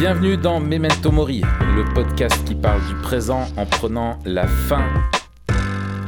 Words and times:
Bienvenue 0.00 0.38
dans 0.38 0.60
Memento 0.60 1.12
Mori, 1.12 1.42
le 1.76 1.84
podcast 1.92 2.42
qui 2.46 2.54
parle 2.54 2.80
du 2.86 2.94
présent 3.02 3.46
en 3.58 3.66
prenant 3.66 4.18
la 4.24 4.46
fin 4.46 4.82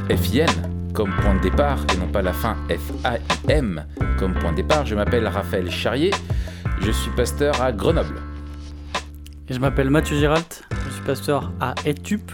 FIN 0.09 0.47
comme 0.95 1.11
point 1.21 1.35
de 1.35 1.41
départ 1.41 1.85
et 1.93 1.99
non 1.99 2.07
pas 2.07 2.23
la 2.23 2.33
fin 2.33 2.57
FAIM 2.67 3.85
comme 4.17 4.33
point 4.33 4.49
de 4.49 4.55
départ. 4.55 4.87
Je 4.87 4.95
m'appelle 4.95 5.27
Raphaël 5.27 5.69
Charrier, 5.69 6.09
je 6.81 6.89
suis 6.89 7.11
pasteur 7.11 7.61
à 7.61 7.71
Grenoble. 7.71 8.19
je 9.47 9.59
m'appelle 9.59 9.91
Mathieu 9.91 10.17
Giralt, 10.17 10.63
je 10.87 10.89
suis 10.91 11.03
pasteur 11.03 11.51
à 11.59 11.75
Etup 11.85 12.31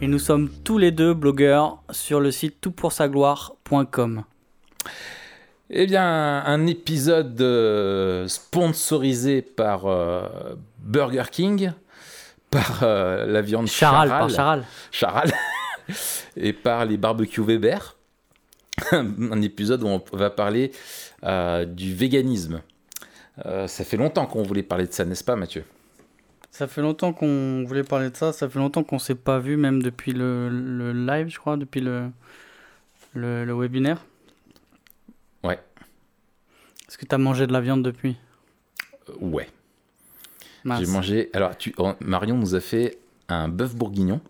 et 0.00 0.06
nous 0.06 0.20
sommes 0.20 0.48
tous 0.62 0.78
les 0.78 0.92
deux 0.92 1.14
blogueurs 1.14 1.82
sur 1.90 2.20
le 2.20 2.30
site 2.30 2.60
toutpoursagloire.com. 2.60 4.22
Eh 5.68 5.86
bien, 5.86 6.44
un 6.46 6.64
épisode 6.68 7.40
euh, 7.40 8.28
sponsorisé 8.28 9.42
par 9.42 9.86
euh, 9.86 10.54
Burger 10.86 11.24
King, 11.30 11.72
par 12.50 12.80
euh, 12.82 13.26
la 13.26 13.42
viande 13.42 13.66
Charal, 13.66 14.08
Charal, 14.08 14.20
par 14.20 14.30
Charal. 14.30 14.64
Charal, 14.90 15.32
et 16.36 16.52
par 16.52 16.84
les 16.84 16.96
barbecues 16.96 17.42
Weber. 17.42 17.96
un 18.92 19.40
épisode 19.42 19.82
où 19.82 19.86
on 19.86 20.02
va 20.12 20.28
parler 20.30 20.70
du 21.66 21.94
véganisme. 21.94 22.60
ça 23.44 23.84
fait 23.84 23.96
longtemps 23.96 24.26
qu'on 24.26 24.42
voulait 24.42 24.62
parler 24.62 24.86
de 24.86 24.92
ça, 24.92 25.04
n'est-ce 25.06 25.24
pas, 25.24 25.34
Mathieu? 25.34 25.64
Ça 26.56 26.66
fait 26.66 26.80
longtemps 26.80 27.12
qu'on 27.12 27.64
voulait 27.66 27.84
parler 27.84 28.08
de 28.08 28.16
ça. 28.16 28.32
Ça 28.32 28.48
fait 28.48 28.58
longtemps 28.58 28.82
qu'on 28.82 28.98
s'est 28.98 29.14
pas 29.14 29.38
vu, 29.38 29.58
même 29.58 29.82
depuis 29.82 30.12
le, 30.12 30.48
le, 30.48 30.92
live, 30.94 31.28
je 31.28 31.38
crois, 31.38 31.58
depuis 31.58 31.82
le, 31.82 32.08
le, 33.12 33.44
le 33.44 33.52
webinaire. 33.52 34.06
Ouais. 35.44 35.60
Est-ce 36.88 36.96
que 36.96 37.04
tu 37.04 37.14
as 37.14 37.18
mangé 37.18 37.46
de 37.46 37.52
la 37.52 37.60
viande 37.60 37.82
depuis? 37.82 38.16
Euh, 39.10 39.12
Ouais. 39.20 39.50
J'ai 40.78 40.86
mangé. 40.86 41.30
Alors, 41.32 41.56
tu... 41.56 41.74
Oh, 41.78 41.92
Marion 42.00 42.36
nous 42.36 42.54
a 42.54 42.60
fait 42.60 42.98
un 43.28 43.48
bœuf 43.48 43.74
bourguignon. 43.74 44.20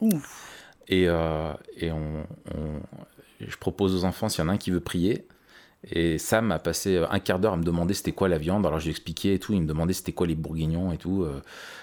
Ouf. 0.00 0.48
Et, 0.88 1.04
euh, 1.06 1.52
et 1.76 1.92
on, 1.92 2.26
je 3.40 3.56
propose 3.56 3.94
aux 3.94 4.04
enfants 4.04 4.28
s'il 4.28 4.44
y 4.44 4.46
en 4.46 4.50
a 4.50 4.52
un 4.52 4.56
qui 4.56 4.70
veut 4.70 4.80
prier. 4.80 5.26
Et 5.90 6.18
Sam 6.18 6.52
a 6.52 6.58
passé 6.58 7.02
un 7.10 7.18
quart 7.18 7.40
d'heure 7.40 7.54
à 7.54 7.56
me 7.56 7.64
demander 7.64 7.94
c'était 7.94 8.12
quoi 8.12 8.28
la 8.28 8.38
viande. 8.38 8.64
Alors 8.66 8.78
j'ai 8.78 8.90
expliqué 8.90 9.34
et 9.34 9.38
tout. 9.38 9.52
Il 9.52 9.62
me 9.62 9.66
demandait 9.66 9.92
c'était 9.92 10.12
quoi 10.12 10.26
les 10.26 10.36
bourguignons 10.36 10.92
et 10.92 10.98
tout. 10.98 11.24
Euh, 11.24 11.40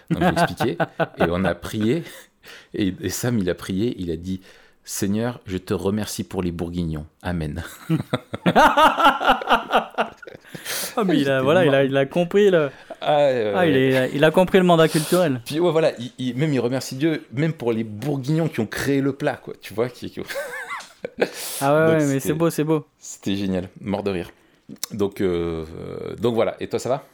donc 0.10 0.24
j'ai 0.24 0.42
expliqué. 0.42 0.78
et 1.18 1.24
on 1.30 1.44
a 1.44 1.54
prié. 1.54 2.04
Et, 2.74 2.96
et, 3.02 3.10
Sam, 3.10 3.38
il 3.40 3.50
a 3.50 3.56
prié. 3.56 3.96
Il 4.00 4.10
a 4.12 4.16
dit 4.16 4.42
Seigneur, 4.92 5.40
je 5.46 5.58
te 5.58 5.76
remercie 5.76 6.24
pour 6.24 6.42
les 6.42 6.52
bourguignons. 6.52 7.06
Amen. 7.22 7.64
Ah, 10.98 11.04
mais 11.06 11.20
il 11.20 11.30
a, 11.30 11.42
voilà, 11.44 11.64
il 11.64 11.74
a, 11.76 11.84
il 11.84 11.96
a 11.96 12.06
compris 12.08 12.50
le. 12.50 12.72
Ah, 13.00 13.30
ah 13.56 13.68
il, 13.68 13.78
est, 13.78 14.12
il, 14.14 14.24
a 14.24 14.32
compris 14.32 14.58
le 14.58 14.64
mandat 14.64 14.88
culturel. 14.88 15.42
Puis 15.46 15.60
ouais, 15.60 15.72
voilà, 15.72 15.92
il, 16.18 16.36
même 16.36 16.52
il 16.52 16.60
remercie 16.60 16.96
Dieu, 16.96 17.24
même 17.32 17.54
pour 17.54 17.72
les 17.72 17.84
bourguignons 17.84 18.48
qui 18.48 18.60
ont 18.60 18.66
créé 18.66 19.00
le 19.00 19.14
plat, 19.14 19.38
quoi. 19.38 19.54
Tu 19.62 19.74
vois 19.76 19.90
qui, 19.90 20.14
Ah 21.62 21.88
ouais, 21.90 22.06
mais 22.06 22.20
c'est 22.20 22.34
beau, 22.34 22.50
c'est 22.50 22.64
beau. 22.64 22.86
C'était 22.98 23.36
génial, 23.36 23.70
mort 23.80 24.04
de 24.04 24.10
rire. 24.12 24.32
Donc, 24.92 25.22
euh, 25.22 25.66
donc 26.18 26.34
voilà. 26.34 26.56
Et 26.60 26.68
toi, 26.68 26.80
ça 26.80 26.90
va? 26.90 27.06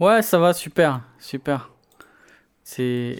Ouais, 0.00 0.22
ça 0.22 0.38
va, 0.38 0.52
super, 0.52 1.02
super. 1.20 1.70
C'est 2.64 3.16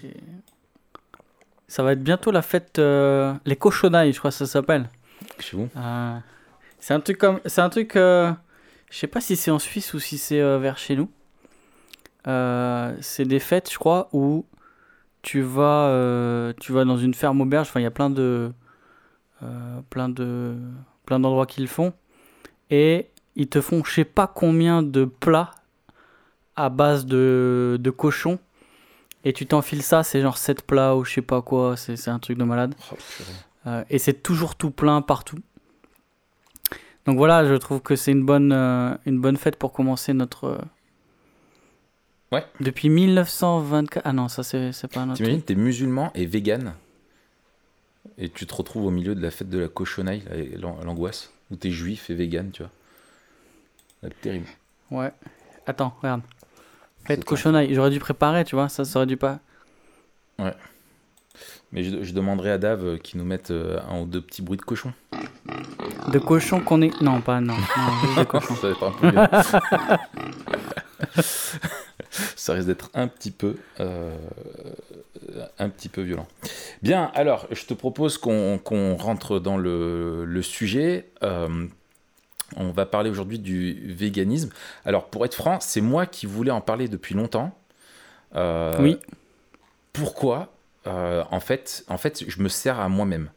ça 1.70 1.84
va 1.84 1.92
être 1.92 2.02
bientôt 2.02 2.32
la 2.32 2.42
fête. 2.42 2.80
Euh, 2.80 3.32
les 3.46 3.54
cochonailles, 3.54 4.12
je 4.12 4.18
crois 4.18 4.32
que 4.32 4.36
ça 4.36 4.46
s'appelle. 4.46 4.88
Chez 5.38 5.56
vous 5.56 5.68
euh, 5.76 6.18
C'est 6.80 6.94
un 6.94 6.98
truc 6.98 7.16
comme. 7.16 7.38
C'est 7.46 7.60
un 7.60 7.68
truc. 7.68 7.94
Euh, 7.94 8.32
je 8.90 8.98
sais 8.98 9.06
pas 9.06 9.20
si 9.20 9.36
c'est 9.36 9.52
en 9.52 9.60
Suisse 9.60 9.94
ou 9.94 10.00
si 10.00 10.18
c'est 10.18 10.40
vers 10.58 10.78
chez 10.78 10.96
nous. 10.96 11.08
c'est 12.24 13.24
des 13.24 13.38
fêtes, 13.38 13.70
je 13.72 13.78
crois, 13.78 14.08
où 14.12 14.44
tu 15.22 15.42
vas, 15.42 16.52
tu 16.58 16.72
vas 16.72 16.84
dans 16.84 16.98
une 16.98 17.14
ferme 17.14 17.40
auberge. 17.40 17.68
Enfin, 17.68 17.78
il 17.78 17.84
y 17.84 17.86
a 17.86 17.92
plein 17.92 18.10
de. 18.10 18.50
plein 19.90 20.08
de. 20.08 20.56
plein 21.06 21.20
d'endroits 21.20 21.46
qu'ils 21.46 21.68
font. 21.68 21.92
Et 22.70 23.10
ils 23.36 23.48
te 23.48 23.60
font 23.60 23.84
je 23.84 23.92
sais 23.92 24.04
pas 24.04 24.26
combien 24.26 24.82
de 24.82 25.04
plats 25.04 25.52
à 26.56 26.68
base 26.68 27.06
de, 27.06 27.78
de 27.80 27.90
cochon 27.90 28.40
et 29.24 29.32
tu 29.32 29.46
t'enfiles 29.46 29.82
ça, 29.82 30.02
c'est 30.02 30.20
genre 30.22 30.38
7 30.38 30.62
plats 30.62 30.96
ou 30.96 31.04
je 31.04 31.14
sais 31.14 31.22
pas 31.22 31.42
quoi, 31.42 31.76
c'est 31.76 32.08
un 32.08 32.18
truc 32.18 32.38
de 32.38 32.44
malade. 32.44 32.74
Oh, 32.92 32.96
euh, 33.66 33.84
et 33.90 33.98
c'est 33.98 34.22
toujours 34.22 34.54
tout 34.54 34.70
plein 34.70 35.02
partout. 35.02 35.38
Donc 37.06 37.16
voilà, 37.16 37.44
je 37.44 37.54
trouve 37.54 37.80
que 37.80 37.96
c'est 37.96 38.12
une 38.12 38.24
bonne, 38.24 38.52
euh, 38.52 38.94
une 39.04 39.20
bonne 39.20 39.36
fête 39.36 39.56
pour 39.56 39.72
commencer 39.72 40.14
notre. 40.14 40.44
Euh, 40.44 40.58
ouais. 42.32 42.44
Depuis 42.60 42.88
1924. 42.88 44.02
Ah 44.06 44.12
non, 44.12 44.28
ça 44.28 44.42
c'est 44.42 44.72
pas 44.92 45.00
un 45.00 45.12
T'imagines, 45.12 45.42
t'es 45.42 45.54
musulman 45.54 46.10
et 46.14 46.24
vegan. 46.24 46.74
Et 48.16 48.30
tu 48.30 48.46
te 48.46 48.54
retrouves 48.54 48.86
au 48.86 48.90
milieu 48.90 49.14
de 49.14 49.20
la 49.20 49.30
fête 49.30 49.50
de 49.50 49.58
la 49.58 49.68
cochonaille, 49.68 50.24
l'angoisse, 50.58 51.30
où 51.50 51.56
t'es 51.56 51.70
juif 51.70 52.08
et 52.08 52.14
vegan, 52.14 52.50
tu 52.50 52.62
vois. 52.62 52.70
C'est 54.02 54.20
terrible. 54.20 54.46
Ouais. 54.90 55.12
Attends, 55.66 55.94
regarde. 56.00 56.22
Fête 57.10 57.24
cochonaille. 57.24 57.74
J'aurais 57.74 57.90
dû 57.90 57.98
préparer, 57.98 58.44
tu 58.44 58.54
vois, 58.54 58.68
ça, 58.68 58.84
ça 58.84 59.00
aurait 59.00 59.06
dû 59.06 59.16
pas. 59.16 59.40
Ouais. 60.38 60.54
Mais 61.72 61.82
je, 61.82 62.12
demanderai 62.12 62.52
à 62.52 62.58
Dave 62.58 62.84
euh, 62.84 62.98
qu'il 62.98 63.18
nous 63.18 63.26
mette 63.26 63.50
euh, 63.50 63.80
un 63.88 64.00
ou 64.00 64.06
deux 64.06 64.20
petits 64.20 64.42
bruits 64.42 64.58
de 64.58 64.62
cochon. 64.62 64.92
De 66.08 66.18
cochon 66.20 66.60
qu'on 66.60 66.82
est. 66.82 67.00
Non, 67.00 67.20
pas 67.20 67.40
non. 67.40 67.54
non 67.54 68.14
de 68.16 68.24
cochon. 68.24 68.54
ça 68.54 68.68
un 68.68 68.92
peu 68.92 69.08
risque 72.54 72.66
d'être 72.66 72.90
un 72.94 73.08
petit 73.08 73.32
peu. 73.32 73.56
Euh, 73.80 74.16
un 75.58 75.68
petit 75.68 75.88
peu 75.88 76.02
violent. 76.02 76.28
Bien, 76.82 77.10
alors, 77.14 77.48
je 77.50 77.64
te 77.64 77.74
propose 77.74 78.18
qu'on 78.18 78.96
rentre 78.96 79.40
dans 79.40 79.56
le, 79.56 80.24
le 80.24 80.42
sujet. 80.42 81.10
On 82.56 82.70
va 82.70 82.86
parler 82.86 83.10
aujourd'hui 83.10 83.38
du 83.38 83.80
véganisme. 83.86 84.50
Alors, 84.84 85.06
pour 85.06 85.24
être 85.24 85.34
franc, 85.34 85.58
c'est 85.60 85.80
moi 85.80 86.06
qui 86.06 86.26
voulais 86.26 86.50
en 86.50 86.60
parler 86.60 86.88
depuis 86.88 87.14
longtemps. 87.14 87.56
Euh, 88.36 88.76
oui. 88.80 88.98
Pourquoi 89.92 90.52
euh, 90.86 91.24
en, 91.30 91.40
fait, 91.40 91.84
en 91.88 91.98
fait, 91.98 92.24
je 92.26 92.42
me 92.42 92.48
sers 92.48 92.78
à 92.80 92.88
moi-même. 92.88 93.30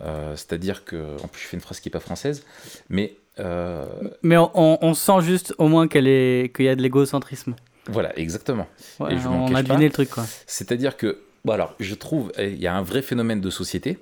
Euh, 0.00 0.34
c'est-à-dire 0.36 0.84
que, 0.84 1.16
en 1.22 1.28
plus, 1.28 1.42
je 1.42 1.48
fais 1.48 1.56
une 1.56 1.62
phrase 1.62 1.80
qui 1.80 1.88
n'est 1.88 1.92
pas 1.92 2.00
française, 2.00 2.44
mais. 2.88 3.16
Mais 4.22 4.36
on, 4.36 4.94
sent 4.94 5.20
juste 5.22 5.54
au 5.58 5.68
moins 5.68 5.88
qu'il 5.88 6.06
y 6.06 6.68
a 6.68 6.76
de 6.76 6.82
l'égocentrisme. 6.82 7.54
Voilà, 7.86 8.16
exactement. 8.18 8.66
Et 9.10 9.18
je 9.18 9.28
on 9.28 9.54
a 9.54 9.62
deviné 9.62 9.86
le 9.86 9.92
truc, 9.92 10.10
quoi. 10.10 10.24
C'est-à-dire 10.46 10.96
que, 10.96 11.20
bon, 11.44 11.52
alors, 11.52 11.74
je 11.80 11.94
trouve, 11.94 12.32
il 12.38 12.60
y 12.60 12.66
a 12.66 12.74
un 12.74 12.82
vrai 12.82 13.02
phénomène 13.02 13.40
de 13.40 13.50
société 13.50 13.98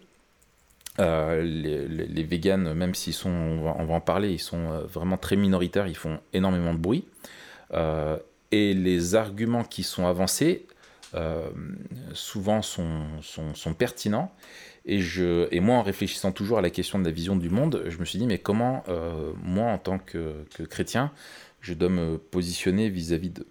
euh, 1.01 1.43
les, 1.43 1.89
les, 1.89 2.23
véganes, 2.23 2.75
même 2.75 2.95
s'ils 2.95 3.15
sont, 3.15 3.31
on 3.31 3.85
va, 3.85 3.95
en 3.95 4.01
parler, 4.01 4.31
ils 4.31 4.39
sont 4.39 4.71
euh, 4.71 4.81
vraiment 4.85 5.17
très 5.17 5.37
minoritaires, 5.37 5.87
ils 5.87 5.97
font 5.97 6.21
énormément 6.35 6.75
de 6.75 6.79
bruit. 6.79 7.07
Euh, 7.73 8.19
et 8.51 8.75
les 8.75 9.15
arguments 9.15 9.65
qui 9.65 9.83
sont 9.83 10.07
avancés, 10.07 10.67
souvent 12.15 12.63
sont, 12.63 13.05
sont, 13.23 13.75
pertinents. 13.75 14.33
Et, 14.85 15.01
je, 15.01 15.47
et 15.51 15.61
moi, 15.61 15.77
en 15.77 15.83
réfléchissant 15.83 16.33
toujours 16.33 16.59
à 16.59 16.63
la 16.63 16.71
question 16.71 16.99
de 16.99 17.05
la 17.05 17.11
vision 17.11 17.37
du 17.37 17.51
monde, 17.51 17.85
je 17.87 17.99
me 17.99 18.05
suis 18.05 18.19
dit, 18.19 18.27
mais 18.27 18.39
comment, 18.39 18.83
moi, 19.43 19.71
en 19.71 19.79
tant 19.79 19.99
que, 19.99 20.45
chrétien, 20.69 21.13
je 21.61 21.73
dois 21.75 21.89
me 21.89 22.19
positionner 22.19 22.91
vis-à-vis 22.91 23.31
de, 23.31 23.47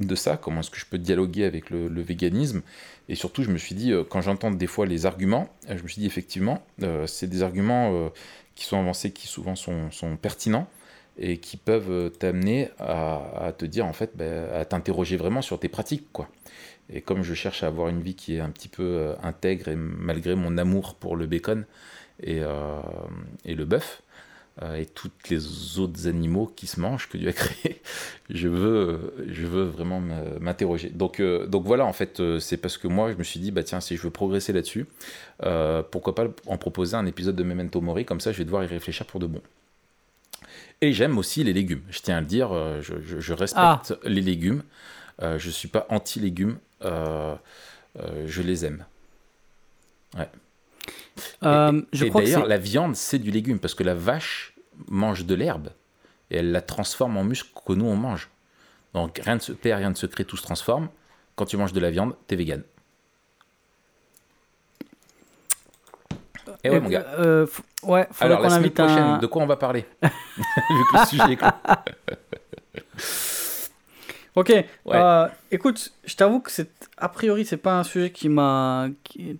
de 0.00 0.14
ça? 0.14 0.36
Comment 0.36 0.60
est-ce 0.60 0.70
que 0.70 0.78
je 0.78 0.86
peux 0.86 0.98
dialoguer 0.98 1.44
avec 1.44 1.70
le 1.70 2.02
véganisme? 2.02 2.62
Et 3.08 3.14
surtout, 3.14 3.42
je 3.42 3.50
me 3.50 3.58
suis 3.58 3.74
dit, 3.74 3.92
euh, 3.92 4.04
quand 4.04 4.20
j'entends 4.20 4.50
des 4.50 4.66
fois 4.66 4.86
les 4.86 5.06
arguments, 5.06 5.48
euh, 5.68 5.76
je 5.76 5.82
me 5.82 5.88
suis 5.88 6.00
dit 6.00 6.06
effectivement, 6.06 6.62
euh, 6.82 7.06
c'est 7.06 7.26
des 7.26 7.42
arguments 7.42 8.10
qui 8.54 8.64
sont 8.64 8.78
avancés, 8.78 9.10
qui 9.12 9.26
souvent 9.26 9.56
sont, 9.56 9.90
pertinents 10.20 10.68
et 11.18 11.38
qui 11.38 11.56
peuvent 11.56 12.10
t'amener 12.18 12.70
à, 12.78 13.52
te 13.56 13.66
dire, 13.66 13.86
en 13.86 13.92
fait, 13.92 14.12
ben, 14.16 14.50
à 14.52 14.64
t'interroger 14.64 15.16
vraiment 15.16 15.42
sur 15.42 15.58
tes 15.58 15.68
pratiques. 15.68 16.06
quoi. 16.12 16.28
Et 16.90 17.00
comme 17.00 17.22
je 17.22 17.34
cherche 17.34 17.62
à 17.62 17.66
avoir 17.66 17.88
une 17.88 18.00
vie 18.00 18.14
qui 18.14 18.36
est 18.36 18.40
un 18.40 18.50
petit 18.50 18.68
peu 18.68 19.14
intègre, 19.22 19.68
et 19.68 19.76
malgré 19.76 20.34
mon 20.34 20.56
amour 20.56 20.94
pour 20.94 21.16
le 21.16 21.26
bacon 21.26 21.66
et, 22.22 22.40
le 22.40 23.64
bœuf, 23.64 24.02
et 24.60 24.84
tous 24.86 25.10
les 25.30 25.78
autres 25.78 26.06
animaux 26.06 26.52
qui 26.54 26.66
se 26.66 26.78
mangent 26.78 27.08
que 27.08 27.16
Dieu 27.16 27.30
a 27.30 27.32
créé. 27.32 27.80
je 28.30 28.48
veux, 28.48 29.14
je 29.28 29.46
veux 29.46 29.64
vraiment 29.64 30.00
m'interroger. 30.40 30.90
Donc, 30.90 31.20
euh, 31.20 31.46
donc 31.46 31.64
voilà, 31.64 31.86
en 31.86 31.92
fait, 31.92 32.20
euh, 32.20 32.38
c'est 32.38 32.58
parce 32.58 32.76
que 32.76 32.86
moi, 32.86 33.10
je 33.12 33.16
me 33.16 33.22
suis 33.22 33.40
dit, 33.40 33.50
bah 33.50 33.62
tiens, 33.62 33.80
si 33.80 33.96
je 33.96 34.02
veux 34.02 34.10
progresser 34.10 34.52
là-dessus, 34.52 34.86
pourquoi 35.90 36.14
pas 36.14 36.26
en 36.46 36.58
proposer 36.58 36.96
un 36.96 37.06
épisode 37.06 37.34
de 37.34 37.42
Memento 37.42 37.80
Mori, 37.80 38.04
comme 38.04 38.20
ça, 38.20 38.32
je 38.32 38.38
vais 38.38 38.44
devoir 38.44 38.62
y 38.62 38.66
réfléchir 38.66 39.06
pour 39.06 39.20
de 39.20 39.26
bon. 39.26 39.40
Et 40.80 40.92
j'aime 40.92 41.16
aussi 41.16 41.44
les 41.44 41.52
légumes. 41.52 41.82
Je 41.90 42.00
tiens 42.00 42.18
à 42.18 42.20
le 42.20 42.26
dire, 42.26 42.50
je, 42.82 42.94
je, 43.00 43.32
respecte 43.32 43.92
ah. 43.92 44.08
les 44.08 44.20
légumes. 44.20 44.62
je 45.20 45.46
ne 45.46 45.52
suis 45.52 45.68
pas 45.68 45.86
anti-légumes. 45.88 46.58
je 46.82 48.42
les 48.42 48.64
aime. 48.64 48.84
Ouais. 50.16 50.28
Euh, 51.44 51.82
et, 51.92 52.10
d'ailleurs, 52.10 52.46
la 52.46 52.58
viande, 52.58 52.94
c'est 52.96 53.18
du 53.18 53.30
légume, 53.30 53.58
parce 53.58 53.74
que 53.74 53.82
la 53.82 53.94
vache 53.94 54.54
mange 54.88 55.24
de 55.26 55.34
l'herbe, 55.34 55.68
et 56.30 56.36
elle 56.38 56.52
la 56.52 56.60
transforme 56.62 57.16
en 57.16 57.24
muscle 57.24 57.50
que 57.66 57.72
nous, 57.72 57.84
on 57.86 57.96
mange. 57.96 58.28
Donc 58.94 59.20
rien 59.24 59.34
ne 59.36 59.40
se 59.40 59.52
perd, 59.52 59.78
rien 59.78 59.90
ne 59.90 59.94
se 59.94 60.06
crée, 60.06 60.24
tout 60.24 60.36
se 60.36 60.42
transforme. 60.42 60.88
Quand 61.34 61.46
tu 61.46 61.56
manges 61.56 61.72
de 61.72 61.80
la 61.80 61.90
viande, 61.90 62.14
t'es 62.26 62.36
vegan. 62.36 62.62
Et 66.64 66.70
ouais, 66.70 66.80
mon 66.80 66.88
gars. 66.88 67.06
Euh, 67.18 67.46
f- 67.46 67.60
ouais, 67.84 68.06
Alors, 68.20 68.40
la 68.40 68.50
semaine 68.50 68.70
prochaine, 68.70 68.98
un. 68.98 69.18
de 69.18 69.26
quoi 69.26 69.42
on 69.42 69.46
va 69.46 69.56
parler 69.56 69.86
Vu 70.02 70.08
que 70.92 70.98
le 70.98 71.06
sujet 71.06 71.32
est 71.32 71.38
Ok. 74.34 74.52
euh, 74.88 75.28
écoute, 75.50 75.92
je 76.04 76.16
t'avoue 76.16 76.40
que 76.40 76.50
c'est 76.50 76.70
a 76.96 77.08
priori 77.08 77.44
c'est 77.44 77.58
pas 77.58 77.78
un 77.78 77.82
sujet 77.82 78.10
qui 78.10 78.28
m'a, 78.28 78.88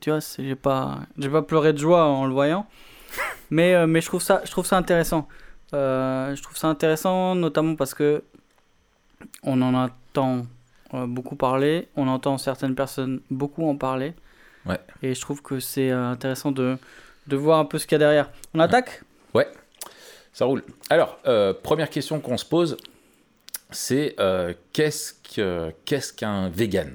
tu 0.01 0.11
vois, 0.11 0.19
j'ai 0.39 0.55
pas, 0.55 1.01
j'ai 1.19 1.31
pas 1.31 1.43
pleuré 1.43 1.73
de 1.73 1.79
joie 1.79 2.05
en 2.05 2.27
le 2.27 2.33
voyant, 2.33 2.67
mais 3.51 3.75
euh, 3.75 3.87
mais 3.87 4.03
je 4.03 4.07
trouve 4.07 4.21
ça, 4.21 4.43
je 4.45 4.51
trouve 4.51 4.67
ça 4.67 4.77
intéressant. 4.77 5.29
Euh, 5.73 6.37
je 6.37 6.43
trouve 6.43 6.59
ça 6.59 6.69
intéressant 6.69 7.35
notamment 7.35 7.75
parce 7.75 7.95
que 7.95 8.23
on 9.43 9.63
en 9.63 9.73
entend 9.73 10.45
beaucoup 10.93 11.37
parler, 11.37 11.89
on 11.97 12.07
entend 12.07 12.37
certaines 12.37 12.75
personnes 12.75 13.21
beaucoup 13.31 13.67
en 13.67 13.77
parler. 13.77 14.13
Ouais. 14.67 14.79
Et 15.03 15.15
je 15.15 15.21
trouve 15.23 15.41
que 15.41 15.59
c'est 15.59 15.91
intéressant 15.91 16.53
de 16.53 16.77
de 17.29 17.37
voir 17.37 17.59
un 17.61 17.65
peu 17.65 17.79
ce 17.79 17.87
qu'il 17.87 17.95
y 17.95 17.97
a 17.97 17.99
derrière. 18.01 18.31
On 18.53 18.61
attaque? 18.61 19.03
Ça 20.35 20.45
roule. 20.45 20.63
Alors, 20.91 21.19
première 21.63 21.89
question 21.89 22.21
qu'on 22.21 22.37
se 22.37 22.45
pose, 22.45 22.77
c'est 23.73 24.15
euh, 24.21 24.53
qu'est-ce 24.73 25.15
que- 25.35 25.73
qu'est-ce 25.85 26.13
qu'un 26.13 26.49
vegan? 26.49 26.95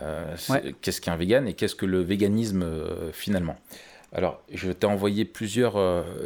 Euh, 0.00 0.36
Ouais. 0.48 0.74
Qu'est-ce 0.80 1.00
qu'un 1.00 1.16
vegan 1.16 1.48
et 1.48 1.54
qu'est-ce 1.54 1.74
que 1.74 1.86
le 1.86 2.00
véganisme 2.00 2.62
euh, 2.62 3.10
finalement? 3.12 3.56
Alors, 4.12 4.42
je 4.52 4.70
t'ai 4.72 4.86
envoyé 4.86 5.24
plusieurs 5.24 5.76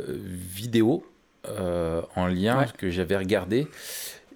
vidéos 0.09 1.07
en 2.17 2.27
lien 2.27 2.59
Ouais. 2.61 2.67
que 2.79 2.91
j'avais 2.91 3.17
regardées. 3.17 3.67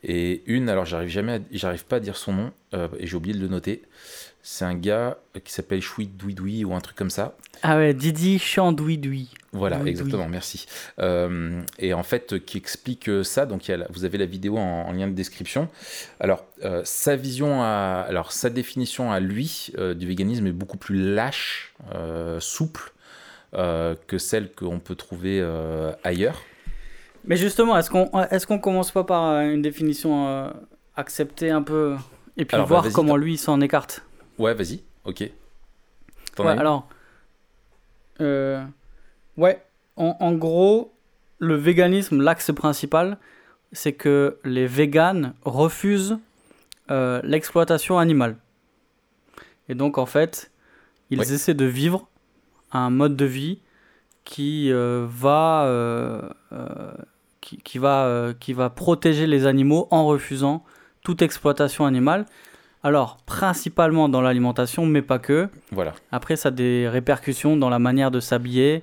Et 0.04 0.42
une, 0.46 0.68
alors 0.68 0.84
j'arrive 0.84 1.08
jamais, 1.08 1.40
j'arrive 1.50 1.84
pas 1.84 1.96
à 1.96 2.00
dire 2.00 2.16
son 2.16 2.32
nom 2.32 2.52
euh, 2.74 2.86
et 3.00 3.06
j'ai 3.06 3.16
oublié 3.16 3.34
de 3.34 3.40
le 3.40 3.48
noter. 3.48 3.82
C'est 4.50 4.64
un 4.64 4.74
gars 4.74 5.18
qui 5.44 5.52
s'appelle 5.52 5.82
Douidoui 6.16 6.64
ou 6.64 6.72
un 6.74 6.80
truc 6.80 6.96
comme 6.96 7.10
ça. 7.10 7.36
Ah 7.62 7.76
ouais, 7.76 7.92
Didi 7.92 8.38
Chandouidoui. 8.38 9.28
Voilà, 9.52 9.84
exactement, 9.84 10.26
merci. 10.26 10.64
Euh, 11.00 11.60
et 11.78 11.92
en 11.92 12.02
fait, 12.02 12.42
qui 12.46 12.56
explique 12.56 13.10
ça, 13.24 13.44
donc 13.44 13.66
la- 13.66 13.86
vous 13.90 14.06
avez 14.06 14.16
la 14.16 14.24
vidéo 14.24 14.56
en, 14.56 14.86
en 14.88 14.92
lien 14.92 15.06
de 15.06 15.12
description. 15.12 15.68
Alors, 16.18 16.46
euh, 16.64 16.80
sa 16.84 17.14
vision, 17.14 17.60
à, 17.62 18.06
alors 18.08 18.32
sa 18.32 18.48
définition 18.48 19.12
à 19.12 19.20
lui 19.20 19.70
euh, 19.76 19.92
du 19.92 20.06
véganisme 20.06 20.46
est 20.46 20.52
beaucoup 20.52 20.78
plus 20.78 20.96
lâche, 21.14 21.74
souple 22.40 22.94
que 23.52 24.16
celle 24.18 24.50
qu'on 24.52 24.78
peut 24.80 24.94
trouver 24.94 25.46
ailleurs. 26.04 26.40
Mais 27.26 27.36
justement, 27.36 27.76
est-ce 27.76 28.46
qu'on 28.46 28.58
commence 28.58 28.92
pas 28.92 29.04
par 29.04 29.42
une 29.42 29.60
définition 29.60 30.50
acceptée 30.96 31.50
un 31.50 31.62
peu 31.62 31.96
et 32.38 32.46
puis 32.46 32.54
Alors, 32.54 32.66
bah, 32.66 32.80
voir 32.80 32.92
comment 32.94 33.16
lui 33.16 33.36
s'en 33.36 33.60
écarte? 33.60 34.04
Ouais, 34.38 34.54
vas-y, 34.54 34.80
ok. 35.04 35.30
T'en 36.34 36.44
Ouais, 36.44 36.50
as 36.50 36.54
une 36.54 36.60
alors 36.60 36.88
euh, 38.20 38.64
ouais, 39.36 39.62
en, 39.96 40.16
en 40.20 40.32
gros, 40.34 40.92
le 41.38 41.54
véganisme, 41.54 42.20
l'axe 42.22 42.52
principal, 42.52 43.18
c'est 43.72 43.92
que 43.92 44.38
les 44.44 44.66
véganes 44.66 45.34
refusent 45.44 46.18
euh, 46.90 47.20
l'exploitation 47.22 47.98
animale. 47.98 48.36
Et 49.68 49.74
donc 49.74 49.98
en 49.98 50.06
fait, 50.06 50.50
ils 51.10 51.18
Ouais. 51.18 51.32
essaient 51.32 51.54
de 51.54 51.64
vivre 51.64 52.08
un 52.72 52.90
mode 52.90 53.16
de 53.16 53.24
vie 53.24 53.60
qui 54.24 54.72
euh, 54.72 55.06
va 55.08 55.64
euh, 55.66 56.28
euh, 56.52 56.92
qui, 57.40 57.58
qui 57.58 57.78
va 57.78 58.04
euh, 58.06 58.34
qui 58.38 58.52
va 58.52 58.70
protéger 58.70 59.26
les 59.26 59.46
animaux 59.46 59.88
en 59.90 60.06
refusant 60.06 60.64
toute 61.02 61.22
exploitation 61.22 61.86
animale. 61.86 62.26
Alors 62.84 63.16
principalement 63.26 64.08
dans 64.08 64.20
l'alimentation, 64.20 64.86
mais 64.86 65.02
pas 65.02 65.18
que. 65.18 65.48
Voilà, 65.72 65.94
Après, 66.12 66.36
ça 66.36 66.48
a 66.48 66.52
des 66.52 66.88
répercussions 66.88 67.56
dans 67.56 67.68
la 67.68 67.78
manière 67.78 68.10
de 68.10 68.20
s'habiller, 68.20 68.82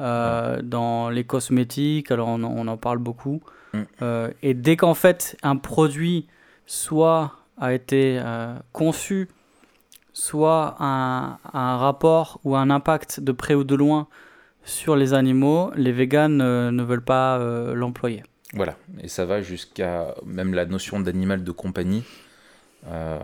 euh, 0.00 0.60
dans 0.62 1.08
les 1.10 1.24
cosmétiques, 1.24 2.10
alors 2.10 2.28
on, 2.28 2.42
en- 2.42 2.52
on 2.56 2.66
en 2.68 2.76
parle 2.76 2.98
beaucoup. 2.98 3.40
Mm. 3.74 3.78
Euh, 4.02 4.30
et 4.42 4.54
dès 4.54 4.76
qu'en 4.76 4.94
fait 4.94 5.36
un 5.42 5.56
produit 5.56 6.26
soit 6.66 7.32
a 7.60 7.72
été 7.72 8.18
euh, 8.20 8.54
conçu, 8.72 9.28
soit 10.12 10.76
un, 10.80 11.38
un 11.52 11.76
rapport 11.76 12.40
ou 12.44 12.56
un 12.56 12.70
impact 12.70 13.20
de 13.20 13.32
près 13.32 13.54
ou 13.54 13.64
de 13.64 13.74
loin 13.74 14.08
sur 14.64 14.96
les 14.96 15.14
animaux, 15.14 15.70
les 15.76 15.92
véganes 15.92 16.36
ne 16.38 16.82
veulent 16.82 17.04
pas 17.04 17.38
l'employer. 17.74 18.22
voilà. 18.52 18.74
Et 19.00 19.08
ça 19.08 19.24
va 19.24 19.40
jusqu'à 19.40 20.14
même 20.26 20.52
la 20.54 20.66
notion 20.66 21.00
d'animal 21.00 21.42
de 21.42 21.52
compagnie. 21.52 22.04
Euh, 22.86 23.18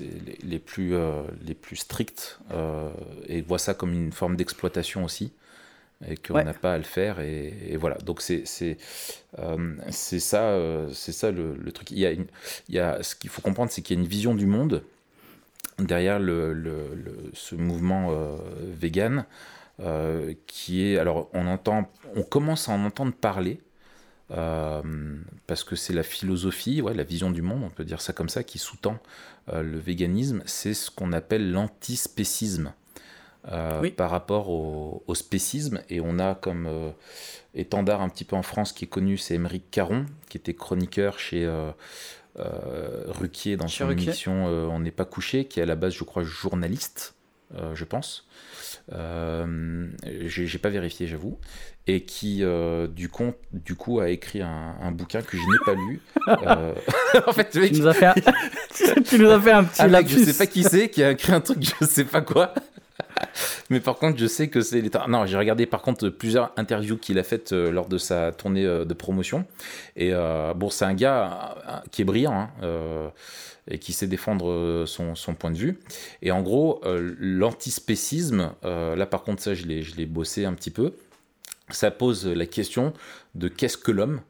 les, 0.00 0.38
les 0.42 0.58
plus, 0.58 0.94
euh, 0.94 1.22
les 1.46 1.54
plus 1.54 1.76
stricts 1.76 2.38
euh, 2.52 2.90
et 3.26 3.40
voient 3.40 3.58
ça 3.58 3.74
comme 3.74 3.92
une 3.94 4.12
forme 4.12 4.36
d'exploitation 4.36 5.04
aussi 5.04 5.32
et 6.08 6.16
qu'on 6.16 6.34
Ouais. 6.34 6.42
n'a 6.42 6.54
pas 6.54 6.74
à 6.74 6.78
le 6.78 6.84
faire 6.84 7.20
et, 7.20 7.54
et 7.68 7.76
voilà 7.78 7.96
donc 7.98 8.22
c'est 8.22 8.46
c'est 8.46 8.76
euh, 9.38 9.76
c'est 9.90 10.20
ça 10.20 10.42
euh, 10.50 10.90
c'est 10.92 11.12
ça 11.12 11.30
le, 11.32 11.54
le 11.56 11.72
truc 11.72 11.90
il 11.92 11.98
y 11.98 12.06
a 12.06 12.12
une, 12.12 12.26
il 12.68 12.74
y 12.76 12.80
a 12.80 13.02
ce 13.02 13.16
qu'il 13.16 13.30
faut 13.30 13.42
comprendre 13.42 13.70
c'est 13.72 13.82
qu'il 13.82 13.96
y 13.96 14.00
a 14.00 14.02
une 14.02 14.08
vision 14.08 14.34
du 14.34 14.46
monde 14.46 14.82
derrière 15.78 16.18
le, 16.20 16.52
le- 16.52 16.94
le- 16.94 17.30
ce 17.34 17.54
mouvement 17.54 18.10
euh, 18.12 18.36
vegan 18.80 19.26
qui 20.46 20.82
est 20.86 20.98
alors 20.98 21.28
on 21.34 21.46
entend 21.46 21.90
on 22.14 22.22
commence 22.22 22.68
à 22.68 22.72
en 22.72 22.84
entendre 22.84 23.12
parler 23.12 23.60
parce 24.28 25.64
que 25.64 25.76
c'est 25.76 25.92
la 25.92 26.02
philosophie, 26.02 26.82
ouais, 26.82 26.94
la 26.94 27.04
vision 27.04 27.30
du 27.30 27.42
monde, 27.42 27.62
on 27.64 27.70
peut 27.70 27.84
dire 27.84 28.00
ça 28.00 28.12
comme 28.12 28.28
ça, 28.28 28.42
qui 28.42 28.58
sous-tend 28.58 28.98
euh, 29.52 29.62
le 29.62 29.78
véganisme, 29.78 30.42
c'est 30.46 30.74
ce 30.74 30.90
qu'on 30.90 31.12
appelle 31.12 31.52
l'antispécisme 31.52 32.72
euh, 33.52 33.80
Oui. 33.80 33.90
par 33.92 34.10
rapport 34.10 34.50
au, 34.50 35.04
au 35.06 35.14
spécisme. 35.14 35.80
Et 35.88 36.00
on 36.00 36.18
a 36.18 36.34
comme 36.34 36.66
euh, 36.66 36.90
étendard 37.54 38.00
un 38.02 38.08
petit 38.08 38.24
peu 38.24 38.34
en 38.36 38.42
France 38.42 38.72
qui 38.72 38.84
est 38.86 38.88
connu, 38.88 39.16
c'est 39.16 39.34
Émeric 39.34 39.70
Caron, 39.70 40.06
qui 40.28 40.36
était 40.38 40.54
chroniqueur 40.54 41.18
chez 41.20 41.44
euh, 41.44 41.70
euh, 42.38 43.04
Ruquier 43.06 43.56
dans 43.56 43.68
Chez 43.68 43.84
son 43.84 43.88
Ruquier. 43.88 44.08
émission 44.08 44.48
euh, 44.48 44.66
On 44.66 44.80
n'est 44.80 44.90
pas 44.90 45.04
couché, 45.04 45.44
qui 45.46 45.60
est 45.60 45.62
à 45.62 45.66
la 45.66 45.76
base, 45.76 45.94
je 45.94 46.04
crois, 46.04 46.24
journaliste, 46.24 47.14
euh, 47.54 47.74
je 47.74 47.84
pense. 47.84 48.26
Euh, 48.92 49.86
j'ai 50.26 50.58
pas 50.58 50.70
vérifié, 50.70 51.06
j'avoue. 51.06 51.38
Et 51.86 52.02
qui, 52.02 52.42
euh, 52.42 52.88
du, 52.88 53.08
coup, 53.08 53.32
du 53.52 53.76
coup, 53.76 54.00
a 54.00 54.10
écrit 54.10 54.42
un, 54.42 54.74
un 54.80 54.90
bouquin 54.90 55.22
que 55.22 55.36
je 55.36 55.42
n'ai 55.42 55.58
pas 55.64 55.74
lu. 55.74 56.00
Euh, 56.28 56.74
en 57.24 57.32
fait, 57.32 57.54
mec, 57.60 57.72
Tu 57.72 57.80
nous 57.80 57.86
as 57.86 57.94
fait 57.94 58.06
un, 58.06 58.14
tu 59.04 59.16
nous 59.16 59.30
as 59.30 59.40
fait 59.40 59.52
un 59.52 59.62
petit 59.62 59.80
un 59.80 59.86
mec, 59.86 60.08
je 60.08 60.18
sais 60.18 60.36
pas 60.36 60.50
qui 60.50 60.64
c'est, 60.64 60.88
qui 60.88 61.00
a 61.04 61.12
écrit 61.12 61.32
un 61.32 61.40
truc, 61.40 61.58
je 61.62 61.86
sais 61.86 62.04
pas 62.04 62.20
quoi. 62.20 62.52
Mais 63.70 63.80
par 63.80 63.96
contre, 63.96 64.18
je 64.18 64.26
sais 64.26 64.48
que 64.48 64.60
c'est 64.60 64.80
l'État. 64.80 65.06
Non, 65.08 65.26
j'ai 65.26 65.36
regardé 65.36 65.66
par 65.66 65.82
contre 65.82 66.08
plusieurs 66.08 66.52
interviews 66.56 66.96
qu'il 66.96 67.18
a 67.18 67.22
faites 67.22 67.52
euh, 67.52 67.70
lors 67.70 67.88
de 67.88 67.98
sa 67.98 68.32
tournée 68.32 68.64
euh, 68.64 68.84
de 68.84 68.94
promotion. 68.94 69.44
Et 69.96 70.10
euh, 70.12 70.54
bon, 70.54 70.70
c'est 70.70 70.84
un 70.84 70.94
gars 70.94 71.56
euh, 71.68 71.72
qui 71.90 72.02
est 72.02 72.04
brillant 72.04 72.34
hein, 72.34 72.50
euh, 72.62 73.08
et 73.68 73.78
qui 73.78 73.92
sait 73.92 74.06
défendre 74.06 74.50
euh, 74.50 74.86
son, 74.86 75.34
point 75.34 75.50
de 75.50 75.56
vue. 75.56 75.78
Et 76.22 76.30
en 76.30 76.42
gros, 76.42 76.80
euh, 76.84 77.14
l'antispécisme, 77.18 78.52
euh, 78.64 78.96
là 78.96 79.06
par 79.06 79.22
contre, 79.22 79.42
ça, 79.42 79.54
je 79.54 79.66
l'ai 79.66 80.06
bossé 80.06 80.44
un 80.44 80.54
petit 80.54 80.70
peu. 80.70 80.94
Ça 81.70 81.90
pose 81.90 82.26
la 82.26 82.46
question 82.46 82.92
de 83.34 83.48
qu'est-ce 83.48 83.78
que 83.78 83.90
l'homme 83.90 84.20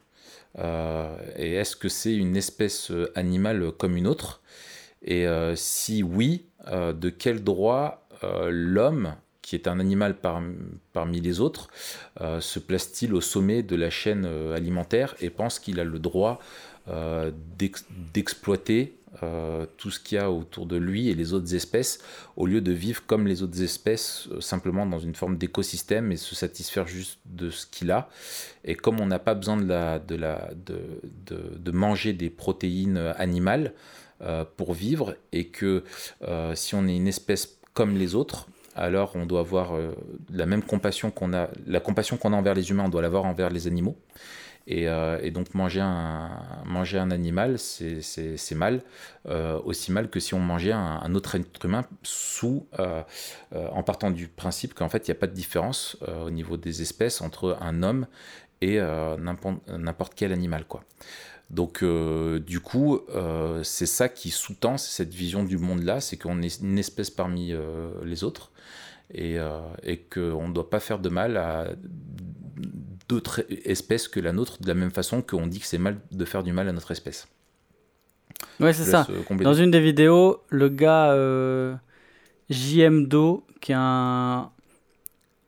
et 1.36 1.52
est-ce 1.52 1.76
que 1.76 1.90
c'est 1.90 2.16
une 2.16 2.34
espèce 2.34 2.90
animale 3.14 3.72
comme 3.72 3.94
une 3.94 4.06
autre? 4.06 4.40
Et 5.02 5.26
si 5.54 6.02
oui, 6.02 6.46
de 6.66 7.10
quel 7.10 7.44
droit 7.44 8.08
l'homme, 8.48 9.16
qui 9.42 9.54
est 9.54 9.68
un 9.68 9.78
animal 9.80 10.18
par- 10.18 10.40
parmi 10.94 11.20
les 11.20 11.40
autres, 11.40 11.68
se 12.40 12.58
place-t-il 12.58 13.12
au 13.12 13.20
sommet 13.20 13.62
de 13.62 13.76
la 13.76 13.90
chaîne 13.90 14.24
alimentaire 14.24 15.14
et 15.20 15.28
pense 15.28 15.58
qu'il 15.58 15.78
a 15.78 15.84
le 15.84 15.98
droit 15.98 16.40
d'ex- 16.88 17.84
d'exploiter 18.14 18.95
euh, 19.22 19.66
tout 19.76 19.90
ce 19.90 19.98
qu'il 20.00 20.16
y 20.16 20.18
a 20.18 20.30
autour 20.30 20.66
de 20.66 20.76
lui 20.76 21.08
et 21.08 21.14
les 21.14 21.32
autres 21.32 21.54
espèces, 21.54 22.00
au 22.36 22.46
lieu 22.46 22.60
de 22.60 22.72
vivre 22.72 23.02
comme 23.06 23.26
les 23.26 23.42
autres 23.42 23.62
espèces, 23.62 24.28
euh, 24.30 24.40
simplement 24.40 24.84
dans 24.84 24.98
une 24.98 25.14
forme 25.14 25.38
d'écosystème 25.38 26.12
et 26.12 26.16
se 26.16 26.34
satisfaire 26.34 26.86
juste 26.86 27.18
de 27.24 27.50
ce 27.50 27.66
qu'il 27.66 27.90
a. 27.90 28.08
Et 28.64 28.74
comme 28.74 29.00
on 29.00 29.06
n'a 29.06 29.18
pas 29.18 29.34
besoin 29.34 29.56
de, 29.56 29.66
la, 29.66 29.98
de, 29.98 30.16
la, 30.16 30.50
de, 30.54 31.00
de, 31.56 31.70
manger 31.70 32.12
des 32.12 32.30
protéines 32.30 32.98
animales 33.16 33.72
euh, 34.22 34.44
pour 34.56 34.74
vivre, 34.74 35.16
et 35.32 35.48
que 35.48 35.84
si 36.54 36.74
on 36.74 36.86
est 36.86 36.96
une 36.96 37.08
espèce 37.08 37.58
comme 37.74 37.96
les 37.96 38.14
autres, 38.14 38.48
alors 38.74 39.12
on 39.14 39.24
doit 39.24 39.40
avoir 39.40 39.72
la 40.30 40.46
même 40.46 40.62
compassion 40.62 41.10
qu'on 41.10 41.32
a, 41.32 41.48
la 41.66 41.80
compassion 41.80 42.16
qu'on 42.16 42.32
a 42.32 42.36
envers 42.36 42.54
les 42.54 42.70
humains, 42.70 42.84
on 42.84 42.88
doit 42.88 43.02
l'avoir 43.02 43.24
envers 43.24 43.50
les 43.50 43.66
animaux. 43.66 43.96
Et, 44.68 44.88
euh, 44.88 45.20
et 45.22 45.30
donc 45.30 45.54
manger 45.54 45.80
un, 45.80 47.10
animal, 47.10 47.58
c'est 47.58 48.54
mal, 48.54 48.82
euh, 49.28 49.60
aussi 49.64 49.92
mal 49.92 50.10
que 50.10 50.18
si 50.18 50.34
on 50.34 50.40
mangeait 50.40 50.72
un, 50.72 51.14
autre 51.14 51.36
être 51.36 51.64
humain 51.64 51.84
sous, 52.02 52.66
euh, 52.80 53.02
en 53.52 53.82
partant 53.84 54.10
du 54.10 54.26
principe 54.26 54.74
qu'en 54.74 54.88
fait 54.88 55.06
il 55.06 55.10
n'y 55.12 55.16
a 55.16 55.20
pas 55.20 55.28
de 55.28 55.34
différence 55.34 55.96
au 56.24 56.30
niveau 56.30 56.56
des 56.56 56.82
espèces 56.82 57.20
entre 57.20 57.56
un 57.60 57.82
homme 57.82 58.06
et 58.60 58.80
n'importe 59.68 60.14
quel 60.16 60.32
animal. 60.32 60.64
Quoi. 60.64 60.82
Donc, 61.50 61.84
du 61.84 62.60
coup, 62.60 63.00
c'est 63.62 63.86
ça 63.86 64.08
qui 64.08 64.30
sous-tend 64.30 64.78
cette 64.78 65.14
vision 65.14 65.44
du 65.44 65.58
monde-là, 65.58 66.00
c'est 66.00 66.16
qu'on 66.16 66.42
est 66.42 66.60
une 66.60 66.78
espèce 66.78 67.10
parmi 67.10 67.54
les 68.04 68.24
autres 68.24 68.50
et 69.12 69.38
qu'on 70.12 70.48
ne 70.48 70.52
doit 70.52 70.70
pas 70.70 70.80
faire 70.80 70.98
de 70.98 71.08
mal 71.08 71.36
à 71.36 71.68
d'autres 73.08 73.44
espèces 73.64 74.08
que 74.08 74.20
la 74.20 74.32
nôtre, 74.32 74.60
de 74.60 74.68
la 74.68 74.74
même 74.74 74.90
façon 74.90 75.22
qu'on 75.22 75.46
dit 75.46 75.60
que 75.60 75.66
c'est 75.66 75.78
mal 75.78 75.98
de 76.10 76.24
faire 76.24 76.42
du 76.42 76.52
mal 76.52 76.68
à 76.68 76.72
notre 76.72 76.90
espèce. 76.90 77.28
Ouais, 78.60 78.72
c'est 78.72 78.84
ça. 78.84 79.06
Dans 79.40 79.54
une 79.54 79.70
des 79.70 79.80
vidéos, 79.80 80.42
le 80.48 80.68
gars 80.68 81.14
JMDO, 82.50 83.44
qui 83.60 83.72
est 83.72 83.76
un 83.78 84.50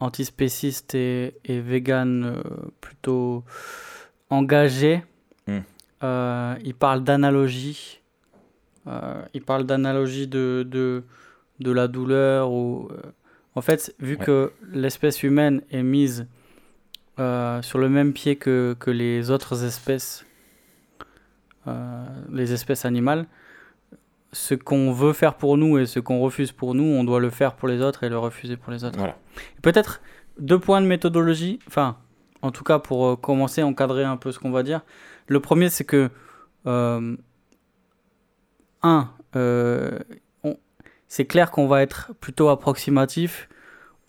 antispéciste 0.01 0.95
et, 0.95 1.35
et 1.45 1.61
vegan 1.61 2.43
plutôt 2.81 3.45
engagé, 4.31 5.03
hmm. 5.47 5.61
Euh, 6.03 6.55
il 6.65 6.75
parle 6.75 7.03
d'analogie. 7.03 8.01
Euh, 8.87 9.23
il 9.35 9.43
parle 9.43 9.65
d'analogie 9.65 10.27
de, 10.27 10.67
de, 10.69 11.03
de, 11.61 11.73
la 11.73 11.89
douleur. 11.89 12.51
Ou, 12.53 12.89
euh, 12.91 13.01
en 13.55 13.61
fait, 13.61 13.95
vu 13.99 14.17
que 14.17 14.53
l'espèce 14.73 15.23
humaine 15.23 15.63
est 15.71 15.83
mise 15.83 16.27
sur 17.19 17.79
le 17.79 17.89
même 17.89 18.13
pied 18.13 18.37
que, 18.37 18.77
que 18.79 18.91
les 18.91 19.31
autres 19.31 19.65
espèces, 19.65 20.25
les 22.31 22.53
espèces 22.53 22.85
animales, 22.85 23.27
ce 24.33 24.55
qu'on 24.55 24.93
veut 24.93 25.13
faire 25.13 25.35
pour 25.35 25.57
nous 25.57 25.79
et 25.79 25.87
ce 25.87 26.01
qu'on 26.01 26.21
refuse 26.21 26.53
pour 26.53 26.75
nous, 26.75 26.85
on 26.85 27.05
doit 27.05 27.21
le 27.21 27.31
faire 27.31 27.55
pour 27.55 27.69
les 27.69 27.81
autres 27.81 28.05
et 28.05 28.09
le 28.09 28.19
refuser 28.19 28.57
pour 28.57 28.73
les 28.73 28.85
autres. 28.85 28.99
Voilà. 28.99 29.17
Peut-être 29.63 30.01
deux 30.39 30.59
points 30.59 30.81
de 30.81 30.87
méthodologie, 30.87 31.59
enfin, 31.67 31.97
en 32.43 32.51
tout 32.51 32.65
cas 32.65 32.79
pour 32.79 33.21
commencer, 33.21 33.63
encadrer 33.63 34.05
un 34.05 34.17
peu 34.17 34.33
ce 34.33 34.39
qu'on 34.39 34.51
va 34.51 34.63
dire. 34.63 34.83
Le 35.27 35.41
premier, 35.41 35.69
c'est 35.69 35.85
que, 35.85 36.11
euh, 36.67 37.17
un, 38.83 39.11
euh, 39.37 39.99
c'est 41.09 41.25
clair 41.25 41.51
qu'on 41.51 41.67
va 41.67 41.83
être 41.83 42.13
plutôt 42.21 42.49
approximatif. 42.49 43.49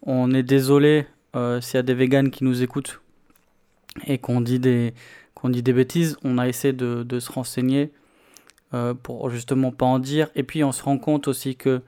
On 0.02 0.34
est 0.34 0.44
désolé 0.44 1.08
euh, 1.36 1.62
s'il 1.62 1.76
y 1.76 1.80
a 1.80 1.84
des 1.84 1.94
véganes 1.94 2.32
qui 2.32 2.44
nous 2.44 2.64
écoutent 2.64 3.02
et 4.06 4.18
qu'on 4.18 4.42
dit 4.42 4.60
des 4.60 4.94
qu'on 5.34 5.50
dit 5.50 5.64
des 5.64 5.74
bêtises. 5.74 6.18
On 6.24 6.38
a 6.38 6.48
essayé 6.48 6.74
de, 6.74 7.04
de 7.04 7.20
se 7.20 7.32
renseigner 7.32 7.92
pour 9.02 9.32
justement 9.32 9.72
pas 9.72 9.88
en 9.88 9.98
dire. 9.98 10.30
Et 10.36 10.44
puis 10.44 10.64
on 10.64 10.72
se 10.72 10.84
rend 10.84 11.00
compte 11.00 11.28
aussi 11.28 11.56
que 11.56 11.82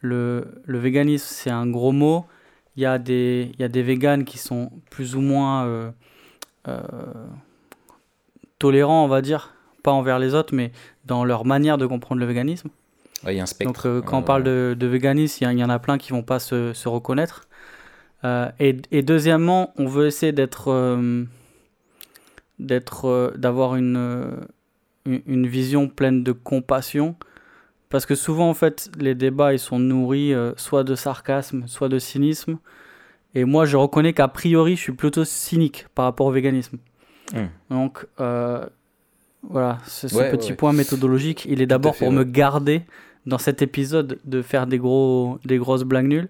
le, 0.00 0.46
le 0.64 0.78
véganisme 0.78 1.26
c'est 1.28 1.50
un 1.50 1.66
gros 1.66 1.92
mot. 1.92 2.26
Il 2.76 2.82
y 2.82 2.86
a 2.86 2.98
des 2.98 3.50
il 3.54 3.60
y 3.60 3.64
a 3.64 3.68
des 3.68 3.82
véganes 3.82 4.24
qui 4.24 4.38
sont 4.38 4.70
plus 4.90 5.16
ou 5.16 5.20
moins 5.20 5.92
tolérants, 8.58 9.04
on 9.04 9.08
va 9.08 9.22
dire, 9.22 9.54
pas 9.82 9.92
envers 9.92 10.18
les 10.18 10.34
autres, 10.34 10.54
mais 10.54 10.72
dans 11.04 11.24
leur 11.24 11.44
manière 11.44 11.78
de 11.78 11.86
comprendre 11.86 12.20
le 12.20 12.26
véganisme. 12.26 12.68
il 13.26 13.32
y 13.32 13.40
a 13.40 13.42
un 13.42 13.46
spectre. 13.46 13.72
Donc, 13.72 13.86
euh, 13.86 14.02
quand 14.02 14.18
on 14.18 14.22
parle 14.22 14.42
de, 14.42 14.76
de 14.78 14.86
véganisme, 14.86 15.44
il 15.44 15.58
y, 15.58 15.64
en 15.64 15.70
a 15.70 15.78
plein 15.78 15.98
qui 15.98 16.12
vont 16.12 16.22
pas 16.22 16.38
se, 16.38 16.72
se 16.72 16.88
reconnaître. 16.88 17.47
Euh, 18.24 18.50
et, 18.58 18.76
et, 18.90 19.02
deuxièmement, 19.02 19.72
on 19.76 19.86
veut 19.86 20.06
essayer 20.06 20.32
d'être, 20.32 20.68
euh, 20.68 21.24
d'être, 22.58 23.32
d'avoir 23.36 23.76
une, 23.76 24.38
une 25.06 25.46
vision 25.46 25.88
pleine 25.88 26.24
de 26.24 26.32
compassion, 26.32 27.14
parce 27.90 28.06
que 28.06 28.14
souvent, 28.14 28.50
en 28.50 28.54
fait, 28.54 28.90
les 28.98 29.14
débats 29.14 29.52
ils 29.52 29.58
sont 29.58 29.78
nourris 29.78 30.34
soit 30.56 30.84
de 30.84 30.94
sarcasme, 30.94 31.64
soit 31.66 31.88
de 31.88 31.98
cynisme. 31.98 32.58
Et 33.34 33.44
moi, 33.44 33.66
je 33.66 33.76
reconnais 33.76 34.12
qu'a 34.12 34.28
priori, 34.28 34.76
je 34.76 34.80
suis 34.80 34.92
plutôt 34.92 35.24
cynique 35.24 35.86
par 35.94 36.04
rapport 36.06 36.26
au 36.26 36.32
véganisme. 36.32 36.78
Hmm. 37.32 37.46
Donc, 37.70 38.06
euh, 38.20 38.64
voilà, 39.42 39.78
ce, 39.86 40.06
petit 40.30 40.54
point 40.54 40.72
méthodologique, 40.72 41.46
il 41.48 41.60
est 41.60 41.66
d'abord 41.66 41.96
pour 41.96 42.10
me 42.10 42.24
garder 42.24 42.82
dans 43.26 43.38
cet 43.38 43.62
épisode 43.62 44.18
de 44.24 44.42
faire 44.42 44.66
des, 44.66 44.78
gros, 44.78 45.38
des 45.44 45.58
grosses 45.58 45.84
blagues 45.84 46.08
nulles. 46.08 46.28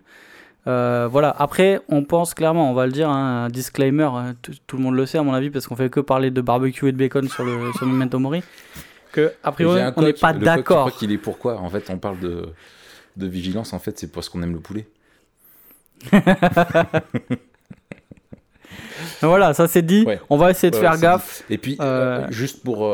Euh, 0.66 1.08
voilà, 1.10 1.34
après, 1.38 1.80
on 1.88 2.04
pense 2.04 2.34
clairement, 2.34 2.70
on 2.70 2.74
va 2.74 2.86
le 2.86 2.92
dire, 2.92 3.08
hein, 3.08 3.44
un 3.44 3.48
disclaimer, 3.48 4.10
hein, 4.12 4.34
tout 4.42 4.76
le 4.76 4.82
monde 4.82 4.94
le 4.94 5.06
sait 5.06 5.18
à 5.18 5.22
mon 5.22 5.32
avis, 5.32 5.50
parce 5.50 5.66
qu'on 5.66 5.76
fait 5.76 5.88
que 5.88 6.00
parler 6.00 6.30
de 6.30 6.40
barbecue 6.40 6.88
et 6.88 6.92
de 6.92 6.98
bacon 6.98 7.28
sur 7.28 7.44
le, 7.44 7.72
sur 7.72 7.86
Memento 7.86 8.18
Mori, 8.18 8.42
que, 9.12 9.32
a 9.42 9.52
priori, 9.52 9.80
on 9.96 10.02
n'est 10.02 10.12
pas 10.12 10.32
d'accord. 10.32 10.86
Je 10.86 10.90
crois 10.90 10.98
qu'il 10.98 11.12
est 11.12 11.18
pourquoi? 11.18 11.58
En 11.58 11.70
fait, 11.70 11.88
on 11.88 11.96
parle 11.96 12.20
de, 12.20 12.48
de 13.16 13.26
vigilance, 13.26 13.72
en 13.72 13.78
fait, 13.78 13.98
c'est 13.98 14.12
parce 14.12 14.28
qu'on 14.28 14.42
aime 14.42 14.52
le 14.52 14.60
poulet. 14.60 14.86
voilà, 19.20 19.54
ça 19.54 19.68
c'est 19.68 19.82
dit. 19.82 20.06
On 20.30 20.36
va 20.36 20.50
essayer 20.50 20.70
de 20.70 20.76
faire 20.76 20.98
gaffe. 20.98 21.44
Et 21.50 21.58
puis, 21.58 21.76
euh, 21.80 22.24
euh, 22.24 22.26
juste 22.30 22.62
pour. 22.62 22.86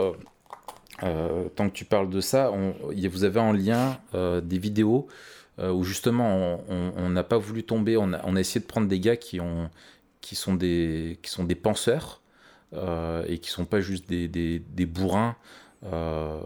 Euh, 1.03 1.49
tant 1.57 1.69
que 1.69 1.75
tu 1.75 1.85
parles 1.85 2.09
de 2.09 2.21
ça, 2.21 2.53
on, 2.53 2.75
vous 2.91 3.25
avez 3.25 3.41
en 3.41 3.53
lien 3.53 3.99
des 4.13 4.59
vidéos 4.59 5.09
où 5.59 5.85
justement 5.85 6.63
on 6.69 7.11
n'a 7.11 7.23
pas 7.25 7.39
voulu 7.39 7.63
tomber. 7.63 7.97
On 7.97 8.13
a, 8.13 8.41
essayé 8.41 8.61
de 8.61 8.67
prendre 8.67 8.89
des 8.89 9.01
gars 9.01 9.17
qui, 9.17 9.41
ont, 9.41 9.71
qui, 10.21 10.35
sont, 10.35 10.55
des, 10.55 11.19
penseurs 11.63 12.23
et 12.73 13.39
qui 13.39 13.51
sont 13.51 13.65
pas 13.65 13.81
juste 13.81 14.09
des, 14.09 14.29
des, 14.29 14.87
bourrins 14.87 15.37
euh, 15.93 16.41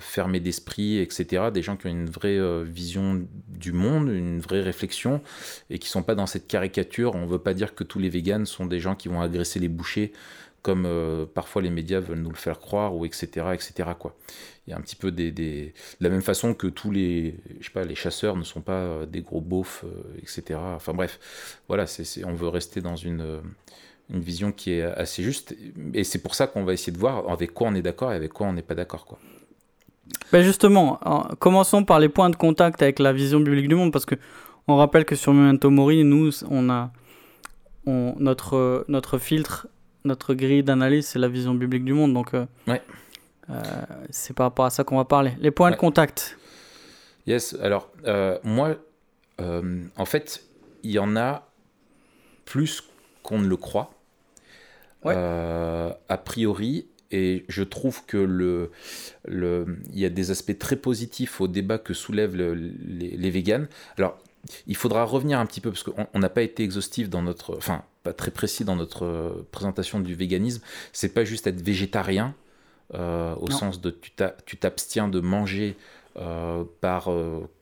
fermés 0.00 0.40
d'esprit, 0.40 0.98
etc. 0.98 1.50
Des 1.52 1.60
gens 1.60 1.76
qui 1.76 1.88
ont 1.88 1.90
une 1.90 2.08
vraie 2.08 2.38
euh, 2.38 2.64
vision 2.66 3.22
du 3.48 3.72
monde, 3.72 4.08
une 4.08 4.40
vraie 4.40 4.62
réflexion, 4.62 5.20
et 5.68 5.78
qui 5.78 5.88
sont 5.88 6.02
pas 6.02 6.14
dans 6.14 6.26
cette 6.26 6.46
caricature. 6.46 7.14
On 7.14 7.26
veut 7.26 7.38
pas 7.38 7.52
dire 7.52 7.74
que 7.74 7.84
tous 7.84 7.98
les 7.98 8.08
véganes 8.08 8.46
sont 8.46 8.64
des 8.64 8.80
gens 8.80 8.94
qui 8.94 9.08
vont 9.08 9.20
agresser 9.20 9.58
les 9.58 9.68
bouchers, 9.68 10.12
comme 10.62 10.86
euh, 10.86 11.26
parfois 11.26 11.60
les 11.60 11.68
médias 11.68 12.00
veulent 12.00 12.20
nous 12.20 12.30
le 12.30 12.36
faire 12.36 12.60
croire, 12.60 12.96
ou 12.96 13.04
etc. 13.04 13.48
etc. 13.52 13.90
Quoi. 13.98 14.16
Il 14.68 14.72
y 14.72 14.74
a 14.74 14.76
un 14.76 14.82
petit 14.82 14.96
peu 14.96 15.10
des, 15.10 15.32
des... 15.32 15.72
de 16.00 16.04
la 16.04 16.10
même 16.10 16.20
façon 16.20 16.52
que 16.52 16.66
tous 16.66 16.90
les, 16.90 17.36
je 17.58 17.64
sais 17.64 17.72
pas, 17.72 17.84
les 17.84 17.94
chasseurs 17.94 18.36
ne 18.36 18.44
sont 18.44 18.60
pas 18.60 19.06
des 19.06 19.22
gros 19.22 19.40
beaufs, 19.40 19.86
etc. 20.18 20.60
Enfin 20.62 20.92
bref, 20.92 21.18
voilà, 21.68 21.86
c'est, 21.86 22.22
on 22.24 22.34
veut 22.34 22.48
rester 22.48 22.82
dans 22.82 22.96
une 22.96 23.40
une 24.10 24.20
vision 24.20 24.52
qui 24.52 24.72
est 24.72 24.82
assez 24.82 25.22
juste. 25.22 25.56
Et 25.94 26.04
c'est 26.04 26.18
pour 26.18 26.34
ça 26.34 26.46
qu'on 26.46 26.64
va 26.64 26.72
essayer 26.72 26.92
de 26.92 26.98
voir 26.98 27.28
avec 27.30 27.52
quoi 27.52 27.68
on 27.68 27.74
est 27.74 27.82
d'accord 27.82 28.12
et 28.12 28.16
avec 28.16 28.32
quoi 28.32 28.46
on 28.46 28.52
n'est 28.52 28.62
pas 28.62 28.74
d'accord. 28.74 29.04
Quoi. 29.06 29.18
Ben 30.32 30.42
justement, 30.42 30.98
commençons 31.38 31.84
par 31.84 31.98
les 32.00 32.08
points 32.08 32.30
de 32.30 32.36
contact 32.36 32.82
avec 32.82 32.98
la 32.98 33.12
vision 33.12 33.40
biblique 33.40 33.68
du 33.68 33.74
monde, 33.74 33.92
parce 33.92 34.06
que 34.06 34.14
on 34.66 34.76
rappelle 34.76 35.04
que 35.04 35.14
sur 35.14 35.32
Memento 35.32 35.70
Mori, 35.70 36.04
nous, 36.04 36.30
on 36.50 36.70
a 36.70 36.90
on, 37.86 38.14
notre, 38.18 38.84
notre 38.88 39.18
filtre, 39.18 39.66
notre 40.04 40.34
grille 40.34 40.62
d'analyse, 40.62 41.06
c'est 41.06 41.18
la 41.18 41.28
vision 41.28 41.54
biblique 41.54 41.84
du 41.84 41.94
monde. 41.94 42.12
Donc, 42.12 42.34
euh, 42.34 42.44
ouais. 42.66 42.82
Euh, 43.50 43.62
c'est 44.10 44.34
par 44.34 44.46
rapport 44.46 44.64
à 44.64 44.70
ça 44.70 44.84
qu'on 44.84 44.96
va 44.96 45.04
parler. 45.04 45.32
Les 45.40 45.50
points 45.50 45.70
de 45.70 45.76
contact. 45.76 46.38
Yes, 47.26 47.56
alors, 47.62 47.90
euh, 48.06 48.38
moi, 48.42 48.76
en 49.38 50.04
fait, 50.04 50.44
il 50.82 50.90
y 50.90 50.98
en 50.98 51.16
a 51.16 51.48
plus 52.44 52.82
qu'on 53.22 53.38
ne 53.38 53.46
le 53.46 53.56
croit. 53.56 53.94
Euh, 55.06 55.92
a 56.08 56.18
priori, 56.18 56.88
et 57.10 57.44
je 57.48 57.62
trouve 57.62 58.04
que 58.04 58.16
le, 58.16 58.70
le, 59.26 59.78
il 59.92 59.98
y 59.98 60.04
a 60.04 60.10
des 60.10 60.30
aspects 60.30 60.58
très 60.58 60.76
positifs 60.76 61.40
au 61.40 61.48
débat 61.48 61.78
que 61.78 61.94
soulèvent 61.94 62.36
les, 62.36 63.16
les 63.16 63.30
véganes. 63.30 63.68
Alors, 63.96 64.18
il 64.66 64.76
faudra 64.76 65.04
revenir 65.04 65.38
un 65.38 65.46
petit 65.46 65.60
peu 65.60 65.70
parce 65.70 65.82
qu'on 65.82 66.18
n'a 66.18 66.28
pas 66.28 66.42
été 66.42 66.62
exhaustif 66.62 67.08
dans 67.08 67.22
notre, 67.22 67.56
enfin 67.56 67.84
pas 68.02 68.12
très 68.12 68.30
précis 68.30 68.64
dans 68.64 68.76
notre 68.76 69.04
euh, 69.04 69.46
présentation 69.50 70.00
du 70.00 70.14
véganisme. 70.14 70.62
C'est 70.92 71.14
pas 71.14 71.24
juste 71.24 71.46
être 71.46 71.62
végétarien 71.62 72.34
euh, 72.94 73.34
au 73.36 73.50
sens 73.50 73.80
de 73.80 73.90
tu 74.46 74.56
t'abstiens 74.56 75.08
de 75.08 75.20
manger 75.20 75.76
par 76.80 77.10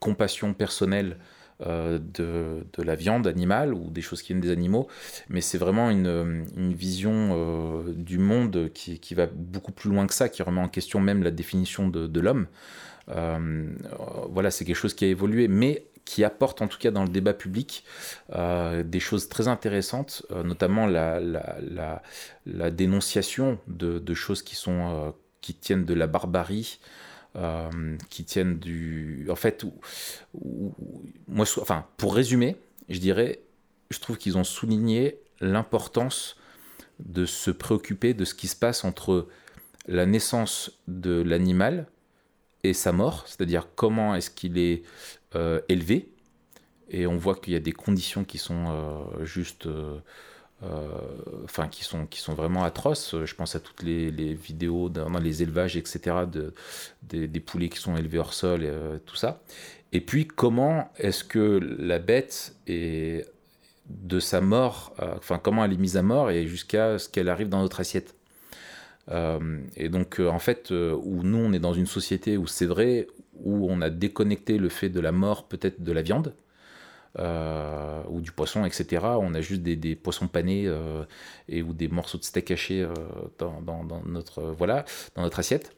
compassion 0.00 0.54
personnelle 0.54 1.18
euh, 1.64 1.98
de, 1.98 2.66
de, 2.76 2.82
la 2.82 2.96
viande 2.96 3.26
animale 3.26 3.72
ou 3.72 3.88
des 3.88 4.02
choses 4.02 4.20
qui 4.20 4.34
viennent 4.34 4.42
des 4.42 4.50
animaux, 4.50 4.88
mais 5.30 5.40
c'est 5.40 5.56
vraiment 5.56 5.88
une, 5.88 6.44
une 6.54 6.74
vision 6.74 7.30
euh, 7.32 7.94
du 7.94 8.18
monde 8.18 8.68
qui, 8.74 8.98
qui, 8.98 9.14
va 9.14 9.24
beaucoup 9.24 9.72
plus 9.72 9.88
loin 9.88 10.06
que 10.06 10.12
ça, 10.12 10.28
qui 10.28 10.42
remet 10.42 10.60
en 10.60 10.68
question 10.68 11.00
même 11.00 11.22
la 11.22 11.30
définition 11.30 11.88
de, 11.88 12.06
de 12.06 12.20
l'homme. 12.20 12.46
Euh, 13.08 13.70
voilà, 14.28 14.50
c'est 14.50 14.66
quelque 14.66 14.76
chose 14.76 14.92
qui 14.92 15.06
a 15.06 15.08
évolué, 15.08 15.48
mais 15.48 15.86
qui 16.06 16.24
apporte 16.24 16.62
en 16.62 16.68
tout 16.68 16.78
cas 16.78 16.90
dans 16.90 17.02
le 17.02 17.10
débat 17.10 17.34
public 17.34 17.84
euh, 18.32 18.82
des 18.82 19.00
choses 19.00 19.28
très 19.28 19.48
intéressantes, 19.48 20.24
notamment 20.44 20.86
la, 20.86 21.20
dénonciation 22.70 23.58
de, 23.66 24.14
choses 24.14 24.42
qui, 24.42 24.54
sont, 24.54 25.12
qui 25.42 25.52
tiennent 25.52 25.84
de 25.84 25.94
la 25.94 26.06
barbarie, 26.06 26.78
euh, 27.36 27.98
qui 28.08 28.24
tiennent 28.24 28.58
du. 28.58 29.26
En 29.30 29.36
fait, 29.36 29.66
moi, 31.28 31.44
enfin, 31.60 31.84
pour 31.98 32.14
résumer, 32.14 32.56
je 32.88 32.98
dirais, 32.98 33.40
je 33.90 33.98
trouve 34.00 34.16
qu'ils 34.16 34.38
ont 34.38 34.44
souligné 34.44 35.18
l'importance 35.42 36.36
de 36.98 37.26
se 37.26 37.50
préoccuper 37.50 38.14
de 38.14 38.24
ce 38.24 38.32
qui 38.32 38.48
se 38.48 38.56
passe 38.56 38.84
entre 38.84 39.28
la 39.86 40.06
naissance 40.06 40.78
de 40.88 41.20
l'animal 41.20 41.86
sa 42.72 42.92
mort, 42.92 43.24
c'est-à-dire 43.26 43.68
comment 43.74 44.14
est-ce 44.14 44.30
qu'il 44.30 44.58
est, 44.58 44.82
euh, 45.34 45.60
élevé. 45.68 46.08
Et 46.88 47.06
on 47.06 47.16
voit 47.16 47.34
qu'il 47.34 47.52
y 47.52 47.56
a 47.56 47.60
des 47.60 47.72
conditions 47.72 48.24
qui 48.24 48.38
sont 48.38 48.66
euh, 48.68 49.24
juste 49.24 49.68
enfin 51.44 51.68
qui 51.68 51.84
sont 51.84 52.06
qui 52.06 52.20
sont 52.20 52.34
vraiment 52.34 52.64
atroces. 52.64 53.16
Je 53.24 53.34
pense 53.34 53.54
à 53.56 53.60
toutes 53.60 53.82
les, 53.82 54.10
vidéos 54.34 54.88
dans, 54.88 55.18
les 55.18 55.42
élevages, 55.42 55.76
etc. 55.76 56.24
De, 56.30 56.54
des, 57.02 57.40
poulets 57.40 57.68
qui 57.68 57.78
sont 57.78 57.96
élevés 57.96 58.18
hors 58.18 58.32
sol 58.32 58.64
et 58.64 58.72
tout 59.04 59.16
ça. 59.16 59.42
Et 59.92 60.00
puis 60.00 60.26
comment 60.26 60.92
est-ce 60.96 61.24
que 61.24 61.60
la 61.78 61.98
bête 61.98 62.54
est 62.66 63.26
de 63.88 64.20
sa 64.20 64.40
mort, 64.40 64.94
enfin 64.98 65.38
comment 65.38 65.64
elle 65.64 65.72
est 65.72 65.78
mise 65.78 65.96
à 65.96 66.02
mort 66.02 66.30
et 66.30 66.46
jusqu'à 66.46 66.98
ce 66.98 67.08
qu'elle 67.08 67.28
arrive 67.28 67.48
dans 67.48 67.60
notre 67.60 67.80
assiette. 67.80 68.15
Euh, 69.10 69.60
et 69.76 69.88
donc, 69.88 70.20
euh, 70.20 70.28
en 70.28 70.38
fait, 70.38 70.72
euh, 70.72 70.98
où 71.02 71.22
nous, 71.22 71.38
on 71.38 71.52
est 71.52 71.58
dans 71.58 71.72
une 71.72 71.86
société 71.86 72.36
où 72.36 72.46
c'est 72.46 72.66
vrai, 72.66 73.06
où 73.34 73.70
on 73.70 73.80
a 73.80 73.90
déconnecté 73.90 74.58
le 74.58 74.68
fait 74.68 74.88
de 74.88 75.00
la 75.00 75.12
mort, 75.12 75.48
peut-être 75.48 75.82
de 75.82 75.92
la 75.92 76.02
viande, 76.02 76.34
ou 78.10 78.20
du 78.20 78.30
poisson, 78.30 78.66
etc. 78.66 79.02
On 79.20 79.32
a 79.34 79.40
juste 79.40 79.62
des, 79.62 79.94
poissons 79.96 80.28
panés 80.28 80.70
et 81.48 81.62
ou 81.62 81.72
des 81.72 81.88
morceaux 81.88 82.18
de 82.18 82.24
steak 82.24 82.50
hachés 82.50 82.86
dans, 83.38 84.02
notre, 84.04 84.42
voilà, 84.42 84.84
dans 85.14 85.22
notre 85.22 85.38
assiette. 85.38 85.74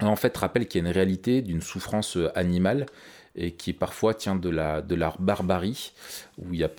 En 0.00 0.14
fait, 0.14 0.36
rappelle 0.36 0.68
qu'il 0.68 0.80
y 0.80 0.84
a 0.84 0.88
une 0.88 0.94
réalité 0.94 1.42
d'une 1.42 1.62
souffrance 1.62 2.16
animale 2.36 2.86
et 3.34 3.52
qui 3.52 3.72
parfois 3.72 4.14
tient 4.14 4.36
de 4.36 4.50
la, 4.50 4.82
de 4.82 4.94
la 4.94 5.14
barbarie, 5.18 5.94
où 6.38 6.54
il 6.54 6.60
y, 6.60 6.64
a 6.64 6.70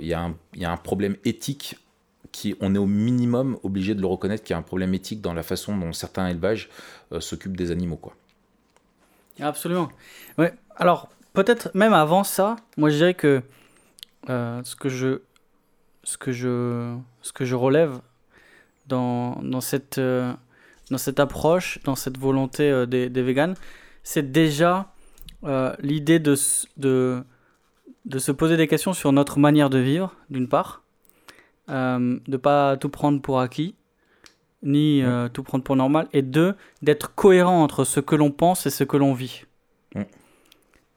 y 0.00 0.16
il 0.54 0.60
y 0.60 0.64
a 0.64 0.72
un 0.72 0.76
problème 0.76 1.16
éthique 1.24 1.76
on 2.60 2.74
est 2.74 2.78
au 2.78 2.86
minimum 2.86 3.58
obligé 3.62 3.94
de 3.94 4.00
le 4.00 4.06
reconnaître 4.06 4.44
qu'il 4.44 4.54
y 4.54 4.56
a 4.56 4.58
un 4.58 4.62
problème 4.62 4.94
éthique 4.94 5.20
dans 5.20 5.34
la 5.34 5.42
façon 5.42 5.76
dont 5.76 5.92
certains 5.92 6.28
élevages 6.28 6.68
euh, 7.12 7.20
s'occupent 7.20 7.56
des 7.56 7.70
animaux. 7.70 7.96
Quoi. 7.96 8.14
Absolument. 9.40 9.88
Ouais. 10.38 10.54
Alors, 10.76 11.08
peut-être 11.32 11.70
même 11.74 11.92
avant 11.92 12.24
ça, 12.24 12.56
moi 12.76 12.90
je 12.90 12.96
dirais 12.96 13.14
que 13.14 13.42
euh, 14.28 14.60
ce, 14.64 14.76
que 14.76 14.88
je, 14.88 15.20
ce, 16.04 16.18
que 16.18 16.32
je, 16.32 16.96
ce 17.22 17.32
que 17.32 17.44
je 17.44 17.54
relève 17.54 18.00
dans, 18.86 19.40
dans, 19.42 19.60
cette, 19.60 19.98
euh, 19.98 20.32
dans 20.90 20.98
cette 20.98 21.20
approche, 21.20 21.80
dans 21.84 21.96
cette 21.96 22.18
volonté 22.18 22.86
des, 22.86 23.08
des 23.08 23.22
véganes, 23.22 23.54
c'est 24.02 24.30
déjà 24.32 24.92
l'idée 25.80 26.18
de, 26.18 26.36
de, 26.76 27.24
de 28.04 28.18
se 28.18 28.30
poser 28.32 28.56
des 28.58 28.68
questions 28.68 28.92
sur 28.92 29.10
notre 29.12 29.38
manière 29.38 29.70
de 29.70 29.78
vivre, 29.78 30.14
d'une 30.28 30.48
part, 30.48 30.79
euh, 31.70 32.18
de 32.26 32.36
pas 32.36 32.76
tout 32.76 32.88
prendre 32.88 33.20
pour 33.22 33.38
acquis, 33.40 33.76
ni 34.62 35.02
euh, 35.02 35.28
tout 35.28 35.44
prendre 35.44 35.62
pour 35.62 35.76
normal, 35.76 36.08
et 36.12 36.22
deux, 36.22 36.54
d'être 36.82 37.14
cohérent 37.14 37.62
entre 37.62 37.84
ce 37.84 38.00
que 38.00 38.16
l'on 38.16 38.32
pense 38.32 38.66
et 38.66 38.70
ce 38.70 38.82
que 38.82 38.96
l'on 38.96 39.14
vit. 39.14 39.44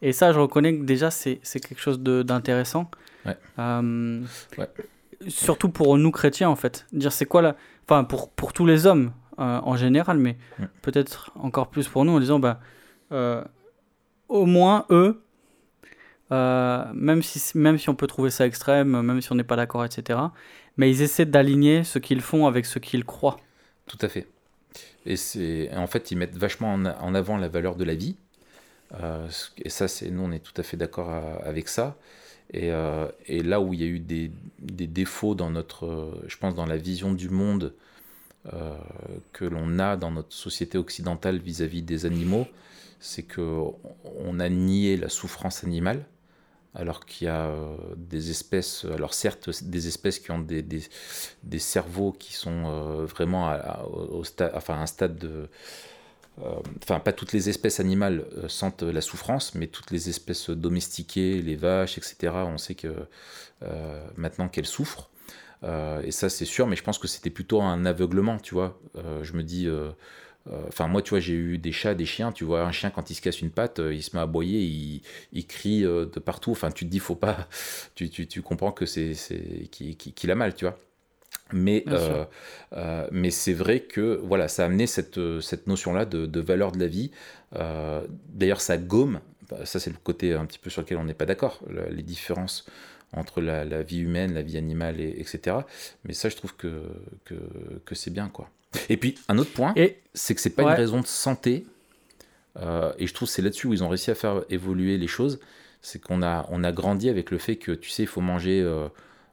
Et 0.02 0.12
ça, 0.12 0.34
je 0.34 0.40
reconnais 0.40 0.78
que 0.78 0.84
déjà, 0.84 1.12
c'est 1.12 1.40
quelque 1.44 1.80
chose 1.80 2.00
d'intéressant. 2.00 2.90
Euh, 3.58 4.22
surtout 5.28 5.70
pour 5.70 5.98
nous 5.98 6.12
chrétiens, 6.12 6.50
en 6.50 6.58
fait. 6.58 6.88
Dire 6.92 7.14
c'est 7.14 7.26
quoi 7.26 7.42
la. 7.42 7.56
Enfin, 7.86 8.04
pour, 8.04 8.30
pour 8.30 8.52
tous 8.52 8.66
les 8.66 8.86
hommes 8.86 9.12
en 9.38 9.76
général, 9.78 10.18
mais 10.18 10.38
peut-être 10.82 11.32
encore 11.36 11.70
plus 11.70 11.88
pour 11.88 12.04
nous 12.04 12.14
en 12.14 12.20
disant, 12.20 12.40
bah, 12.40 12.60
au 14.28 14.46
moins 14.46 14.86
eux, 14.90 15.22
même, 16.32 17.22
si, 17.22 17.58
même 17.58 17.78
si 17.78 17.90
on 17.90 17.96
peut 17.96 18.08
trouver 18.08 18.30
ça 18.30 18.46
extrême, 18.46 19.02
même 19.02 19.22
si 19.22 19.32
on 19.32 19.36
n'est 19.36 19.44
pas 19.46 19.56
d'accord, 19.56 19.86
etc., 19.86 20.20
mais 20.78 20.90
ils 20.90 21.02
essaient 21.02 21.26
d'aligner 21.26 21.84
ce 21.84 22.00
qu'ils 22.00 22.22
font 22.22 22.48
avec 22.48 22.66
ce 22.66 22.80
qu'ils 22.80 23.06
croient. 23.06 23.38
Tout 23.86 23.98
à 24.02 24.10
fait. 24.10 24.28
Et 25.06 25.70
en 25.76 25.88
fait 25.88 26.12
ils 26.12 26.18
mettent 26.18 26.38
vachement 26.38 26.74
en, 26.74 27.16
avant 27.16 27.38
la 27.38 27.48
valeur 27.48 27.76
de 27.76 27.84
la 27.84 27.96
vie. 27.96 28.16
Euh, 29.02 29.28
et 29.58 29.70
ça, 29.70 29.88
c'est 29.88 30.10
nous 30.12 30.24
on 30.24 30.32
est 30.32 30.40
tout 30.40 30.54
à 30.58 30.64
fait 30.64 30.78
d'accord 30.78 31.10
euh, 31.10 31.38
avec 31.44 31.68
ça. 31.68 31.98
Et, 32.52 32.72
euh, 32.72 33.08
et, 33.26 33.42
là 33.42 33.60
où 33.60 33.74
il 33.74 33.82
y 33.82 33.84
a 33.84 33.88
eu 33.88 34.00
des, 34.00 34.32
des, 34.60 34.86
défauts 34.86 35.34
dans 35.34 35.50
notre, 35.50 36.22
je 36.28 36.38
pense 36.38 36.54
dans 36.54 36.66
la 36.66 36.78
vision 36.78 37.14
du 37.14 37.30
monde 37.30 37.74
que 39.32 39.46
l'on 39.46 39.80
a 39.80 39.96
dans 39.96 40.12
notre 40.12 40.34
société 40.34 40.78
occidentale 40.78 41.38
vis-à-vis 41.38 41.82
-vis 41.82 41.86
des 41.86 42.06
animaux, 42.06 42.46
c'est 43.00 43.24
que 43.24 43.62
on 44.20 44.40
a 44.42 44.50
nié 44.50 44.98
la 44.98 45.08
souffrance 45.08 45.64
animale 45.64 46.06
alors 46.76 47.06
qu'il 47.06 47.28
y 47.28 47.30
a 47.30 47.46
euh, 47.46 47.76
des 47.96 48.32
espèces, 48.32 48.86
alors 48.86 49.14
certes 49.14 49.64
des 49.64 49.88
espèces 49.88 50.20
qui 50.20 50.32
ont 50.32 50.40
des, 50.40 51.60
cerveaux 51.60 52.12
qui 52.12 52.34
sont 52.34 52.64
euh, 52.66 53.06
vraiment 53.06 53.48
à, 53.48 53.86
au 53.86 54.24
un 54.24 54.86
stade 54.86 55.18
de... 55.18 55.50
Euh, 56.42 56.56
enfin, 56.82 57.00
pas 57.00 57.14
toutes 57.14 57.32
les 57.32 57.50
espèces 57.50 57.80
animales 57.80 58.26
sentent 58.48 58.82
la 58.82 59.02
souffrance, 59.02 59.54
mais 59.54 59.68
toutes 59.68 59.92
les 59.92 60.10
espèces 60.10 60.50
domestiquées, 60.50 61.44
les 61.44 61.56
vaches, 61.56 62.00
etc., 62.00 62.34
on 62.48 62.58
sait 62.58 62.76
que 62.76 63.08
maintenant 64.18 64.50
qu'elles 64.50 64.66
souffrent. 64.66 65.12
et 65.64 66.10
ça, 66.10 66.30
c'est 66.30 66.46
sûr, 66.46 66.66
mais 66.66 66.76
je 66.76 66.84
pense 66.84 66.98
que 66.98 67.08
c'était 67.08 67.30
plutôt 67.30 67.62
un 67.62 67.86
aveuglement, 67.86 68.40
tu 68.40 68.56
vois. 68.56 68.80
je 69.22 69.34
me 69.34 69.44
dis 69.44 69.70
enfin, 70.68 70.88
moi, 70.88 71.02
tu 71.02 71.12
vois, 71.12 71.20
j'ai 71.20 71.34
eu 71.34 71.58
des 71.58 71.72
chats, 71.72 71.96
des 71.96 72.06
chiens. 72.06 72.32
Tu 72.32 72.44
vois, 72.44 72.64
un 72.64 72.72
chien, 72.72 72.90
quand 72.90 73.10
il 73.10 73.16
se 73.16 73.22
casse 73.22 73.42
une 73.42 73.52
patte, 73.52 73.80
euh, 73.80 73.94
il 73.94 74.04
se 74.04 74.16
met 74.16 74.20
à 74.20 74.24
aboyer, 74.24 74.62
il, 74.62 75.02
il 75.32 75.48
crie 75.48 75.86
euh, 75.86 76.06
de 76.06 76.20
partout. 76.20 76.52
Enfin, 76.52 76.72
tu 76.72 76.86
te 76.86 76.90
dis, 76.90 77.00
faut 77.00 77.16
pas. 77.16 77.48
Tu, 77.96 78.10
tu, 78.10 78.28
tu 78.28 78.42
comprends 78.42 78.72
que 78.72 78.86
c'est 78.86 79.14
qu'il 79.70 80.32
a 80.32 80.36
mal, 80.36 80.56
tu 80.56 80.66
vois. 80.66 80.78
Mais, 81.52 81.86
mais 83.12 83.30
c'est 83.30 83.54
vrai 83.54 83.82
que 83.82 84.20
voilà, 84.24 84.48
ça 84.48 84.64
a 84.64 84.66
amené 84.66 84.88
cette, 84.88 85.20
cette 85.42 85.68
notion-là 85.68 86.06
de, 86.06 86.26
de, 86.26 86.40
valeur 86.40 86.72
de 86.72 86.80
la 86.80 86.88
vie. 86.88 87.12
D'ailleurs, 87.52 88.62
ça 88.62 88.78
gomme, 88.78 89.20
ça 89.64 89.80
c'est 89.80 89.92
le 89.92 89.98
côté 90.04 90.34
un 90.34 90.46
petit 90.46 90.58
peu 90.58 90.70
sur 90.70 90.82
lequel 90.82 90.98
on 90.98 91.04
n'est 91.04 91.14
pas 91.14 91.28
d'accord, 91.28 91.60
les 91.92 92.04
différences 92.04 92.66
entre 93.16 93.42
la, 93.42 93.64
la, 93.64 93.84
vie 93.84 94.00
humaine, 94.00 94.34
la 94.34 94.42
vie 94.42 94.58
animale, 94.58 95.00
et, 95.00 95.20
etc. 95.20 95.58
Mais 96.04 96.14
ça, 96.14 96.30
je 96.30 96.36
trouve 96.36 96.56
que, 96.56 96.84
que, 97.26 97.36
que 97.86 97.96
c'est 97.96 98.12
bien, 98.12 98.30
quoi. 98.30 98.50
Et 98.90 98.98
puis, 98.98 99.16
un 99.28 99.38
autre 99.38 99.52
point, 99.52 99.74
c'est 100.14 100.36
que 100.36 100.42
c'est 100.42 100.50
pas 100.50 100.64
une 100.64 100.70
raison 100.70 101.02
de 101.02 101.08
santé. 101.08 101.66
Euh, 102.60 102.94
et 103.00 103.08
je 103.08 103.14
trouve 103.14 103.28
que 103.28 103.34
c'est 103.34 103.42
là-dessus 103.42 103.68
où 103.68 103.74
ils 103.74 103.84
ont 103.84 103.90
réussi 103.90 104.12
à 104.12 104.16
faire 104.16 104.44
évoluer 104.50 104.98
les 104.98 105.08
choses. 105.08 105.40
C'est 105.82 106.02
qu'on 106.02 106.22
a, 106.22 106.46
on 106.50 106.64
a 106.64 106.72
grandi 106.72 107.10
avec 107.10 107.32
le 107.32 107.38
fait 107.38 107.58
que, 107.58 107.72
tu 107.72 107.90
sais, 107.90 108.04
il 108.04 108.08
faut 108.08 108.22
manger 108.22 108.62
euh, 108.62 108.88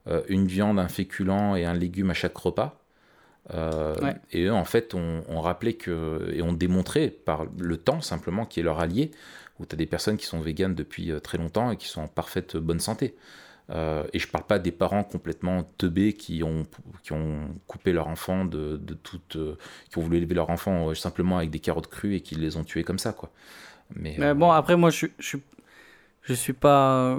euh, 0.09 0.22
une 0.29 0.46
viande, 0.46 0.79
un 0.79 0.88
féculent 0.88 1.57
et 1.57 1.64
un 1.64 1.74
légume 1.74 2.11
à 2.11 2.14
chaque 2.14 2.37
repas. 2.37 2.76
Et 4.31 4.44
eux, 4.44 4.53
en 4.53 4.64
fait, 4.64 4.94
on, 4.94 5.40
rappelait 5.40 5.72
que, 5.72 6.31
et 6.33 6.40
on 6.40 6.53
démontrait 6.53 7.09
par 7.09 7.46
le 7.59 7.76
temps 7.76 8.00
simplement 8.00 8.46
qui 8.46 8.61
est 8.61 8.62
leur 8.62 8.79
allié, 8.79 9.11
où 9.59 9.66
tu 9.66 9.74
as 9.74 9.76
des 9.76 9.87
personnes 9.87 10.16
qui 10.16 10.26
sont 10.26 10.38
véganes 10.38 10.76
depuis 10.76 11.11
très 11.20 11.37
longtemps 11.37 11.72
et 11.72 11.76
qui 11.76 11.88
sont 11.88 12.03
en 12.03 12.07
parfaite 12.07 12.57
bonne 12.57 12.79
santé. 12.79 13.16
Euh, 13.70 14.04
et 14.12 14.18
je 14.18 14.26
parle 14.26 14.44
pas 14.44 14.59
des 14.59 14.72
parents 14.72 15.04
complètement 15.04 15.62
teubés 15.78 16.14
qui 16.14 16.42
ont, 16.42 16.66
qui 17.04 17.12
ont 17.12 17.48
coupé 17.66 17.92
leur 17.92 18.09
enfant 18.09 18.44
de, 18.44 18.76
de 18.76 18.94
toute. 18.94 19.37
Euh, 19.37 19.56
qui 19.90 19.98
ont 19.98 20.02
voulu 20.02 20.16
élever 20.16 20.35
leur 20.35 20.50
enfant 20.50 20.88
euh, 20.88 20.94
simplement 20.94 21.38
avec 21.38 21.50
des 21.50 21.61
carottes 21.61 21.88
crues 21.88 22.16
et 22.16 22.20
qui 22.20 22.35
les 22.35 22.56
ont 22.56 22.64
tués 22.64 22.83
comme 22.83 22.98
ça, 22.98 23.12
quoi. 23.12 23.30
Mais, 23.94 24.35
bon, 24.35 24.50
après, 24.50 24.76
moi, 24.76 24.90
je, 24.90 25.06
je, 25.18 25.37
je 26.22 26.35
suis 26.35 26.52
pas. 26.52 27.18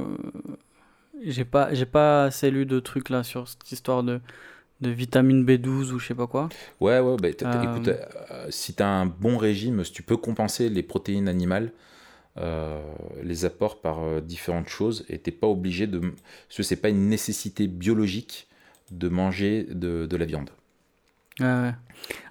J'ai 1.23 1.45
pas, 1.45 1.73
j'ai 1.73 1.85
pas 1.85 2.23
assez 2.25 2.49
lu 2.49 2.65
de 2.65 2.79
trucs 2.79 3.09
là 3.09 3.23
sur 3.23 3.47
cette 3.47 3.71
histoire 3.71 4.03
de, 4.03 4.19
de 4.79 4.89
vitamine 4.89 5.45
B12 5.45 5.91
ou 5.91 5.99
je 5.99 6.07
sais 6.07 6.15
pas 6.15 6.27
quoi. 6.27 6.49
Ouais, 6.79 6.99
ouais, 6.99 7.15
bah, 7.17 7.29
écoute, 7.29 7.89
si 8.49 8.73
tu 8.73 8.81
as 8.81 8.87
un 8.87 9.05
bon 9.05 9.37
régime, 9.37 9.83
si 9.83 9.91
tu 9.91 10.01
peux 10.01 10.17
compenser 10.17 10.69
les 10.69 10.81
protéines 10.81 11.27
animales, 11.27 11.71
euh, 12.37 12.81
les 13.23 13.43
apports 13.43 13.81
par 13.81 14.03
euh, 14.03 14.21
différentes 14.21 14.69
choses 14.69 15.05
et 15.09 15.17
t'es 15.17 15.31
pas 15.31 15.47
obligé 15.47 15.85
de 15.85 15.99
parce 15.99 16.57
que 16.57 16.63
c'est 16.63 16.77
pas 16.77 16.87
une 16.87 17.09
nécessité 17.09 17.67
biologique 17.67 18.47
de 18.89 19.09
manger 19.09 19.67
de, 19.69 20.05
de 20.05 20.17
la 20.17 20.25
viande. 20.25 20.49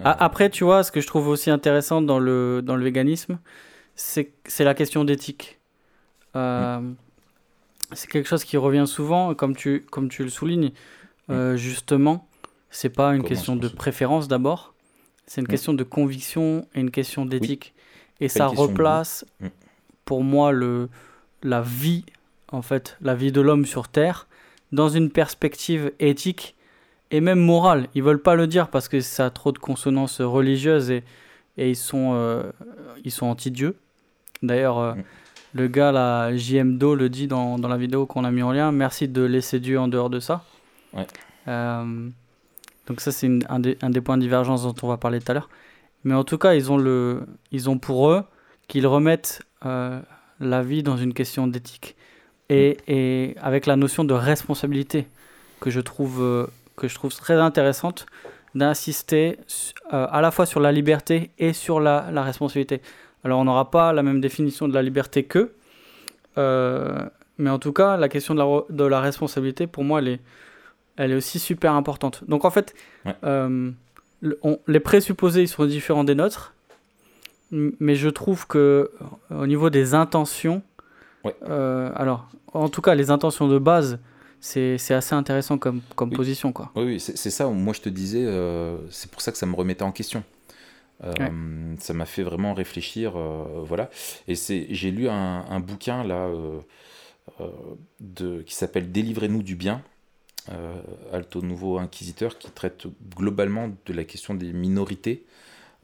Après 0.02 0.48
tu 0.48 0.64
vois 0.64 0.84
ce 0.84 0.92
que 0.92 1.00
je 1.00 1.06
trouve 1.06 1.28
aussi 1.28 1.50
intéressant 1.50 2.00
dans 2.00 2.18
le 2.18 2.62
dans 2.62 2.76
le 2.76 2.84
véganisme 2.84 3.38
c'est 3.94 4.32
la 4.60 4.72
question 4.74 5.04
d'éthique. 5.04 5.58
Euh, 6.34 6.78
mm. 6.78 6.96
c'est 7.92 8.08
quelque 8.08 8.28
chose 8.28 8.44
qui 8.44 8.56
revient 8.56 8.86
souvent 8.86 9.34
comme 9.34 9.54
tu 9.54 9.84
comme 9.90 10.08
tu 10.08 10.22
le 10.22 10.30
soulignes. 10.30 10.72
Mm. 11.28 11.56
justement 11.56 12.26
c'est 12.70 12.88
pas 12.88 13.14
une 13.14 13.24
question 13.24 13.54
de 13.54 13.68
préférence 13.68 14.28
d'abord 14.28 14.74
c'est 15.26 15.42
une 15.42 15.46
mm. 15.46 15.50
question 15.50 15.74
de 15.74 15.84
conviction 15.84 16.66
et 16.74 16.80
une 16.80 16.90
question 16.90 17.26
d'éthique. 17.26 17.74
Et 18.20 18.28
ça 18.28 18.48
replace 18.48 19.24
pour 20.10 20.24
moi 20.24 20.50
le, 20.50 20.88
la 21.44 21.60
vie, 21.60 22.04
en 22.50 22.62
fait, 22.62 22.96
la 23.00 23.14
vie 23.14 23.30
de 23.30 23.40
l'homme 23.40 23.64
sur 23.64 23.86
Terre, 23.86 24.26
dans 24.72 24.88
une 24.88 25.08
perspective 25.08 25.92
éthique 26.00 26.56
et 27.12 27.20
même 27.20 27.38
morale. 27.38 27.86
Ils 27.94 28.02
veulent 28.02 28.20
pas 28.20 28.34
le 28.34 28.48
dire 28.48 28.70
parce 28.70 28.88
que 28.88 29.00
ça 29.00 29.26
a 29.26 29.30
trop 29.30 29.52
de 29.52 29.58
consonances 29.58 30.20
religieuses 30.20 30.90
et, 30.90 31.04
et 31.58 31.70
ils 31.70 31.76
sont, 31.76 32.14
euh, 32.14 32.50
ils 33.04 33.12
sont 33.12 33.26
anti-dieu. 33.26 33.76
D'ailleurs, 34.42 34.78
euh, 34.80 34.94
mm. 34.94 35.02
le 35.54 35.68
gars, 35.68 35.92
la 35.92 36.36
JMDO, 36.36 36.96
le 36.96 37.08
dit 37.08 37.28
dans, 37.28 37.56
dans 37.56 37.68
la 37.68 37.76
vidéo 37.76 38.04
qu'on 38.04 38.24
a 38.24 38.32
mis 38.32 38.42
en 38.42 38.50
lien. 38.50 38.72
Merci 38.72 39.06
de 39.06 39.22
laisser 39.22 39.60
Dieu 39.60 39.78
en 39.78 39.86
dehors 39.86 40.10
de 40.10 40.18
ça. 40.18 40.42
Euh, 41.46 42.08
donc 42.88 43.00
ça, 43.00 43.12
c'est 43.12 43.30
un 43.48 43.60
des, 43.60 43.78
un 43.80 43.90
des 43.90 44.00
points 44.00 44.16
de 44.16 44.22
divergence 44.22 44.64
dont 44.64 44.74
on 44.82 44.88
va 44.88 44.96
parler 44.96 45.20
tout 45.20 45.30
à 45.30 45.34
l'heure. 45.34 45.50
Mais 46.02 46.14
en 46.14 46.24
tout 46.24 46.36
cas, 46.36 46.54
ils 46.54 46.72
ont, 46.72 46.78
le, 46.78 47.22
ils 47.52 47.70
ont 47.70 47.78
pour 47.78 48.10
eux 48.10 48.24
qu'ils 48.66 48.88
remettent 48.88 49.42
la 49.62 50.62
vie 50.62 50.82
dans 50.82 50.96
une 50.96 51.12
question 51.14 51.46
d'éthique 51.46 51.96
et, 52.48 52.78
et, 52.88 53.36
avec 53.40 53.66
la 53.66 53.76
notion 53.76 54.04
de 54.04 54.14
responsabilité 54.14 55.06
que 55.60 55.70
je 55.70 55.80
trouve, 55.80 56.22
euh, 56.22 56.46
que 56.76 56.88
je 56.88 56.94
trouve 56.94 57.14
très 57.14 57.34
intéressante 57.34 58.06
d'insister 58.54 59.38
euh, 59.92 60.06
à 60.10 60.20
la 60.20 60.30
fois 60.30 60.46
sur 60.46 60.58
la 60.60 60.72
liberté 60.72 61.30
et 61.38 61.52
sur 61.52 61.78
la, 61.80 62.10
la 62.10 62.22
responsabilité. 62.22 62.80
Alors 63.22 63.38
on 63.40 63.44
n'aura 63.44 63.70
pas 63.70 63.92
la 63.92 64.02
même 64.02 64.20
définition 64.20 64.66
de 64.66 64.74
la 64.74 64.82
liberté 64.82 65.24
qu'eux, 65.24 65.54
euh, 66.38 66.98
mais 67.38 67.50
en 67.50 67.58
tout 67.58 67.72
cas 67.72 67.96
la 67.96 68.08
question 68.08 68.34
de 68.34 68.40
la, 68.40 68.62
de 68.70 68.84
la, 68.84 69.00
responsabilité 69.00 69.66
pour 69.66 69.84
moi 69.84 70.00
elle 70.00 70.08
est, 70.08 70.20
elle 70.96 71.12
est 71.12 71.16
aussi 71.16 71.38
super 71.38 71.74
importante. 71.74 72.24
Donc 72.26 72.44
en 72.44 72.50
fait, 72.50 72.74
Ouais. 73.04 73.14
euh, 73.24 73.70
le- 74.22 74.38
on- 74.42 74.58
les 74.66 74.80
présupposés 74.80 75.42
ils 75.42 75.48
sont 75.48 75.66
différents 75.66 76.04
des 76.04 76.14
nôtres, 76.14 76.54
mais 77.52 77.94
je 77.96 78.08
trouve 78.08 78.46
que 78.46 78.90
euh, 79.30 79.42
au 79.42 79.46
niveau 79.46 79.70
des 79.70 79.94
intentions, 79.94 80.62
Ouais. 81.24 81.34
euh, 81.48 81.90
alors 81.96 82.28
en 82.54 82.68
tout 82.68 82.80
cas 82.80 82.94
les 82.94 83.10
intentions 83.10 83.46
de 83.48 83.58
base, 83.58 83.98
c'est 84.40 84.76
assez 84.90 85.14
intéressant 85.14 85.58
comme, 85.58 85.82
comme 85.96 86.08
Oui. 86.10 86.16
position 86.16 86.52
quoi. 86.52 86.70
Oui, 86.76 86.84
oui, 86.84 87.00
c'est 87.00 87.30
ça. 87.30 87.46
Moi, 87.48 87.74
je 87.74 87.82
te 87.82 87.88
disais, 87.90 88.24
euh, 88.24 88.78
c'est 88.90 89.10
pour 89.10 89.20
ça 89.20 89.30
que 89.32 89.38
ça 89.38 89.44
me 89.46 89.54
remettait 89.54 89.82
en 89.82 89.92
question. 89.92 90.22
Euh, 91.04 91.12
Ouais. 91.18 91.30
Ça 91.78 91.92
m'a 91.94 92.06
fait 92.06 92.22
vraiment 92.22 92.54
réfléchir, 92.54 93.12
voilà. 93.66 93.90
Et 94.28 94.34
c'est, 94.34 94.66
j'ai 94.70 94.90
lu 94.90 95.08
un, 95.08 95.44
un 95.48 95.60
bouquin 95.60 96.04
là 96.04 96.30
de, 98.00 98.42
qui 98.42 98.54
s'appelle 98.54 98.90
Délivrez-nous 98.92 99.42
du 99.42 99.54
bien, 99.56 99.82
Alto 101.12 101.42
Nouveau 101.42 101.78
Inquisiteur, 101.78 102.38
qui 102.38 102.50
traite 102.50 102.86
globalement 103.16 103.70
de 103.86 103.92
la 103.92 104.04
question 104.04 104.34
des 104.34 104.52
minorités, 104.52 105.24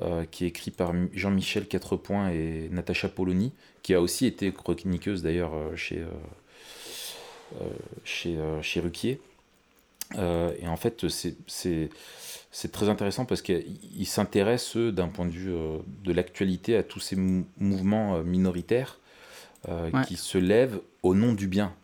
euh, 0.00 0.24
qui 0.30 0.44
est 0.44 0.48
écrit 0.48 0.70
par 0.70 0.92
Jean-Michel 1.14 1.66
Quatrepoint 1.66 2.30
et 2.30 2.68
Natacha 2.70 3.08
Polony, 3.08 3.52
qui 3.82 3.94
a 3.94 4.00
aussi 4.00 4.26
été 4.26 4.52
chroniqueuse 4.52 5.22
d'ailleurs 5.22 5.54
euh, 5.54 5.74
chez, 5.76 6.00
euh, 7.60 7.64
chez, 8.04 8.36
chez 8.62 8.80
Ruquier. 8.80 9.20
Euh, 10.16 10.52
et 10.60 10.68
en 10.68 10.76
fait, 10.76 11.06
c'est, 11.08 11.90
très 12.72 12.88
intéressant 12.88 13.24
parce 13.24 13.42
qu'il 13.42 14.06
s'intéresse, 14.06 14.76
eux, 14.76 14.92
d'un 14.92 15.08
point 15.08 15.26
de 15.26 15.30
vue 15.32 15.52
de 16.04 16.12
l'actualité, 16.12 16.76
à 16.76 16.82
tous 16.82 17.00
ces 17.00 17.16
mou- 17.16 17.46
mouvements 17.58 18.22
minoritaires 18.22 18.98
Ouais. 19.68 19.90
qui 20.06 20.16
se 20.16 20.38
lèvent 20.38 20.80
au 21.02 21.12
nom 21.16 21.32
du 21.32 21.48
bien. 21.48 21.74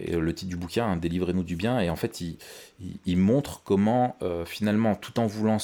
Et 0.00 0.14
euh, 0.14 0.20
le 0.20 0.34
titre 0.34 0.48
du 0.48 0.56
bouquin, 0.56 0.86
hein, 0.86 0.96
Délivrez-nous 0.96 1.42
du 1.42 1.56
bien, 1.56 1.80
et 1.80 1.90
en 1.90 1.96
fait, 1.96 2.20
il, 2.20 3.16
montre 3.16 3.62
comment, 3.64 4.16
euh, 4.22 4.44
finalement, 4.44 4.94
tout 4.94 5.18
en 5.20 5.26
voulant 5.26 5.58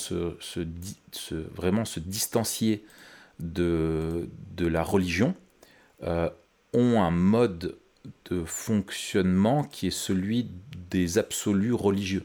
vraiment 1.55 1.85
se 1.85 2.01
distancier 2.01 2.85
de, 3.41 4.29
la 4.59 4.83
religion, 4.83 5.35
euh, 6.03 6.29
ont 6.73 7.03
un 7.03 7.11
mode 7.11 7.77
de 8.31 8.45
fonctionnement 8.45 9.65
qui 9.65 9.89
est 9.89 9.91
celui 9.91 10.49
des 10.91 11.19
absolus 11.19 11.73
religieux. 11.73 12.25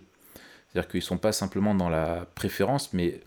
C'est-à-dire 0.69 0.89
qu'ils 0.89 0.99
ne 0.99 1.05
sont 1.05 1.17
pas 1.17 1.31
simplement 1.31 1.75
dans 1.75 1.89
la 1.89 2.27
préférence, 2.35 2.93
mais 2.93 3.21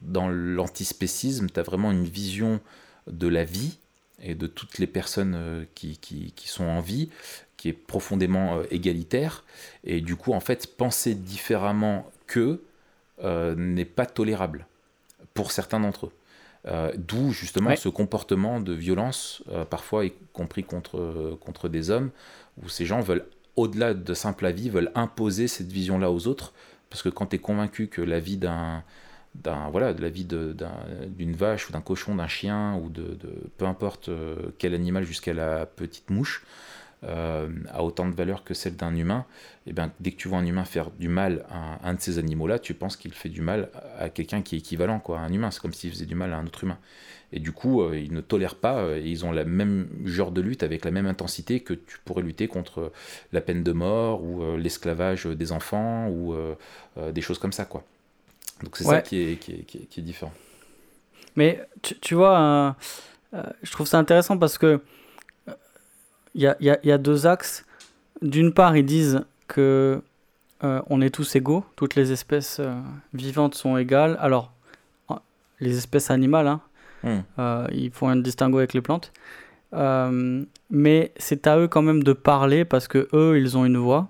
dans 0.00 0.28
l'antispécisme, 0.28 1.48
tu 1.52 1.60
as 1.60 1.62
vraiment 1.62 1.92
une 1.92 2.04
vision 2.04 2.60
de 3.06 3.28
la 3.28 3.44
vie 3.44 3.78
et 4.22 4.34
de 4.34 4.46
toutes 4.46 4.78
les 4.78 4.86
personnes 4.86 5.66
qui 5.74 5.98
sont 6.44 6.64
en 6.64 6.80
vie, 6.80 7.08
qui 7.60 7.68
est 7.68 7.78
profondément 7.94 8.46
euh, 8.58 8.62
égalitaire. 8.70 9.44
Et 9.84 10.00
du 10.00 10.16
coup, 10.16 10.32
en 10.32 10.40
fait, 10.40 10.60
penser 10.82 11.14
différemment 11.14 12.10
qu'eux 12.26 12.56
euh, 13.22 13.54
n'est 13.54 13.90
pas 13.98 14.06
tolérable 14.06 14.66
pour 15.34 15.52
certains 15.52 15.80
d'entre 15.80 16.06
eux. 16.06 16.12
Euh, 16.66 16.92
D'où 16.96 17.32
justement 17.32 17.70
Ouais. 17.70 17.76
ce 17.76 17.90
comportement 17.90 18.60
de 18.60 18.72
violence, 18.86 19.42
euh, 19.50 19.64
parfois 19.66 20.06
y 20.06 20.12
compris 20.32 20.64
contre, 20.64 20.96
euh, 20.98 21.36
contre 21.46 21.68
des 21.68 21.90
hommes, 21.90 22.10
où 22.62 22.68
ces 22.68 22.86
gens 22.86 23.00
veulent, 23.00 23.26
au-delà 23.56 23.92
de 23.94 24.14
simple 24.14 24.46
avis, 24.46 24.70
veulent 24.70 24.92
imposer 24.94 25.46
cette 25.48 25.70
vision-là 25.70 26.10
aux 26.10 26.26
autres, 26.26 26.52
parce 26.88 27.02
que 27.02 27.10
quand 27.10 27.26
tu 27.26 27.36
es 27.36 27.38
convaincu 27.38 27.88
que 27.88 28.00
la 28.02 28.20
vie 28.20 28.38
d'un 28.38 28.82
d'un 29.36 29.70
voilà 29.70 29.94
de 29.94 30.02
la 30.02 30.08
vie 30.10 30.26
d'une 31.18 31.36
vache 31.36 31.68
ou 31.68 31.72
d'un 31.72 31.80
cochon 31.80 32.16
d'un 32.16 32.26
chien 32.26 32.74
ou 32.82 32.88
de, 32.90 33.02
de- 33.22 33.38
peu 33.58 33.64
importe 33.64 34.10
quel 34.58 34.74
animal 34.74 35.04
jusqu'à 35.04 35.32
la 35.34 35.66
petite 35.66 36.10
mouche 36.10 36.42
euh, 37.02 37.48
a 37.72 37.82
autant 37.82 38.06
de 38.06 38.14
valeur 38.14 38.44
que 38.44 38.52
celle 38.52 38.76
d'un 38.76 38.94
humain 38.94 39.24
et 39.66 39.72
bien 39.72 39.90
dès 40.00 40.10
que 40.10 40.16
tu 40.16 40.28
vois 40.28 40.36
un 40.36 40.44
humain 40.44 40.66
faire 40.66 40.90
du 40.90 41.08
mal 41.08 41.46
à 41.50 41.88
un 41.88 41.94
de 41.94 42.00
ces 42.00 42.18
animaux 42.18 42.46
là 42.46 42.58
tu 42.58 42.74
penses 42.74 42.98
qu'il 42.98 43.14
fait 43.14 43.30
du 43.30 43.40
mal 43.40 43.70
à 43.98 44.10
quelqu'un 44.10 44.42
qui 44.42 44.54
est 44.54 44.58
équivalent 44.58 45.00
quoi 45.00 45.18
à 45.18 45.22
un 45.22 45.32
humain. 45.32 45.50
C'est 45.50 45.62
comme 45.62 45.72
s'il 45.72 45.90
faisait 45.90 46.04
du 46.04 46.14
mal 46.14 46.34
à 46.34 46.36
un 46.36 46.44
autre 46.44 46.62
humain. 46.62 46.76
Et 47.32 47.40
du 47.40 47.52
coup 47.52 47.80
euh, 47.80 47.98
ils 47.98 48.12
ne 48.12 48.20
tolèrent 48.20 48.54
pas 48.54 48.80
euh, 48.80 48.98
et 48.98 49.08
ils 49.08 49.24
ont 49.24 49.32
la 49.32 49.44
même 49.44 49.88
genre 50.04 50.30
de 50.30 50.42
lutte 50.42 50.62
avec 50.62 50.84
la 50.84 50.90
même 50.90 51.06
intensité 51.06 51.60
que 51.60 51.72
tu 51.72 51.96
pourrais 52.04 52.22
lutter 52.22 52.48
contre 52.48 52.92
la 53.32 53.40
peine 53.40 53.62
de 53.62 53.72
mort 53.72 54.22
ou 54.22 54.56
l'esclavage 54.58 55.24
des 55.24 55.52
enfants 55.52 56.08
ou 56.08 56.34
des 57.12 57.22
choses 57.22 57.38
comme 57.38 57.52
ça 57.52 57.64
quoi. 57.64 57.82
Donc 58.62 58.76
c'est 58.76 58.84
ça 58.84 59.00
qui 59.00 59.22
est, 59.22 59.36
qui, 59.36 59.52
est, 59.52 59.58
qui, 59.60 59.78
est, 59.78 59.86
qui 59.86 60.00
est 60.00 60.02
différent. 60.02 60.34
Mais 61.34 61.66
tu, 61.80 61.98
tu 61.98 62.14
vois, 62.14 62.76
je 63.32 63.70
trouve 63.72 63.86
ça 63.86 63.98
intéressant 63.98 64.36
parce 64.36 64.58
que 64.58 64.82
il 66.34 66.42
y, 66.42 66.46
a, 66.46 66.56
il 66.60 66.66
y 66.66 66.70
a- 66.70 66.78
il 66.82 66.88
y 66.88 66.92
a 66.92 66.98
deux 66.98 67.26
axes. 67.26 67.64
D'une 68.22 68.52
part, 68.52 68.76
ils 68.76 68.84
disent 68.84 69.22
que 69.48 70.00
euh, 70.62 70.82
on 70.88 71.00
est 71.00 71.10
tous 71.10 71.34
égaux, 71.36 71.64
toutes 71.76 71.94
les 71.94 72.12
espèces 72.12 72.58
euh, 72.60 72.74
vivantes 73.14 73.54
sont 73.54 73.76
égales. 73.78 74.16
Alors, 74.20 74.52
les 75.60 75.76
espèces 75.76 76.10
animales, 76.10 76.46
hein, 76.48 76.60
Hmm. 77.02 77.20
euh, 77.38 77.66
ils 77.72 77.90
font 77.90 78.08
un 78.10 78.16
distinguo 78.16 78.58
avec 78.58 78.74
les 78.74 78.82
plantes. 78.82 79.10
Euh, 79.72 80.44
mais 80.68 81.12
c'est 81.16 81.46
à 81.46 81.58
eux 81.58 81.66
quand 81.68 81.80
même 81.82 82.02
de 82.02 82.12
parler 82.12 82.64
parce 82.66 82.88
que 82.88 83.08
eux, 83.14 83.38
ils 83.38 83.56
ont 83.56 83.64
une 83.64 83.78
voix. 83.78 84.08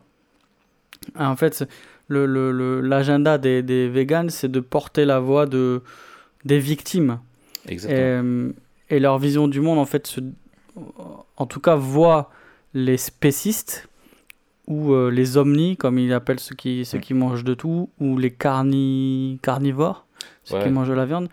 En 1.17 1.37
fait, 1.37 1.55
c'est- 1.55 1.69
le- 2.09 2.27
le- 2.27 2.51
le- 2.51 2.81
l'agenda 2.81 3.39
des, 3.39 3.63
des 3.63 3.89
véganes, 3.89 4.31
c'est 4.31 4.49
de 4.51 4.59
porter 4.61 5.05
la 5.05 5.21
voix 5.21 5.47
de, 5.47 5.83
des 6.45 6.59
victimes. 6.59 7.21
exactement 7.69 8.01
Euh, 8.01 8.53
et 8.89 8.99
leur 8.99 9.19
vision 9.19 9.47
du 9.47 9.61
monde, 9.61 9.79
en 9.79 9.87
fait, 9.87 10.07
se- 10.09 10.21
en 11.37 11.47
tout 11.47 11.61
cas, 11.61 11.75
voit 11.77 12.31
les 12.75 12.97
spécistes 12.97 13.89
ou 14.67 14.93
euh, 14.93 15.11
les 15.11 15.37
omnis, 15.37 15.77
comme 15.77 15.99
ils 15.99 16.13
appellent 16.13 16.39
ceux 16.41 16.55
qui, 16.55 16.85
ceux 16.85 16.99
Mm. 16.99 17.01
qui 17.01 17.15
mangent 17.15 17.45
de 17.45 17.55
tout, 17.55 17.91
ou 17.99 18.17
les 18.19 18.31
carni... 18.31 19.39
carnivores, 19.43 20.07
ceux 20.45 20.57
Ouais. 20.57 20.65
qui 20.65 20.71
mangent 20.71 20.89
de 20.89 20.95
la 20.95 21.07
viande, 21.07 21.29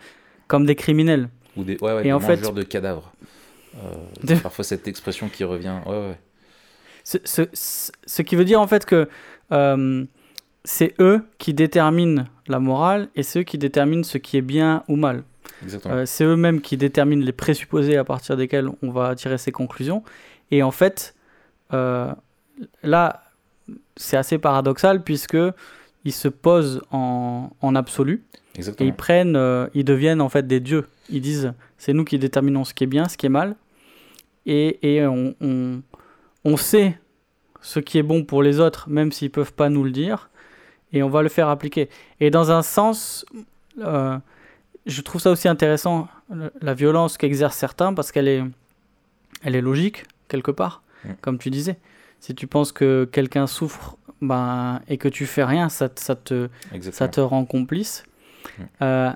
comme 0.48 0.66
des 0.66 0.74
criminels. 0.74 1.28
ou 1.56 1.64
des, 1.64 1.76
ouais, 1.80 1.92
ouais, 1.94 2.00
Et 2.00 2.04
des 2.04 2.12
en 2.12 2.20
fait- 2.20 2.36
mangeurs 2.36 2.52
de 2.52 2.62
cadavres 2.62 3.12
Euh, 3.76 4.36
parfois 4.42 4.64
cette 4.64 4.88
expression 4.88 5.28
qui 5.28 5.44
revient 5.44 5.76
ouais, 5.86 5.92
ouais. 5.92 6.18
Ce, 7.04 7.18
ce- 7.24 7.48
ce- 7.52 7.92
ce 8.06 8.22
qui 8.22 8.34
veut 8.34 8.44
dire 8.44 8.60
en 8.60 8.66
fait 8.66 8.84
que 8.84 9.08
euh, 9.52 10.04
c'est 10.64 10.94
eux 11.00 11.22
qui 11.38 11.54
déterminent 11.54 12.24
la 12.48 12.58
morale 12.58 13.08
et 13.14 13.22
ceux 13.22 13.42
qui 13.44 13.56
déterminent 13.56 14.02
ce 14.02 14.18
qui 14.18 14.36
est 14.36 14.42
bien 14.42 14.82
ou 14.88 14.96
mal. 14.96 15.22
Euh, 15.86 16.06
c'est 16.06 16.24
eux-mêmes 16.24 16.60
qui 16.60 16.76
déterminent 16.76 17.24
les 17.24 17.32
présupposés 17.32 17.96
à 17.96 18.04
partir 18.04 18.36
desquels 18.36 18.68
on 18.82 18.90
va 18.90 19.14
tirer 19.14 19.38
ses 19.38 19.52
conclusions. 19.52 20.02
Et 20.50 20.62
en 20.62 20.70
fait, 20.70 21.14
euh, 21.72 22.12
là, 22.82 23.24
c'est 23.96 24.16
assez 24.16 24.38
paradoxal 24.38 25.02
puisque 25.02 25.36
ils 26.04 26.12
se 26.12 26.28
posent 26.28 26.80
en, 26.90 27.50
en 27.60 27.74
absolu 27.74 28.24
et 28.56 28.84
ils 28.84 28.94
prennent, 28.94 29.36
euh, 29.36 29.66
ils 29.74 29.84
deviennent 29.84 30.20
en 30.20 30.28
fait 30.28 30.46
des 30.46 30.60
dieux. 30.60 30.86
Ils 31.10 31.20
disent, 31.20 31.52
c'est 31.76 31.92
nous 31.92 32.04
qui 32.04 32.18
déterminons 32.18 32.64
ce 32.64 32.74
qui 32.74 32.84
est 32.84 32.88
bien, 32.88 33.08
ce 33.08 33.16
qui 33.16 33.26
est 33.26 33.30
mal, 33.30 33.56
et, 34.46 34.96
et 34.96 35.06
on, 35.06 35.34
on, 35.40 35.82
on 36.44 36.56
sait 36.56 36.98
ce 37.60 37.80
qui 37.80 37.98
est 37.98 38.02
bon 38.02 38.24
pour 38.24 38.42
les 38.42 38.60
autres, 38.60 38.88
même 38.88 39.12
s'ils 39.12 39.30
peuvent 39.30 39.52
pas 39.52 39.68
nous 39.68 39.84
le 39.84 39.90
dire, 39.90 40.30
et 40.92 41.02
on 41.02 41.08
va 41.08 41.22
le 41.22 41.28
faire 41.28 41.48
appliquer. 41.48 41.88
Et 42.20 42.30
dans 42.30 42.50
un 42.50 42.62
sens, 42.62 43.26
euh, 43.80 44.16
je 44.88 45.00
trouve 45.02 45.20
ça 45.20 45.30
aussi 45.30 45.46
intéressant, 45.48 46.08
la 46.60 46.74
violence 46.74 47.16
qu'exercent 47.16 47.56
certains, 47.58 47.94
parce 47.94 48.10
qu'elle 48.10 48.26
est, 48.28 48.42
elle 49.44 49.54
est 49.54 49.60
logique, 49.60 50.04
quelque 50.28 50.50
part, 50.50 50.82
Mm. 51.04 51.10
comme 51.20 51.38
tu 51.38 51.50
disais. 51.50 51.78
Si 52.20 52.34
tu 52.34 52.46
penses 52.48 52.72
que 52.72 53.04
quelqu'un 53.04 53.46
souffre 53.46 53.96
ben, 54.20 54.80
et 54.88 54.98
que 54.98 55.08
tu 55.08 55.26
fais 55.26 55.44
rien, 55.44 55.68
ça, 55.68 55.88
te- 55.88 56.00
ça 56.00 56.16
te, 56.16 56.48
exactement 56.74 57.06
ça 57.06 57.08
te 57.08 57.20
rend 57.20 57.44
complice. 57.44 58.02
Mm. 58.58 58.62
Euh, 58.82 59.10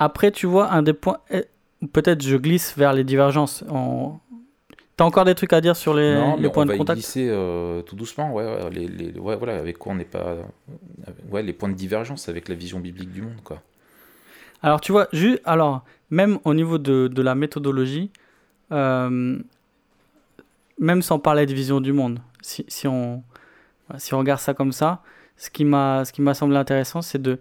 après, 0.00 0.32
tu 0.32 0.46
vois, 0.46 0.72
un 0.72 0.82
des 0.82 0.92
points. 0.94 1.18
eh, 1.30 1.44
Peut-être 1.92 2.22
je 2.22 2.36
glisse 2.36 2.74
vers 2.76 2.92
les 2.92 3.04
divergences. 3.04 3.64
En... 3.68 4.18
T'as 4.96 5.04
encore 5.04 5.24
des 5.24 5.34
trucs 5.34 5.52
à 5.52 5.60
dire 5.60 5.74
sur 5.76 5.94
les, 5.94 6.14
non, 6.14 6.36
les 6.36 6.42
mais 6.42 6.48
points 6.50 6.62
on 6.62 6.66
de 6.66 6.70
va 6.70 6.74
y 6.74 6.78
contact? 6.78 6.96
glisser 6.98 7.28
euh, 7.28 7.82
tout 7.82 7.96
doucement 7.96 8.32
ouais, 8.32 8.44
ouais, 8.44 8.70
les, 8.70 8.86
les- 8.88 9.18
ouais, 9.18 9.36
voilà 9.36 9.56
avec 9.56 9.78
quoi 9.78 9.92
on 9.92 9.96
n'est 9.96 10.04
pas 10.04 10.36
ouais 11.30 11.42
les 11.42 11.52
points 11.52 11.68
de 11.70 11.74
divergence 11.74 12.28
avec 12.28 12.48
la 12.48 12.54
vision 12.54 12.78
biblique 12.78 13.10
du 13.10 13.22
monde 13.22 13.40
quoi 13.42 13.62
Alors, 14.62 14.80
tu 14.80 14.92
vois, 14.92 15.08
ju- 15.12 15.38
alors, 15.44 15.84
même 16.10 16.38
au 16.44 16.54
niveau 16.54 16.78
de, 16.78 17.08
de 17.08 17.22
la 17.22 17.34
méthodologie, 17.34 18.10
euh, 18.70 19.38
même 20.78 21.02
sans 21.02 21.18
parler 21.18 21.46
de 21.46 21.54
vision 21.54 21.80
du 21.80 21.92
monde, 21.92 22.20
si, 22.40 22.64
si 22.68 22.86
on, 22.88 23.22
si 23.98 24.14
on 24.14 24.18
regarde 24.18 24.40
ça 24.40 24.54
comme 24.54 24.72
ça, 24.72 25.02
ce 25.36 25.50
qui 25.50 25.64
m'a 25.64 26.04
ce 26.04 26.12
qui 26.12 26.22
m'a 26.22 26.34
semblé 26.34 26.56
intéressant, 26.56 27.02
c'est 27.02 27.20
de. 27.20 27.38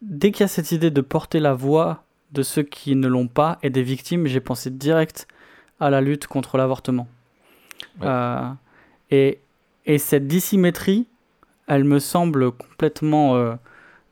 Dès 0.00 0.32
qu'il 0.32 0.40
y 0.40 0.44
a 0.44 0.48
cette 0.48 0.72
idée 0.72 0.90
de 0.90 1.00
porter 1.02 1.38
la 1.38 1.52
voix 1.52 2.04
de 2.32 2.42
ceux 2.42 2.62
qui 2.62 2.96
ne 2.96 3.06
l'ont 3.06 3.28
pas 3.28 3.58
et 3.62 3.68
des 3.68 3.82
victimes, 3.82 4.26
j'ai 4.26 4.40
pensé 4.40 4.70
direct 4.70 5.28
à 5.78 5.90
la 5.90 6.00
lutte 6.00 6.26
contre 6.26 6.56
l'avortement. 6.56 7.06
Ouais. 8.00 8.06
Euh, 8.06 8.48
et, 9.10 9.40
et 9.84 9.98
cette 9.98 10.26
dissymétrie 10.26 11.06
elle 11.66 11.84
me 11.84 11.98
semble 11.98 12.52
complètement 12.52 13.36
euh, 13.36 13.54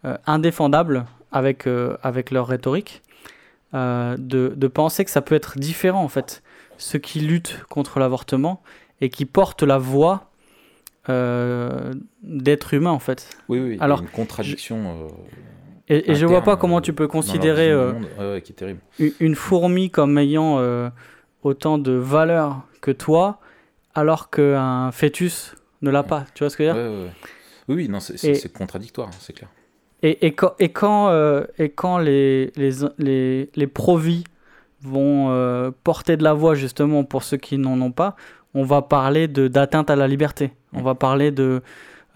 euh, 0.04 0.16
indéfendable 0.26 1.06
avec, 1.32 1.66
euh, 1.66 1.96
avec 2.02 2.30
leur 2.30 2.46
rhétorique, 2.46 3.02
de, 3.72 4.16
de, 4.16 4.66
penser 4.66 5.04
que 5.04 5.12
ça 5.12 5.22
peut 5.22 5.36
être 5.36 5.56
différent 5.56 6.02
en 6.02 6.08
fait. 6.08 6.42
Ceux 6.76 6.98
qui 6.98 7.20
luttent 7.20 7.62
contre 7.68 8.00
l'avortement 8.00 8.62
et 9.00 9.10
qui 9.10 9.26
portent 9.26 9.62
la 9.62 9.78
voix 9.78 10.32
d'être 11.06 12.74
humain 12.74 12.90
en 12.90 12.98
fait. 12.98 13.30
Oui, 13.48 13.60
oui, 13.60 13.76
Alors, 13.80 14.00
une 14.00 14.08
contradiction. 14.08 15.08
et, 15.88 16.10
et 16.10 16.14
je 16.16 16.26
vois 16.26 16.42
pas 16.42 16.56
comment 16.56 16.80
tu 16.80 16.92
peux 16.92 17.06
considérer 17.06 17.72
une, 18.98 19.36
fourmi 19.36 19.88
comme 19.88 20.18
ayant 20.18 20.60
autant 21.44 21.78
de 21.78 21.92
valeur 21.92 22.62
que 22.80 22.90
toi, 22.90 23.38
alors 23.94 24.30
qu'un 24.30 24.90
fœtus 24.90 25.54
ne 25.82 25.90
l'a 25.90 26.02
pas. 26.02 26.26
Tu 26.34 26.42
vois 26.42 26.50
ce 26.50 26.56
que 26.56 26.64
je 26.64 26.70
veux 26.70 26.74
dire? 26.74 27.12
Oui, 27.68 27.76
oui, 27.76 27.88
non, 27.88 28.00
c'est 28.00 28.52
contradictoire, 28.52 29.08
hein, 29.08 29.18
c'est 29.20 29.32
clair. 29.32 29.48
Et, 30.02 30.26
et, 30.26 30.32
quand, 30.32 30.54
et 30.58 30.70
quand, 30.70 31.08
euh, 31.08 31.44
et 31.58 31.68
quand 31.68 31.98
les, 31.98 32.52
les, 32.56 32.70
les, 32.98 33.50
les 33.54 33.66
pro-vie 33.66 34.24
vont 34.82 35.30
euh, 35.30 35.70
porter 35.84 36.16
de 36.16 36.24
la 36.24 36.32
voix 36.32 36.54
justement 36.54 37.04
pour 37.04 37.22
ceux 37.22 37.36
qui 37.36 37.58
n'en 37.58 37.80
ont 37.80 37.92
pas, 37.92 38.16
on 38.54 38.64
va 38.64 38.82
parler 38.82 39.28
d'atteinte 39.28 39.90
à 39.90 39.96
la 39.96 40.08
liberté. 40.08 40.52
On 40.72 40.82
va 40.82 40.94
parler 40.94 41.30
de, 41.30 41.62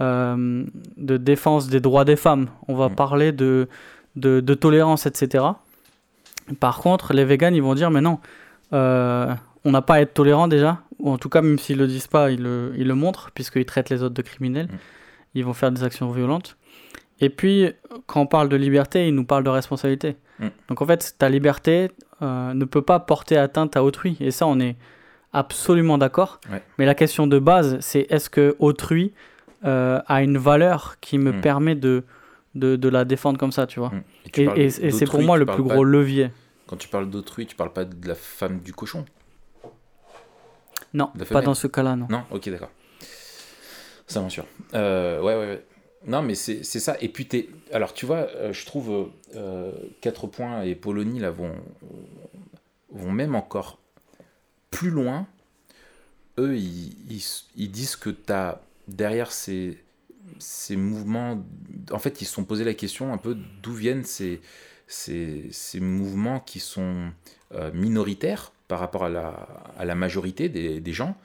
euh, 0.00 0.64
de 0.96 1.16
défense 1.16 1.68
des 1.68 1.80
droits 1.80 2.04
des 2.04 2.16
femmes. 2.16 2.48
On 2.68 2.74
va 2.74 2.88
parler 2.88 3.32
de, 3.32 3.68
de, 4.16 4.40
de, 4.40 4.54
tolérance, 4.54 5.06
etc. 5.06 5.44
Par 6.58 6.78
contre, 6.78 7.12
les 7.12 7.24
végans, 7.24 7.52
ils 7.52 7.62
vont 7.62 7.74
dire, 7.74 7.90
mais 7.90 8.00
non, 8.00 8.18
on 8.72 9.70
n'a 9.70 9.82
pas 9.82 9.94
à 9.94 10.00
être 10.00 10.14
tolérant 10.14 10.48
déjà, 10.48 10.80
ou 10.98 11.10
en 11.10 11.18
tout 11.18 11.28
cas, 11.28 11.42
même 11.42 11.58
s'ils 11.58 11.78
le 11.78 11.86
disent 11.86 12.06
pas, 12.06 12.30
ils 12.30 12.42
le, 12.42 12.72
ils 12.76 12.86
le 12.86 12.94
montrent, 12.94 13.30
puisqu'ils 13.32 13.64
traitent 13.64 13.90
les 13.90 14.02
autres 14.02 14.14
de 14.14 14.22
criminels. 14.22 14.68
Ils 15.34 15.44
vont 15.44 15.54
faire 15.54 15.70
des 15.70 15.84
actions 15.84 16.10
violentes. 16.10 16.56
Et 17.20 17.30
puis, 17.30 17.72
quand 18.06 18.22
on 18.22 18.26
parle 18.26 18.48
de 18.48 18.56
liberté, 18.56 19.08
ils 19.08 19.14
nous 19.14 19.24
parlent 19.24 19.44
de 19.44 19.50
responsabilité. 19.50 20.16
Mm. 20.38 20.48
Donc 20.68 20.82
en 20.82 20.86
fait, 20.86 21.14
ta 21.18 21.28
liberté 21.28 21.90
euh, 22.22 22.54
ne 22.54 22.64
peut 22.64 22.82
pas 22.82 23.00
porter 23.00 23.36
atteinte 23.36 23.76
à 23.76 23.84
autrui. 23.84 24.16
Et 24.20 24.30
ça, 24.30 24.46
on 24.46 24.58
est 24.60 24.76
absolument 25.32 25.98
d'accord. 25.98 26.40
Mais 26.78 26.86
la 26.86 26.94
question 26.94 27.26
de 27.26 27.38
base, 27.38 27.78
c'est 27.80 28.06
est-ce 28.10 28.30
que 28.30 28.56
autrui 28.58 29.12
euh, 29.64 30.00
a 30.06 30.22
une 30.22 30.38
valeur 30.38 30.96
qui 31.00 31.18
me 31.18 31.32
mm. 31.32 31.40
permet 31.40 31.74
de, 31.74 32.04
de, 32.54 32.76
de, 32.76 32.88
la 32.88 33.04
défendre 33.04 33.38
comme 33.38 33.52
ça, 33.52 33.66
tu 33.66 33.80
vois? 33.80 33.92
Et, 34.36 34.42
et, 34.64 34.70
c'est 34.90 35.06
pour 35.06 35.22
moi 35.22 35.36
le 35.36 35.46
plus 35.46 35.62
gros 35.62 35.84
levier. 35.84 36.30
Quand 36.66 36.76
tu 36.76 36.88
parles 36.88 37.10
d'autrui, 37.10 37.46
tu 37.46 37.56
parles 37.56 37.72
pas 37.72 37.84
de 37.84 38.08
la 38.08 38.14
femme 38.14 38.60
du 38.60 38.72
cochon? 38.72 39.04
Non, 40.92 41.10
pas 41.30 41.42
dans 41.42 41.54
ce 41.54 41.66
cas-là, 41.66 41.96
non. 41.96 42.06
Non, 42.08 42.22
ok, 42.30 42.48
d'accord. 42.50 42.70
Ça 44.06 44.20
m'en 44.20 44.28
Euh, 44.74 45.20
ouais, 45.20 45.34
ouais, 45.34 45.46
ouais. 45.46 45.64
Non, 46.06 46.22
mais 46.22 46.34
c'est 46.34 46.62
ça. 46.64 46.96
Et 47.00 47.08
puis, 47.08 47.28
alors, 47.72 47.94
tu 47.94 48.04
vois, 48.04 48.28
euh, 48.36 48.52
je 48.52 48.66
trouve 48.66 49.10
euh, 49.34 49.72
4 50.02 50.26
points 50.26 50.62
et 50.62 50.74
Polonie, 50.74 51.18
là, 51.18 51.30
vont, 51.30 51.54
vont 52.90 53.12
même 53.12 53.34
encore 53.34 53.78
plus 54.70 54.90
loin. 54.90 55.26
Eux, 56.38 56.56
ils, 56.56 57.22
ils, 57.56 57.70
disent 57.70 57.96
que 57.96 58.10
tu 58.10 58.32
as 58.32 58.60
derrière 58.88 59.32
ces, 59.32 59.78
ces 60.38 60.76
mouvements. 60.76 61.42
En 61.90 61.98
fait, 61.98 62.20
ils 62.20 62.26
se 62.26 62.34
sont 62.34 62.44
posé 62.44 62.64
la 62.64 62.74
question 62.74 63.12
un 63.12 63.18
peu 63.18 63.36
d'où 63.62 63.72
viennent 63.72 64.04
ces, 64.04 64.40
ces, 64.86 65.48
ces, 65.52 65.80
mouvements 65.80 66.40
qui 66.40 66.60
sont 66.60 67.12
euh, 67.54 67.70
minoritaires 67.72 68.52
par 68.68 68.80
rapport 68.80 69.04
à 69.04 69.08
la, 69.08 69.28
à 69.78 69.84
la 69.84 69.94
majorité 69.94 70.48
des, 70.48 70.80
des 70.80 70.92
gens. 70.92 71.16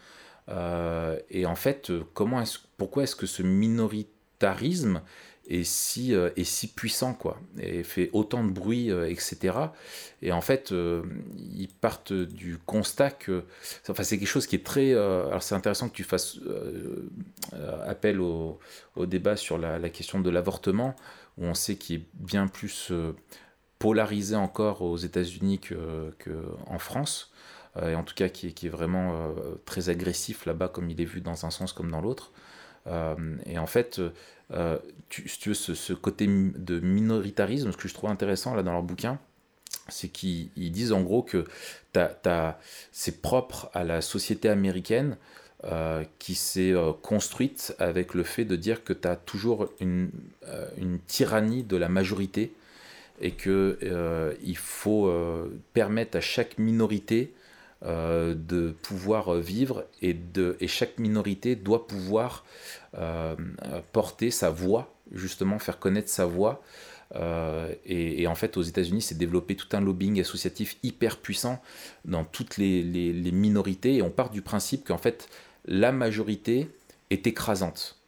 Euh, 0.50 1.20
et 1.30 1.46
en 1.46 1.56
fait, 1.56 1.92
comment 2.14 2.42
est 2.42 2.60
pourquoi 2.78 3.04
est-ce 3.04 3.16
que 3.16 3.26
ce 3.26 3.44
minoritarisme 4.40 5.02
est 5.48 5.64
si, 5.64 6.14
euh, 6.14 6.30
est 6.36 6.44
si 6.44 6.68
puissant, 6.68 7.14
quoi, 7.16 7.40
et 7.60 7.84
fait 7.84 8.12
autant 8.14 8.44
de 8.44 8.52
bruit, 8.52 8.92
euh, 8.92 9.10
etc. 9.10 9.58
Et 10.22 10.32
en 10.32 10.42
fait, 10.42 10.72
ils 10.72 11.70
partent 11.82 12.14
du 12.14 12.58
constat 12.60 13.12
que, 13.12 13.44
enfin, 13.90 14.04
c'est 14.04 14.20
quelque 14.20 14.28
chose 14.28 14.46
qui 14.46 14.56
est 14.56 14.66
très, 14.66 14.94
alors 14.94 15.42
c'est 15.42 15.56
intéressant 15.56 15.90
que 15.90 15.96
tu 15.96 16.04
fasses 16.04 16.40
appel 17.86 18.20
au, 18.20 18.60
au, 18.96 19.06
débat 19.06 19.36
sur 19.36 19.58
la, 19.58 19.80
la 19.80 19.90
question 19.90 20.20
de 20.20 20.30
l'avortement, 20.30 20.96
où 21.38 21.46
on 21.46 21.56
sait 21.56 21.78
qu'il 21.78 22.02
est 22.02 22.06
bien 22.14 22.48
plus 22.48 22.92
polarisé 23.80 24.36
encore 24.36 24.82
aux 24.84 24.98
États-Unis 24.98 25.60
qu'en 25.60 26.80
France, 26.80 27.32
euh, 27.78 27.92
et 27.92 27.96
en 27.96 28.04
tout 28.04 28.16
cas 28.16 28.30
qui, 28.30 28.48
est 28.48 28.70
vraiment 28.70 29.14
euh, 29.14 29.56
très 29.66 29.90
agressif 29.90 30.46
là-bas, 30.46 30.70
comme 30.70 30.90
il 30.90 31.00
est 31.02 31.06
vu 31.06 31.22
dans 31.22 31.46
un 31.46 31.50
sens 31.50 31.74
comme 31.74 31.92
dans 31.92 32.02
l'autre. 32.02 32.32
Euh, 32.88 33.16
et 33.46 33.58
en 33.58 33.68
fait, 33.68 34.02
tu, 35.10 35.30
si 35.30 35.40
tu 35.40 35.50
veux, 35.50 35.56
ce, 35.56 35.94
côté 35.94 36.28
de 36.28 36.80
minoritarisme, 36.80 37.72
ce 37.72 37.78
que 37.78 37.88
je 37.88 37.94
trouve 37.94 38.10
intéressant 38.10 38.56
là 38.56 38.64
dans 38.64 38.74
leur 38.74 38.84
bouquin, 38.84 39.20
c'est 39.88 40.10
qu'ils 40.10 40.50
disent 40.56 40.92
en 40.92 41.02
gros 41.02 41.24
que 41.24 41.46
c'est 42.92 43.22
propre 43.22 43.70
à 43.74 43.84
la 43.84 44.02
société 44.02 44.50
américaine 44.50 45.18
qui 46.20 46.36
s'est 46.36 46.74
construite 47.02 47.76
avec 47.80 48.14
le 48.14 48.24
fait 48.24 48.46
de 48.46 48.56
dire 48.56 48.84
que 48.84 48.94
tu 48.94 49.08
as 49.08 49.16
toujours 49.16 49.70
une, 49.80 50.10
une, 50.78 51.00
tyrannie 51.00 51.64
de 51.64 51.76
la 51.76 51.90
majorité 51.90 52.54
et 53.22 53.32
qu'il 53.32 53.52
euh, 53.52 54.34
il 54.44 54.58
faut 54.58 55.08
euh, 55.08 55.50
permettre 55.74 56.18
à 56.18 56.22
chaque 56.22 56.58
minorité 56.58 57.34
euh, 57.86 58.36
de 58.36 58.72
pouvoir 58.82 59.36
vivre 59.36 59.86
et, 60.02 60.14
de, 60.14 60.58
et 60.60 60.68
chaque 60.68 61.00
minorité 61.00 61.56
doit 61.56 61.88
pouvoir 61.88 62.46
porter 63.92 64.32
sa 64.32 64.50
voix, 64.50 64.96
justement 65.14 65.60
faire 65.60 65.78
connaître 65.78 66.10
sa 66.10 66.26
voix. 66.26 66.64
Et, 67.86 68.26
en 68.26 68.34
fait, 68.34 68.58
aux 68.58 68.64
États-Unis, 68.64 69.04
c'est 69.04 69.18
développé 69.18 69.56
tout 69.56 69.68
un 69.74 69.80
lobbying 69.80 70.20
associatif 70.20 70.78
hyper 70.82 71.18
puissant 71.18 71.62
dans 72.04 72.24
toutes 72.24 72.58
les, 72.58 72.82
les, 72.82 73.32
minorités. 73.32 73.98
Et 73.98 74.02
on 74.02 74.10
part 74.10 74.32
du 74.32 74.42
principe 74.42 74.88
qu'en 74.88 74.98
fait, 74.98 75.30
la 75.66 75.92
majorité 75.92 76.68
est 77.12 77.28
écrasante. 77.28 78.00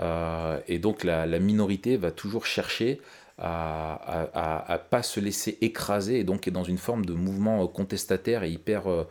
et 0.00 0.78
donc, 0.80 1.04
la, 1.04 1.26
la, 1.26 1.38
minorité 1.38 1.96
va 1.96 2.10
toujours 2.10 2.44
chercher 2.44 3.00
à, 3.38 4.72
à, 4.72 4.78
pas 4.78 5.02
se 5.02 5.20
laisser 5.20 5.58
écraser 5.60 6.18
et 6.18 6.24
donc 6.24 6.48
est 6.48 6.50
dans 6.50 6.64
une 6.64 6.78
forme 6.78 7.04
de 7.04 7.12
mouvement 7.12 7.66
contestataire 7.68 8.42
et 8.42 8.50
hyper, 8.50 8.88
euh, 8.88 9.04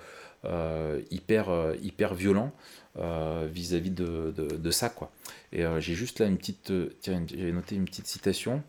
euh, 0.45 1.01
hyper, 1.11 1.49
euh, 1.49 1.75
hyper 1.81 2.13
violent 2.13 2.51
vis-à-vis 2.95 3.91
de, 3.91 4.71
ça. 4.71 4.89
Quoi. 4.89 5.11
Et 5.53 5.63
j'ai 5.77 5.93
juste 5.93 6.19
là 6.19 6.25
une 6.25 6.37
petite. 6.37 6.73
Tiens, 6.99 7.23
j'ai 7.27 7.51
noté 7.51 7.75
une 7.75 7.85
petite 7.85 8.07
citation. 8.07 8.63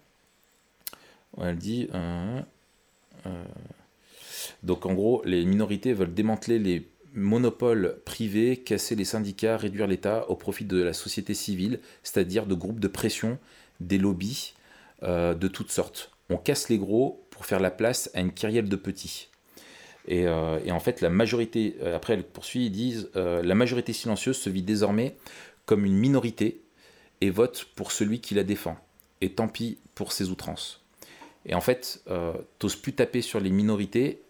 Elle 1.41 1.57
dit. 1.57 1.89
donc 4.63 4.85
en 4.85 4.93
gros, 4.93 5.23
les 5.25 5.47
minorités 5.47 5.95
veulent 5.95 6.13
démanteler 6.13 6.59
les 6.59 6.87
monopoles 7.15 8.01
privés, 8.05 8.59
casser 8.59 8.97
les 8.97 9.07
syndicats, 9.07 9.57
réduire 9.57 9.87
l'État 9.87 10.29
au 10.29 10.37
profit 10.37 10.67
de 10.67 10.83
la 10.83 10.93
société 10.93 11.33
civile, 11.33 11.81
c'est-à-dire 12.03 12.45
de 12.45 12.55
groupes 12.55 12.81
de 12.81 12.89
pression, 12.89 13.39
des 13.81 13.97
lobbies 13.97 14.53
euh, 15.03 15.35
de 15.35 15.47
toutes 15.49 15.71
sortes. 15.71 16.11
On 16.29 16.37
casse 16.37 16.69
les 16.69 16.79
gros 16.79 17.25
pour 17.31 17.47
faire 17.47 17.61
la 17.61 17.71
place 17.71 18.11
à 18.15 18.21
une 18.21 18.33
kyrielle 18.33 18.69
de 18.69 18.77
petits. 18.77 19.29
Et, 20.07 20.27
euh, 20.27 20.59
en 20.71 20.81
fait, 20.81 21.01
la 21.01 21.11
majorité, 21.11 21.77
euh, 21.83 21.95
après 21.95 22.15
elle 22.15 22.25
poursuit, 22.25 22.67
ils 22.67 22.71
disent 22.71 23.11
la 23.15 23.55
majorité 23.55 23.93
silencieuse 23.93 24.37
se 24.37 24.51
vit 24.51 24.63
désormais 24.63 25.17
comme 25.67 25.85
une 25.85 25.97
minorité 25.97 26.63
et 27.21 27.31
vote 27.31 27.67
pour 27.77 27.93
celui 27.93 28.21
qui 28.21 28.35
la 28.35 28.43
défend. 28.45 28.77
Et 29.21 29.35
tant 29.35 29.49
pis 29.49 29.79
pour 29.95 30.13
ses 30.13 30.31
outrances. 30.31 30.85
Et 31.47 31.55
en 31.55 31.61
fait, 31.61 32.03
t'oses 32.59 32.77
plus 32.77 32.93
taper 32.93 33.23
sur 33.23 33.41
les 33.41 33.51
minorités, 33.51 34.23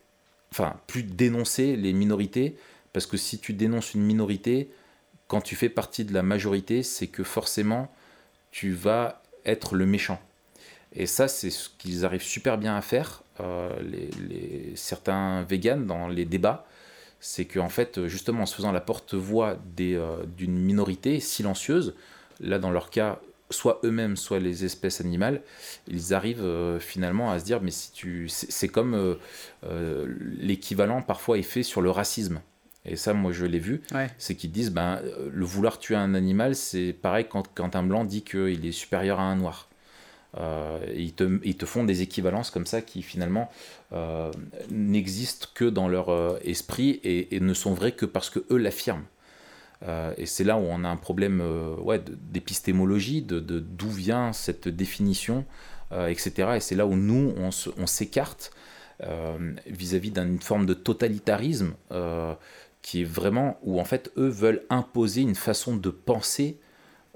enfin, 0.52 0.80
plus 0.86 1.02
dénoncer 1.02 1.76
les 1.76 1.92
minorités, 1.92 2.56
parce 2.92 3.06
que 3.06 3.16
si 3.16 3.38
tu 3.38 3.52
dénonces 3.52 3.94
une 3.94 4.02
minorité, 4.02 4.70
quand 5.26 5.40
tu 5.40 5.56
fais 5.56 5.68
partie 5.68 6.04
de 6.04 6.14
la 6.14 6.22
majorité, 6.22 6.82
c'est 6.82 7.06
que 7.06 7.22
forcément, 7.22 7.92
tu 8.50 8.72
vas 8.72 9.22
être 9.44 9.74
le 9.74 9.86
méchant. 9.86 10.20
Et 10.94 11.06
ça, 11.06 11.28
c'est 11.28 11.50
ce 11.50 11.68
qu'ils 11.78 12.04
arrivent 12.04 12.22
super 12.22 12.58
bien 12.58 12.76
à 12.76 12.80
faire, 12.80 13.22
euh, 13.40 13.70
les, 13.82 14.72
certains 14.74 15.42
véganes 15.42 15.86
dans 15.86 16.08
les 16.08 16.24
débats. 16.24 16.66
C'est 17.20 17.44
qu'en 17.44 17.68
fait, 17.68 18.06
justement, 18.06 18.42
en 18.42 18.46
se 18.46 18.54
faisant 18.54 18.72
la 18.72 18.80
porte-voix 18.80 19.56
euh, 19.80 20.24
d'une 20.36 20.58
minorité 20.58 21.20
silencieuse, 21.20 21.94
là 22.40 22.58
dans 22.58 22.70
leur 22.70 22.90
cas, 22.90 23.20
soit 23.50 23.80
eux-mêmes, 23.84 24.16
soit 24.16 24.38
les 24.38 24.64
espèces 24.64 25.00
animales, 25.00 25.42
ils 25.88 26.14
arrivent 26.14 26.44
euh, 26.44 26.78
finalement 26.78 27.30
à 27.30 27.38
se 27.38 27.44
dire, 27.44 27.60
mais 27.60 27.70
si 27.70 27.92
tu, 27.92 28.28
c'est 28.28 28.68
comme 28.68 29.16
l'équivalent 30.38 31.02
parfois 31.02 31.38
est 31.38 31.42
fait 31.42 31.62
sur 31.62 31.80
le 31.80 31.90
racisme. 31.90 32.40
Et 32.84 32.96
ça, 32.96 33.12
moi, 33.12 33.32
je 33.32 33.44
l'ai 33.44 33.58
vu. 33.58 33.82
C'est 34.16 34.34
qu'ils 34.34 34.52
disent, 34.52 34.70
ben, 34.70 35.02
le 35.30 35.44
vouloir 35.44 35.78
tuer 35.78 35.96
un 35.96 36.14
animal, 36.14 36.54
c'est 36.54 36.94
pareil 36.94 37.26
quand, 37.28 37.46
quand 37.54 37.76
un 37.76 37.82
blanc 37.82 38.04
dit 38.04 38.22
qu'il 38.22 38.64
est 38.64 38.72
supérieur 38.72 39.20
à 39.20 39.24
un 39.24 39.36
noir. 39.36 39.67
Euh, 40.36 40.78
ils, 40.94 41.14
te, 41.14 41.66
font 41.66 41.84
des 41.84 42.02
équivalences 42.02 42.50
comme 42.50 42.66
ça 42.66 42.82
qui 42.82 43.02
finalement 43.02 43.50
euh, 43.92 44.30
n'existent 44.70 45.48
que 45.54 45.64
dans 45.64 45.88
leur 45.88 46.10
euh, 46.10 46.38
esprit 46.44 47.00
et, 47.02 47.40
ne 47.40 47.54
sont 47.54 47.72
vraies 47.72 47.92
que 47.92 48.04
parce 48.04 48.28
que 48.28 48.40
eux 48.50 48.58
l'affirment. 48.58 49.04
Et 50.16 50.26
c'est 50.26 50.42
là 50.42 50.58
où 50.58 50.62
on 50.62 50.82
a 50.82 50.88
un 50.88 50.96
problème 50.96 51.40
ouais, 51.80 52.02
d'épistémologie, 52.32 53.22
de 53.22 53.38
d'où 53.38 53.88
vient 53.88 54.32
cette 54.32 54.66
définition, 54.66 55.44
etc. 55.92 56.54
Et 56.56 56.60
c'est 56.60 56.74
là 56.74 56.84
où 56.84 56.96
nous, 56.96 57.32
on 57.38 57.86
s'écarte 57.86 58.50
vis-à-vis 59.68 60.10
d'une 60.10 60.40
forme 60.40 60.66
de 60.66 60.74
totalitarisme 60.74 61.74
qui 62.82 63.02
est 63.02 63.08
vraiment 63.08 63.60
où 63.62 63.80
en 63.80 63.84
fait 63.84 64.10
eux 64.16 64.26
veulent 64.26 64.64
imposer 64.68 65.20
une 65.20 65.36
façon 65.36 65.76
de 65.76 65.90
penser 65.90 66.58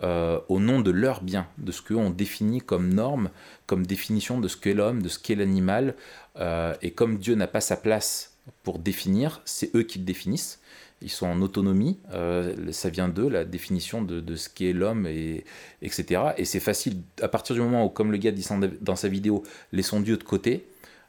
au 0.03 0.59
nom 0.59 0.81
de 0.81 0.91
leur 0.91 1.23
bien, 1.23 1.47
de 1.59 1.71
ce 1.73 1.81
qu'on 1.81 2.11
définit 2.11 2.61
comme 2.61 2.93
norme, 2.93 3.31
comme 3.67 3.87
définition 3.87 4.41
de 4.41 4.49
ce 4.49 4.57
qu'est 4.57 4.75
l'homme, 4.75 5.03
de 5.03 5.09
ce 5.09 5.19
qu'est 5.19 5.37
l'animal. 5.37 5.95
et 6.83 6.91
comme 6.91 7.19
Dieu 7.19 7.35
n'a 7.35 7.47
pas 7.47 7.61
sa 7.61 7.77
place 7.77 8.37
pour 8.63 8.79
définir, 8.79 9.41
c'est 9.45 9.75
eux 9.77 9.83
qui 9.83 9.99
le 9.99 10.05
définissent 10.05 10.59
ils 11.03 11.11
sont 11.11 11.27
en 11.27 11.43
autonomie, 11.43 11.99
euh, 12.13 12.55
ça 12.73 12.89
vient 12.89 13.09
d'eux, 13.09 13.29
la 13.29 13.45
définition 13.45 14.03
de, 14.03 14.37
ce 14.37 14.49
qu'est 14.49 14.73
l'homme, 14.73 15.07
et, 15.07 15.45
etc. 15.83 16.23
Et 16.37 16.45
c'est 16.45 16.61
facile, 16.61 16.99
à 17.21 17.29
partir 17.29 17.55
du 17.55 17.61
moment 17.61 17.85
où, 17.85 17.89
comme 17.89 18.13
le 18.13 18.19
gars 18.19 18.31
dit 18.31 18.47
dans 18.81 18.97
sa 18.97 19.09
vidéo, 19.09 19.43
laissons 19.73 20.01
Dieu 20.01 20.17
de 20.17 20.23
côté, 20.23 20.65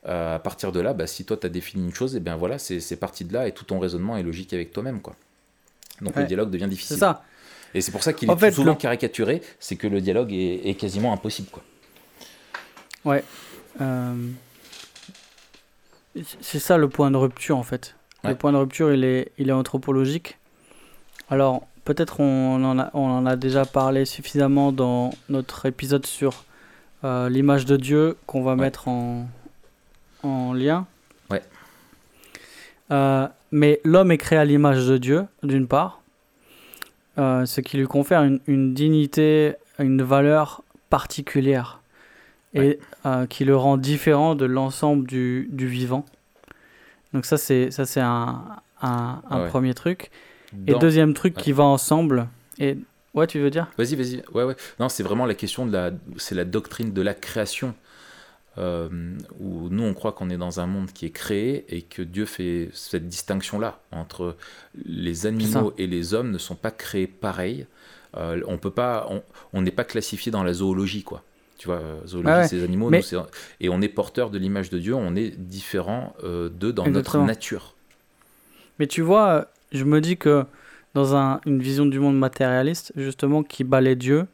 euh, 0.05 0.35
à 0.35 0.39
partir 0.39 0.71
de 0.71 0.79
là, 0.79 0.93
bah, 0.93 1.07
si 1.07 1.25
toi 1.25 1.37
tu 1.37 1.45
as 1.45 1.49
défini 1.49 1.85
une 1.85 1.93
chose, 1.93 2.15
et 2.15 2.17
eh 2.17 2.21
bien 2.21 2.35
voilà, 2.35 2.57
c'est 2.59 2.95
parti 2.97 3.23
de 3.23 3.33
là, 3.33 3.47
et 3.47 3.51
tout 3.51 3.65
ton 3.65 3.79
raisonnement 3.79 4.17
est 4.17 4.23
logique 4.23 4.53
avec 4.53 4.73
toi-même. 4.73 5.01
quoi. 5.01 5.15
Donc 6.01 6.15
le 6.15 6.25
dialogue 6.25 6.49
devient 6.49 6.67
difficile. 6.67 6.95
C'est 6.95 7.01
ça. 7.01 7.23
Et 7.73 7.81
c'est 7.81 7.91
pour 7.91 8.03
ça 8.03 8.13
qu'il 8.13 8.29
est 8.29 8.51
souvent 8.51 8.75
caricaturé, 8.75 9.41
c'est 9.59 9.75
que 9.75 9.87
le 9.87 10.01
dialogue 10.01 10.31
est, 10.31 10.79
quasiment 10.79 11.13
impossible. 11.13 11.49
Quoi. 11.51 11.63
Ouais. 13.05 13.23
Euh, 13.81 14.13
c'est 16.41 16.59
ça 16.59 16.77
le 16.77 16.87
point 16.87 17.09
de 17.11 17.17
rupture 17.17 17.57
en 17.57 17.63
fait. 17.63 17.95
Le 18.23 18.35
point 18.35 18.53
de 18.53 18.57
rupture, 18.57 18.93
il 18.93 19.03
est, 19.03 19.31
il 19.37 19.49
est 19.49 19.53
anthropologique. 19.53 20.37
Alors, 21.29 21.67
peut-être 21.83 22.21
on, 22.21 22.63
en 22.63 22.79
a, 22.79 22.89
on 22.93 23.09
en 23.09 23.25
a 23.25 23.35
déjà 23.35 23.65
parlé 23.65 24.05
suffisamment 24.05 24.71
dans 24.71 25.11
notre 25.27 25.65
épisode 25.65 26.05
sur 26.05 26.45
euh, 27.03 27.27
l'image 27.27 27.65
de 27.65 27.75
Dieu 27.75 28.15
qu'on 28.25 28.43
va 28.43 28.55
mettre 28.55 28.87
en, 28.87 29.27
en 30.21 30.53
lien. 30.53 30.85
Ouais. 31.29 31.41
Euh, 32.91 33.27
mais 33.51 33.81
l'homme 33.83 34.11
est 34.11 34.17
créé 34.17 34.39
à 34.39 34.45
l'image 34.45 34.87
de 34.87 34.97
Dieu, 34.97 35.25
d'une 35.41 35.67
part, 35.67 35.99
euh, 37.17 37.45
ce 37.45 37.61
qui 37.61 37.77
lui 37.77 37.87
confère 37.87 38.23
une, 38.23 38.39
une, 38.47 38.73
dignité, 38.73 39.55
une 39.79 40.01
valeur 40.01 40.63
particulière 40.89 41.81
et 42.55 42.79
qui 43.29 43.45
le 43.45 43.57
rend 43.57 43.77
différent 43.77 44.35
de 44.35 44.45
l'ensemble 44.45 45.07
du, 45.07 45.49
du 45.51 45.65
vivant. 45.65 46.05
Donc 47.13 47.25
ça, 47.25 47.37
c'est 47.37 47.71
ça 47.71 47.85
c'est 47.85 47.99
un, 47.99 48.43
un, 48.83 49.47
premier 49.49 49.73
truc. 49.73 50.11
Et 50.67 50.73
deuxième 50.75 51.13
truc 51.13 51.35
qui 51.35 51.51
va 51.51 51.63
ensemble. 51.63 52.27
Et 52.59 52.77
ouais, 53.13 53.27
tu 53.27 53.39
veux 53.39 53.49
dire? 53.49 53.67
Vas-y, 53.77 53.95
vas-y. 53.95 54.23
Ouais, 54.33 54.43
ouais. 54.43 54.55
Non, 54.79 54.89
c'est 54.89 55.03
vraiment 55.03 55.25
la 55.25 55.33
question 55.33 55.65
de 55.65 55.71
la, 55.71 55.91
c'est 56.17 56.35
la 56.35 56.45
doctrine 56.45 56.93
de 56.93 57.01
la 57.01 57.13
création. 57.13 57.73
Euh, 58.59 58.87
où 59.39 59.69
nous 59.69 59.83
on 59.83 59.95
croit 59.95 60.11
qu'on 60.11 60.29
est 60.29 60.37
dans 60.37 60.59
un 60.59 60.67
monde 60.67 60.91
qui 60.91 61.07
est 61.07 61.11
créé 61.11 61.65
et 61.75 61.81
que 61.81 62.03
Dieu 62.03 62.27
fait 62.27 62.69
cette 62.71 63.07
distinction 63.07 63.57
là 63.57 63.79
entre 63.91 64.35
les 64.85 65.25
animaux 65.25 65.73
et 65.79 65.87
les 65.87 66.13
hommes 66.13 66.29
ne 66.29 66.37
sont 66.37 66.53
pas 66.53 66.69
créés 66.69 67.07
pareils. 67.07 67.65
Euh, 68.15 68.41
on 68.45 68.59
peut 68.59 68.69
pas, 68.69 69.09
on 69.53 69.61
n'est 69.63 69.71
pas 69.71 69.83
classifié 69.83 70.31
dans 70.31 70.43
la 70.43 70.53
zoologie 70.53 71.01
quoi. 71.01 71.23
Tu 71.63 71.67
vois, 71.67 71.77
euh, 71.77 72.05
zoologie, 72.05 72.49
c'est 72.49 72.61
animaux, 72.61 72.91
et 73.61 73.69
on 73.69 73.81
est 73.81 73.87
porteur 73.87 74.29
de 74.29 74.37
l'image 74.37 74.69
de 74.69 74.79
Dieu, 74.79 74.93
on 74.93 75.15
est 75.15 75.29
différent 75.29 76.13
euh, 76.23 76.49
d'eux 76.49 76.73
dans 76.73 76.85
notre 76.87 77.19
nature. 77.19 77.75
Mais 78.79 78.87
tu 78.87 79.01
vois, 79.01 79.47
je 79.71 79.85
me 79.85 80.01
dis 80.01 80.17
que 80.17 80.43
dans 80.93 81.15
un, 81.15 81.39
une 81.45 81.61
vision 81.61 81.85
du 81.85 81.99
monde 81.99 82.19
matérialiste, 82.19 82.91
justement, 82.97 83.43
qui 83.43 83.63
balaie 83.63 83.95
Dieu, 83.95 84.27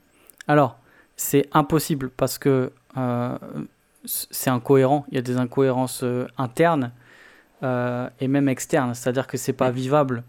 alors, 0.47 0.79
c'est 1.17 1.47
impossible 1.53 2.10
parce 2.10 2.39
que 2.39 2.71
c'est 4.05 4.49
incohérent, 4.49 5.05
il 5.09 5.15
y 5.15 5.17
a 5.17 5.21
des 5.21 5.38
incohérences 5.38 6.03
internes 6.38 6.91
et 7.62 8.27
même 8.27 8.47
externes, 8.47 8.93
c'est-à-dire 8.93 9.27
que 9.27 9.38
c'est 9.38 9.53
pas 9.53 9.71
vivable 9.71 10.23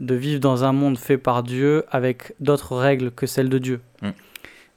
de 0.00 0.14
vivre 0.14 0.40
dans 0.40 0.64
un 0.64 0.72
monde 0.72 0.98
fait 0.98 1.18
par 1.18 1.42
Dieu 1.42 1.84
avec 1.90 2.34
d'autres 2.40 2.76
règles 2.76 3.10
que 3.10 3.26
celles 3.26 3.48
de 3.48 3.58
Dieu. 3.58 3.80
Mm. 4.02 4.10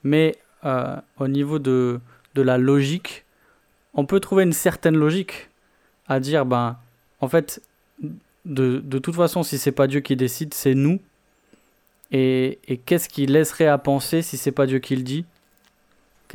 Mais 0.03 0.35
euh, 0.65 0.95
au 1.17 1.27
niveau 1.27 1.59
de, 1.59 1.99
de 2.35 2.41
la 2.41 2.57
logique, 2.57 3.25
on 3.93 4.05
peut 4.05 4.19
trouver 4.19 4.43
une 4.43 4.53
certaine 4.53 4.95
logique 4.95 5.49
à 6.07 6.19
dire, 6.19 6.45
ben, 6.45 6.77
en 7.21 7.27
fait, 7.27 7.61
de, 8.45 8.79
de 8.79 8.99
toute 8.99 9.15
façon, 9.15 9.41
si 9.41 9.57
c'est 9.57 9.71
pas 9.71 9.87
Dieu 9.87 10.01
qui 10.01 10.15
décide, 10.15 10.53
c'est 10.53 10.75
nous. 10.75 10.99
Et, 12.11 12.59
et 12.67 12.77
qu'est-ce 12.77 13.09
qui 13.09 13.25
laisserait 13.25 13.67
à 13.67 13.79
penser 13.79 14.21
si 14.21 14.37
c'est 14.37 14.51
pas 14.51 14.67
Dieu 14.67 14.79
qui 14.79 14.95
le 14.95 15.01
dit? 15.01 15.25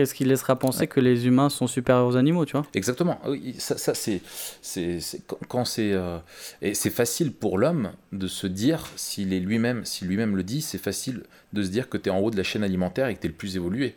Qu'est-ce 0.01 0.15
qui 0.15 0.25
laisserait 0.25 0.55
à 0.55 0.57
penser 0.57 0.87
que 0.87 0.99
les 0.99 1.27
humains 1.27 1.51
sont 1.51 1.67
supérieurs 1.67 2.07
aux 2.07 2.17
animaux, 2.17 2.47
tu 2.47 2.53
vois 2.53 2.65
Exactement. 2.73 3.21
Oui, 3.27 3.55
ça, 3.59 3.77
ça 3.77 3.93
c'est, 3.93 4.23
c'est, 4.63 4.99
quand 5.47 5.67
c'est 5.67 5.93
euh, 5.93 6.17
et 6.63 6.73
c'est 6.73 6.89
facile 6.89 7.35
pour 7.35 7.59
l'homme 7.59 7.93
de 8.11 8.27
se 8.27 8.47
dire 8.47 8.87
s'il 8.97 9.35
est 9.35 9.41
lui-même, 9.41 9.85
si 9.85 10.07
lui-même 10.07 10.37
le 10.37 10.43
dit, 10.43 10.63
c'est 10.63 10.79
facile 10.79 11.25
de 11.53 11.63
se 11.63 11.69
dire 11.69 11.91
que 11.91 11.99
tu 11.99 12.09
es 12.09 12.13
en 12.13 12.19
haut 12.19 12.31
de 12.31 12.39
la 12.39 12.43
chaîne 12.45 12.65
alimentaire 12.65 13.09
et 13.09 13.15
que 13.15 13.21
tu 13.21 13.27
es 13.27 13.29
le 13.29 13.37
plus 13.37 13.57
évolué. 13.57 13.95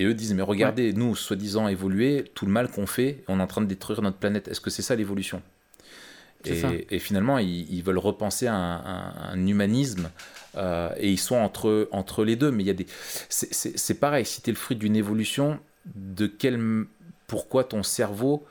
Et 0.00 0.06
eux 0.06 0.14
disent, 0.14 0.34
mais 0.34 0.42
regardez, 0.42 0.92
nous, 0.92 1.14
soi-disant 1.14 1.68
évoluer, 1.68 2.24
tout 2.34 2.44
le 2.44 2.50
mal 2.50 2.68
qu'on 2.68 2.88
fait, 2.88 3.22
on 3.28 3.38
est 3.38 3.42
en 3.42 3.46
train 3.46 3.60
de 3.60 3.66
détruire 3.66 4.02
notre 4.02 4.16
planète. 4.16 4.48
Est-ce 4.48 4.60
que 4.60 4.70
c'est 4.70 4.82
ça 4.82 4.96
l'évolution? 4.96 5.40
Et, 6.44 6.98
finalement, 6.98 7.38
ils, 7.38 7.82
veulent 7.82 7.98
repenser 7.98 8.46
un, 8.46 8.82
un, 9.32 9.46
humanisme 9.46 10.10
euh, 10.56 10.90
et 10.98 11.10
ils 11.10 11.18
sont 11.18 11.36
entre, 11.36 11.88
entre 11.92 12.24
les 12.24 12.36
deux. 12.36 12.50
Mais 12.50 12.62
il 12.62 12.66
y 12.66 12.70
a 12.70 12.74
des. 12.74 12.86
C'est 13.28 14.00
pareil, 14.00 14.24
si 14.24 14.42
tu 14.42 14.50
es 14.50 14.52
le 14.52 14.58
fruit 14.58 14.76
d'une 14.76 14.96
évolution, 14.96 15.58
de 15.94 16.26
quel, 16.26 16.84
pourquoi 17.26 17.64
ton 17.64 17.82
cerveau 17.82 18.46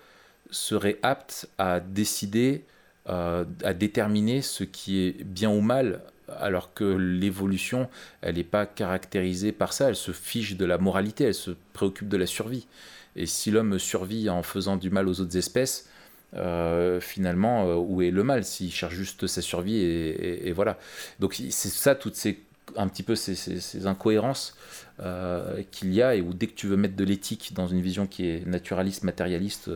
serait 0.49 0.99
apte 1.01 1.49
à 1.57 1.79
décider, 1.79 2.65
euh, 3.09 3.45
à 3.63 3.73
déterminer 3.73 4.41
ce 4.41 4.63
qui 4.63 5.01
est 5.01 5.23
bien 5.23 5.49
ou 5.49 5.61
mal 5.61 6.01
alors 6.39 6.73
que 6.73 6.85
l'évolution, 6.85 7.89
elle 8.21 8.35
n'est 8.35 8.43
pas 8.43 8.65
caractérisée 8.65 9.51
par 9.51 9.73
ça, 9.73 9.89
elle 9.89 9.97
se 9.97 10.13
fiche 10.13 10.55
de 10.55 10.63
la 10.63 10.77
moralité, 10.77 11.25
elle 11.25 11.33
se 11.33 11.51
préoccupe 11.73 12.07
de 12.07 12.15
la 12.15 12.25
survie. 12.25 12.67
Et 13.15 13.25
si 13.25 13.51
l'homme 13.51 13.77
survit 13.79 14.29
en 14.29 14.43
faisant 14.43 14.77
du 14.77 14.89
mal 14.89 15.07
aux 15.07 15.19
autres 15.19 15.35
espèces, 15.35 15.89
euh, 16.35 16.99
finalement, 17.01 17.67
euh, 17.67 17.75
où 17.75 18.01
est 18.01 18.11
le 18.11 18.23
mal 18.23 18.43
S'il 18.43 18.71
cherche 18.71 18.93
juste 18.93 19.27
sa 19.27 19.41
survie, 19.41 19.77
et, 19.77 20.51
voilà. 20.53 20.77
Donc 21.19 21.33
c'est 21.33 21.69
ça, 21.69 21.95
toutes 21.95 22.15
ces 22.15 22.39
un 22.77 22.87
petit 22.87 23.03
peu 23.03 23.15
ces, 23.15 23.85
incohérences 23.85 24.55
euh, 25.01 25.61
qu'il 25.71 25.93
y 25.93 26.01
a 26.01 26.15
et 26.15 26.21
où 26.21 26.33
dès 26.33 26.47
que 26.47 26.53
tu 26.53 26.67
veux 26.67 26.77
mettre 26.77 26.95
de 26.95 27.03
l'éthique 27.03 27.51
dans 27.53 27.67
une 27.67 27.81
vision 27.81 28.07
qui 28.07 28.29
est 28.29 28.47
naturaliste, 28.47 29.03
matérialiste, 29.03 29.69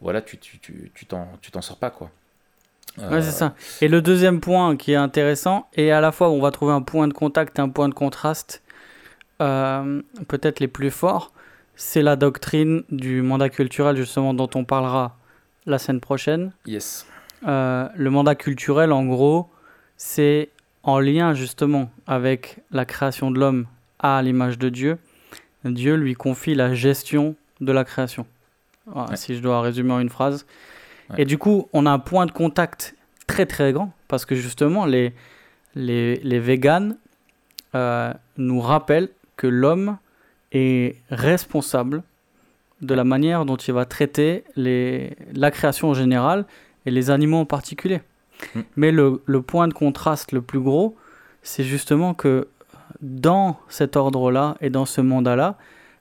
voilà, 0.00 0.20
tu 0.20 0.38
tu, 0.38 0.58
tu, 0.58 0.90
tu 0.92 1.06
t'en 1.06 1.62
sors 1.62 1.76
pas 1.76 1.90
quoi. 1.90 2.10
Ouais, 2.98 3.22
c'est 3.22 3.30
ça. 3.30 3.54
Et 3.80 3.88
le 3.88 4.02
deuxième 4.02 4.40
point 4.40 4.76
qui 4.76 4.92
est 4.92 4.96
intéressant, 4.96 5.68
et 5.74 5.92
à 5.92 6.00
la 6.00 6.10
fois 6.10 6.28
on 6.30 6.40
va 6.40 6.50
trouver 6.50 6.72
un 6.72 6.82
point 6.82 7.06
de 7.06 7.12
contact 7.12 7.58
et 7.60 7.62
un 7.62 7.68
point 7.68 7.88
de 7.88 7.94
contraste, 7.94 8.62
peut-être 9.38 10.58
les 10.58 10.68
plus 10.68 10.90
forts, 10.90 11.32
c'est 11.76 12.02
la 12.02 12.16
doctrine 12.16 12.82
du 12.90 13.22
mandat 13.22 13.48
culturel, 13.48 13.96
justement, 13.96 14.34
dont 14.34 14.50
on 14.54 14.64
parlera 14.64 15.16
la 15.66 15.78
semaine 15.78 16.00
prochaine. 16.00 16.52
Yes. 16.66 17.06
Euh, 17.46 17.88
le 17.94 18.10
mandat 18.10 18.34
culturel, 18.34 18.92
en 18.92 19.04
gros, 19.04 19.50
c'est 19.96 20.50
en 20.82 20.98
lien 20.98 21.34
justement 21.34 21.90
avec 22.06 22.60
la 22.70 22.84
création 22.84 23.30
de 23.30 23.38
l'homme 23.38 23.66
à 23.98 24.22
l'image 24.22 24.58
de 24.58 24.68
Dieu. 24.68 24.98
Dieu 25.64 25.94
lui 25.94 26.14
confie 26.14 26.54
la 26.54 26.74
gestion 26.74 27.36
de 27.60 27.72
la 27.72 27.84
création. 27.84 28.26
Si 29.14 29.34
je 29.34 29.40
dois 29.40 29.62
résumer 29.62 29.92
en 29.92 30.00
une 30.00 30.10
phrase. 30.10 30.44
Et 31.16 31.24
du 31.24 31.38
coup, 31.38 31.68
on 31.72 31.86
a 31.86 31.90
un 31.90 31.98
point 31.98 32.26
de 32.26 32.32
contact 32.32 32.94
très 33.26 33.46
très 33.46 33.72
grand 33.72 33.92
parce 34.08 34.26
que 34.26 34.34
justement, 34.34 34.84
les, 34.84 35.14
les, 35.74 36.16
les 36.16 36.38
véganes 36.38 36.96
euh, 37.74 38.12
nous 38.36 38.60
rappellent 38.60 39.08
que 39.36 39.46
l'homme 39.46 39.96
est 40.52 40.96
responsable 41.10 42.02
de 42.80 42.94
la 42.94 43.04
manière 43.04 43.44
dont 43.44 43.56
il 43.56 43.72
va 43.72 43.84
traiter 43.84 44.44
les, 44.56 45.16
la 45.32 45.50
création 45.50 45.90
en 45.90 45.94
général 45.94 46.44
et 46.86 46.90
les 46.90 47.10
animaux 47.10 47.38
en 47.38 47.44
particulier. 47.44 48.00
Mm. 48.54 48.60
Mais 48.76 48.92
le, 48.92 49.22
le, 49.24 49.42
point 49.42 49.68
de 49.68 49.74
contraste 49.74 50.32
le 50.32 50.42
plus 50.42 50.60
gros, 50.60 50.96
c'est 51.42 51.64
justement 51.64 52.14
que 52.14 52.48
dans 53.00 53.58
cet 53.68 53.96
ordre-là 53.96 54.56
et 54.60 54.70
dans 54.70 54.86
ce 54.86 55.00
mandat-là, 55.00 55.56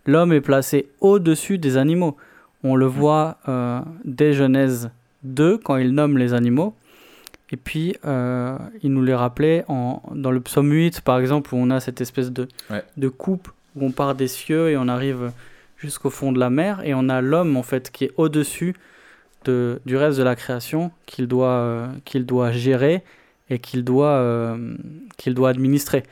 l'homme 0.05 0.33
est 0.33 0.41
placé 0.41 0.87
au-dessus 0.99 1.57
des 1.57 1.77
animaux. 1.77 2.17
On 2.63 2.75
le 2.75 2.85
voit 2.85 3.37
euh, 3.47 3.81
dès 4.05 4.33
Genèse 4.33 4.89
2, 5.23 5.57
quand 5.57 5.77
il 5.77 5.91
nomme 5.91 6.17
les 6.17 6.33
animaux. 6.33 6.73
Et 7.51 7.57
puis, 7.57 7.95
euh, 8.05 8.57
il 8.81 8.93
nous 8.93 9.03
les 9.03 9.13
rappelait 9.13 9.63
en, 9.67 10.01
dans 10.15 10.31
le 10.31 10.39
psaume 10.39 10.71
8, 10.71 11.01
par 11.01 11.19
exemple, 11.19 11.53
où 11.53 11.57
on 11.57 11.69
a 11.69 11.79
cette 11.79 12.01
espèce 12.01 12.31
de, 12.31 12.47
de 12.97 13.07
coupe, 13.09 13.49
où 13.75 13.85
on 13.85 13.91
part 13.91 14.15
des 14.15 14.27
cieux 14.27 14.69
et 14.69 14.77
on 14.77 14.87
arrive 14.87 15.31
jusqu'au 15.83 16.09
fond 16.09 16.31
de 16.31 16.39
la 16.39 16.49
mer. 16.49 16.81
Et 16.83 16.93
on 16.93 17.09
a 17.09 17.21
l'homme, 17.21 17.57
en 17.57 17.63
fait, 17.63 17.91
qui 17.91 18.05
est 18.05 18.11
au-dessus 18.17 18.75
de, 19.45 19.79
du 19.85 19.97
reste 19.97 20.17
de 20.17 20.23
la 20.23 20.35
création, 20.35 20.91
qu'il 21.05 21.27
doit, 21.27 21.47
euh, 21.47 21.87
qu'il 22.05 22.25
doit 22.25 22.51
gérer 22.51 23.03
et 23.49 23.59
qu'il 23.59 23.83
doit, 23.83 24.07
euh, 24.07 24.75
qu'il 25.17 25.33
doit 25.33 25.49
administrer. 25.49 26.03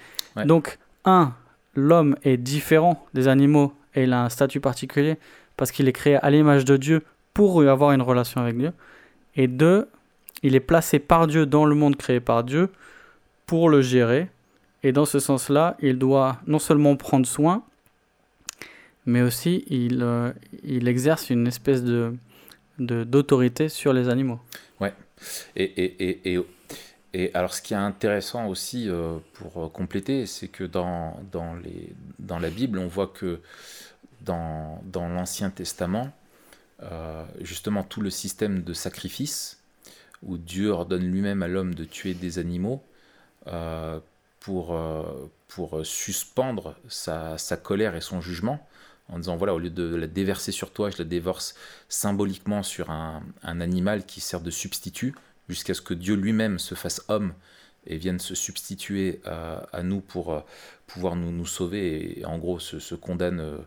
Donc, 0.45 0.77
un, 1.05 1.33
l'homme 1.75 2.15
est 2.23 2.37
différent 2.37 3.05
des 3.13 3.27
animaux 3.27 3.73
et 3.95 4.03
il 4.03 4.13
a 4.13 4.23
un 4.23 4.29
statut 4.29 4.59
particulier 4.59 5.17
parce 5.57 5.71
qu'il 5.71 5.87
est 5.87 5.93
créé 5.93 6.15
à 6.15 6.29
l'image 6.29 6.65
de 6.65 6.77
Dieu 6.77 7.03
pour 7.33 7.61
avoir 7.63 7.91
une 7.91 8.01
relation 8.01 8.41
avec 8.41 8.57
Dieu. 8.57 8.71
Et 9.35 9.47
deux, 9.47 9.87
il 10.43 10.55
est 10.55 10.61
placé 10.61 10.99
par 10.99 11.27
Dieu 11.27 11.45
dans 11.45 11.65
le 11.65 11.75
monde 11.75 11.95
créé 11.95 12.19
par 12.19 12.43
Dieu 12.43 12.69
pour 13.45 13.69
le 13.69 13.81
gérer. 13.81 14.29
Et 14.83 14.91
dans 14.91 15.05
ce 15.05 15.19
sens-là, 15.19 15.77
il 15.79 15.97
doit 15.97 16.37
non 16.47 16.59
seulement 16.59 16.95
prendre 16.95 17.25
soin, 17.25 17.63
mais 19.05 19.21
aussi 19.21 19.63
il, 19.67 20.01
euh, 20.03 20.31
il 20.63 20.87
exerce 20.87 21.29
une 21.29 21.47
espèce 21.47 21.83
de 21.83 22.13
d'autorité 22.79 23.69
sur 23.69 23.93
les 23.93 24.09
animaux. 24.09 24.39
Ouais. 24.79 24.93
Et, 25.55 25.63
et, 25.63 26.33
et, 26.33 26.39
et, 27.13 27.35
alors, 27.35 27.53
ce 27.53 27.61
qui 27.61 27.75
est 27.75 27.77
intéressant 27.77 28.47
aussi 28.47 28.89
euh, 28.89 29.17
pour 29.33 29.71
compléter, 29.71 30.25
c'est 30.25 30.47
que 30.47 30.63
dans, 30.63 31.19
dans, 31.31 31.53
les, 31.53 31.93
dans 32.17 32.39
la 32.39 32.49
Bible, 32.49 32.79
on 32.79 32.87
voit 32.87 33.05
que 33.05 33.39
dans, 34.21 34.81
dans 34.85 35.07
l'Ancien 35.09 35.51
Testament, 35.51 36.11
euh, 36.81 37.23
justement 37.41 37.83
tout 37.83 38.01
le 38.01 38.09
système 38.09 38.63
de 38.63 38.73
sacrifice, 38.73 39.59
où 40.23 40.39
Dieu 40.39 40.69
ordonne 40.69 41.03
lui-même 41.03 41.43
à 41.43 41.47
l'homme 41.47 41.75
de 41.75 41.83
tuer 41.83 42.15
des 42.15 42.39
animaux 42.39 42.81
pour, 44.39 44.79
pour 45.49 45.85
suspendre 45.85 46.75
sa, 46.87 47.37
sa 47.37 47.57
colère 47.57 47.95
et 47.95 48.01
son 48.01 48.21
jugement, 48.21 48.67
en 49.11 49.19
disant 49.19 49.35
voilà, 49.35 49.53
au 49.53 49.59
lieu 49.59 49.69
de 49.69 49.95
la 49.95 50.07
déverser 50.07 50.51
sur 50.51 50.71
toi, 50.71 50.89
je 50.89 50.97
la 50.97 51.03
déverse 51.03 51.55
symboliquement 51.89 52.63
sur 52.63 52.89
un, 52.89 53.21
animal 53.43 54.05
qui 54.05 54.21
sert 54.21 54.41
de 54.41 54.51
substitut, 54.51 55.13
jusqu'à 55.49 55.73
ce 55.73 55.81
que 55.81 55.93
Dieu 55.93 56.15
lui-même 56.15 56.59
se 56.59 56.75
fasse 56.75 57.01
homme 57.09 57.33
et 57.85 57.97
vienne 57.97 58.19
se 58.19 58.35
substituer 58.35 59.21
à, 59.25 59.83
nous 59.83 60.01
pour 60.01 60.33
euh, 60.33 60.41
pouvoir 60.93 61.15
nous, 61.15 61.45
sauver 61.45 62.19
et 62.19 62.25
en 62.25 62.37
gros 62.37 62.59
se, 62.59 62.95
condamne, 62.95 63.39
euh, 63.39 63.57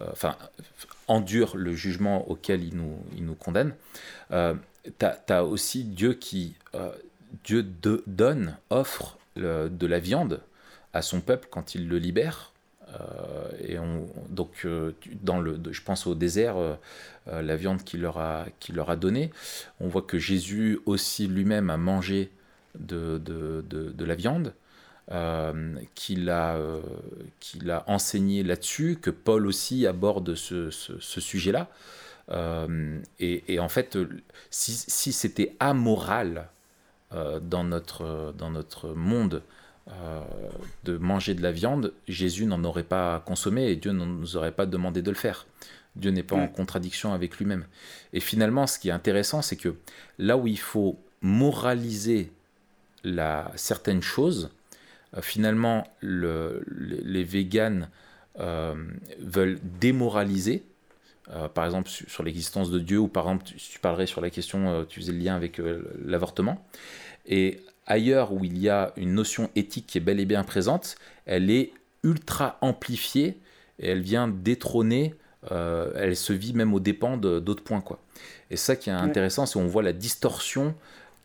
euh, 0.00 0.08
enfin 0.12 0.36
endure 1.06 1.56
le 1.56 1.72
jugement 1.72 2.28
auquel 2.28 2.62
il 2.62 2.76
nous, 2.76 2.98
il 3.16 3.24
nous 3.24 3.34
condamne. 3.34 3.74
Euh, 4.30 4.54
tu 4.98 5.32
as, 5.32 5.44
aussi 5.44 5.84
Dieu 5.84 6.14
qui, 6.14 6.54
Dieu 7.44 7.62
donne, 8.06 8.56
offre 8.70 9.18
de 9.36 9.86
la 9.86 9.98
viande 9.98 10.40
à 10.92 11.02
son 11.02 11.20
peuple 11.20 11.48
quand 11.50 11.74
il 11.74 11.88
le 11.88 11.98
libère 11.98 12.52
et 13.60 13.78
on, 13.78 14.06
donc, 14.28 14.62
euh, 14.64 14.92
dans 15.22 15.40
le, 15.40 15.60
je 15.70 15.82
pense 15.82 16.06
au 16.06 16.14
désert, 16.14 16.56
euh, 16.56 16.74
la 17.26 17.56
viande 17.56 17.82
qu'il 17.84 18.00
leur, 18.00 18.18
a, 18.18 18.46
qu'il 18.60 18.76
leur 18.76 18.90
a 18.90 18.96
donnée. 18.96 19.30
On 19.80 19.88
voit 19.88 20.02
que 20.02 20.18
Jésus 20.18 20.78
aussi 20.86 21.26
lui-même 21.26 21.70
a 21.70 21.76
mangé 21.76 22.30
de, 22.78 23.18
de, 23.18 23.64
de, 23.68 24.04
la 24.04 24.14
viande. 24.14 24.54
qu'il 25.94 26.30
a, 26.30 26.58
qu'il 27.40 27.70
a 27.70 27.84
enseigné 27.86 28.42
là-dessus, 28.42 28.98
que 29.00 29.10
Paul 29.10 29.46
aussi 29.46 29.86
aborde 29.86 30.34
ce, 30.34 30.70
sujet-là. 31.00 31.68
et, 33.18 33.54
et, 33.54 33.58
en 33.58 33.68
fait, 33.68 33.98
si, 34.50 34.72
si 34.72 35.12
c'était 35.12 35.56
amoral 35.60 36.48
dans, 37.10 37.64
notre, 37.64 38.32
dans 38.38 38.50
notre 38.50 38.88
monde 38.90 39.42
euh, 39.90 40.20
de 40.84 40.98
manger 40.98 41.34
de 41.34 41.42
la 41.42 41.50
viande, 41.50 41.94
Jésus 42.06 42.44
n'en 42.44 42.62
aurait 42.64 42.82
pas 42.82 43.20
consommé 43.20 43.68
et 43.68 43.76
Dieu 43.76 43.92
ne 43.92 44.04
nous 44.04 44.36
aurait 44.36 44.52
pas 44.52 44.66
demandé 44.66 45.00
de 45.00 45.10
le 45.10 45.16
faire. 45.16 45.46
Dieu 45.96 46.10
n'est 46.10 46.22
pas 46.22 46.36
en 46.36 46.46
contradiction 46.46 47.14
avec 47.14 47.38
lui-même. 47.38 47.64
Et 48.12 48.20
finalement, 48.20 48.66
ce 48.66 48.78
qui 48.78 48.90
est 48.90 48.92
intéressant, 48.92 49.40
c'est 49.40 49.56
que 49.56 49.74
là 50.18 50.36
où 50.36 50.46
il 50.46 50.58
faut 50.58 50.98
moraliser 51.22 52.30
la, 53.02 53.50
certaines 53.56 54.02
choses, 54.02 54.50
euh, 55.16 55.22
finalement, 55.22 55.88
le, 56.00 56.62
les, 56.68 57.24
véganes 57.24 57.88
euh, 58.38 58.74
veulent 59.20 59.58
démoraliser, 59.80 60.64
par 61.54 61.64
exemple 61.66 61.90
sur 61.90 62.22
l'existence 62.22 62.70
de 62.70 62.78
Dieu, 62.78 62.98
ou 62.98 63.08
par 63.08 63.24
exemple, 63.24 63.44
tu, 63.44 63.56
tu 63.56 63.78
parlerais 63.80 64.06
sur 64.06 64.20
la 64.20 64.30
question, 64.30 64.84
tu 64.88 65.00
faisais 65.00 65.12
le 65.12 65.18
lien 65.18 65.34
avec 65.34 65.60
l'avortement. 66.04 66.64
Et 67.26 67.60
ailleurs 67.88 68.32
où 68.32 68.44
il 68.44 68.58
y 68.58 68.68
a 68.68 68.92
une 68.96 69.14
notion 69.14 69.50
éthique 69.56 69.86
qui 69.86 69.98
est 69.98 70.00
bel 70.00 70.20
et 70.20 70.26
bien 70.26 70.44
présente, 70.44 70.96
elle 71.26 71.50
est 71.50 71.72
ultra 72.04 72.58
amplifiée 72.60 73.40
et 73.80 73.88
elle 73.88 74.02
vient 74.02 74.28
détrôner, 74.28 75.14
euh, 75.50 75.90
elle 75.96 76.16
se 76.16 76.32
vit 76.32 76.52
même 76.52 76.74
aux 76.74 76.80
dépens 76.80 77.16
d'autres 77.16 77.64
points. 77.64 77.80
Quoi. 77.80 77.98
Et 78.50 78.56
ça 78.56 78.76
qui 78.76 78.90
est 78.90 78.92
intéressant, 78.92 79.46
c'est 79.46 79.58
qu'on 79.58 79.66
voit 79.66 79.82
la 79.82 79.92
distorsion 79.92 80.74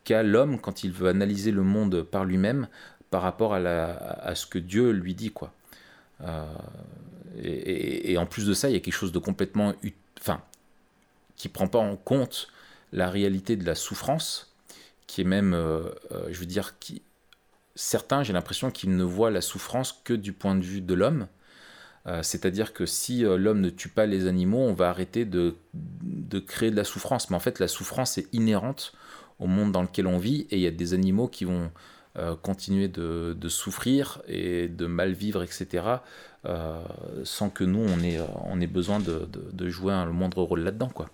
qu'a 0.03 0.24
l'homme 0.24 0.59
quand 0.59 0.84
il 0.84 0.91
veut 0.91 1.09
analyser 1.09 1.51
le 1.51 1.64
monde 1.64 2.01
par 2.01 2.26
lui-même 2.26 2.68
par 3.09 3.22
rapport 3.22 3.53
à, 3.53 3.57
à, 3.57 4.36
ce 4.36 4.47
que 4.47 4.57
Dieu 4.57 4.91
lui 4.91 5.14
dit. 5.14 5.32
Quoi. 5.32 5.53
Euh, 6.22 6.45
et, 7.43 8.18
en 8.18 8.26
plus 8.26 8.47
de 8.47 8.53
ça, 8.53 8.70
il 8.70 8.74
y 8.74 8.76
a 8.76 8.80
quelque 8.80 8.93
chose 8.93 9.11
de 9.11 9.20
complètement... 9.20 9.74
Enfin, 10.20 10.41
qui 11.36 11.47
ne 11.47 11.53
prend 11.53 11.68
pas 11.68 11.80
en 11.80 11.95
compte 11.95 12.47
la 12.91 13.09
réalité 13.09 13.55
de 13.55 13.66
la 13.66 13.76
souffrance 13.76 14.53
qui 15.14 15.22
est 15.22 15.26
même, 15.26 15.53
euh, 15.53 15.84
euh, 16.11 16.26
je 16.32 16.39
veux 16.39 16.47
dire, 16.47 16.74
certains, 17.76 18.24
j'ai 18.24 18.34
l'impression 18.34 18.72
qu'ils 18.72 18.95
ne 18.97 19.03
voient 19.03 19.30
la 19.30 19.41
souffrance 19.41 20.01
que 20.03 20.16
du 20.16 20.34
point 20.34 20.55
de 20.55 20.64
vue 20.64 20.82
de 20.82 20.95
l'homme. 20.95 21.28
Euh, 22.07 22.24
c'est-à-dire 22.24 22.74
que 22.74 22.88
si 22.88 23.22
l'homme 23.22 23.61
ne 23.61 23.70
tue 23.70 23.89
pas 23.89 24.07
les 24.07 24.26
animaux, 24.26 24.57
on 24.57 24.74
va 24.74 24.89
arrêter 24.89 25.26
de, 25.26 25.53
de, 25.76 26.39
créer 26.39 26.72
de 26.72 26.76
la 26.76 26.84
souffrance. 26.84 27.30
Mais 27.30 27.36
en 27.36 27.39
fait, 27.39 27.59
la 27.59 27.68
souffrance 27.68 28.18
est 28.18 28.28
inhérente 28.34 28.93
au 29.38 29.45
monde 29.45 29.72
dans 29.72 29.84
lequel 29.84 30.07
on 30.07 30.18
vit 30.18 30.47
et 30.49 30.55
il 30.55 30.61
y 30.61 30.68
a 30.68 30.72
des 30.72 30.95
animaux 30.95 31.28
qui 31.28 31.45
vont 31.45 31.70
continuer 32.41 32.88
de, 32.88 33.49
souffrir 33.49 34.22
et 34.28 34.68
de 34.68 34.88
mal 34.88 35.14
vivre, 35.14 35.43
etc., 35.43 35.86
sans 37.24 37.49
que 37.51 37.64
nous, 37.64 37.86
on 37.88 38.59
ait, 38.61 38.68
besoin 38.68 38.99
de, 38.99 39.30
de 39.32 39.70
jouer 39.70 39.93
un 39.93 40.07
moindre 40.07 40.41
rôle 40.41 40.61
là-dedans. 40.61 40.89
quoi. 40.89 41.11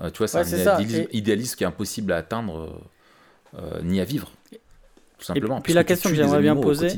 Euh, 0.00 0.10
tu 0.10 0.18
vois, 0.18 0.28
c'est 0.28 0.66
un 0.66 0.80
idéalisme, 1.12 1.56
qui 1.56 1.64
est 1.64 1.66
impossible 1.66 2.12
à 2.12 2.16
atteindre 2.16 2.80
euh, 3.56 3.60
euh, 3.60 3.82
ni 3.82 4.00
à 4.00 4.04
vivre, 4.04 4.30
tout 5.18 5.24
simplement. 5.24 5.58
Et 5.58 5.62
puis 5.62 5.72
la 5.72 5.84
question 5.84 6.10
que 6.10 6.16
j'aimerais 6.16 6.40
bien 6.40 6.56
poser. 6.56 6.88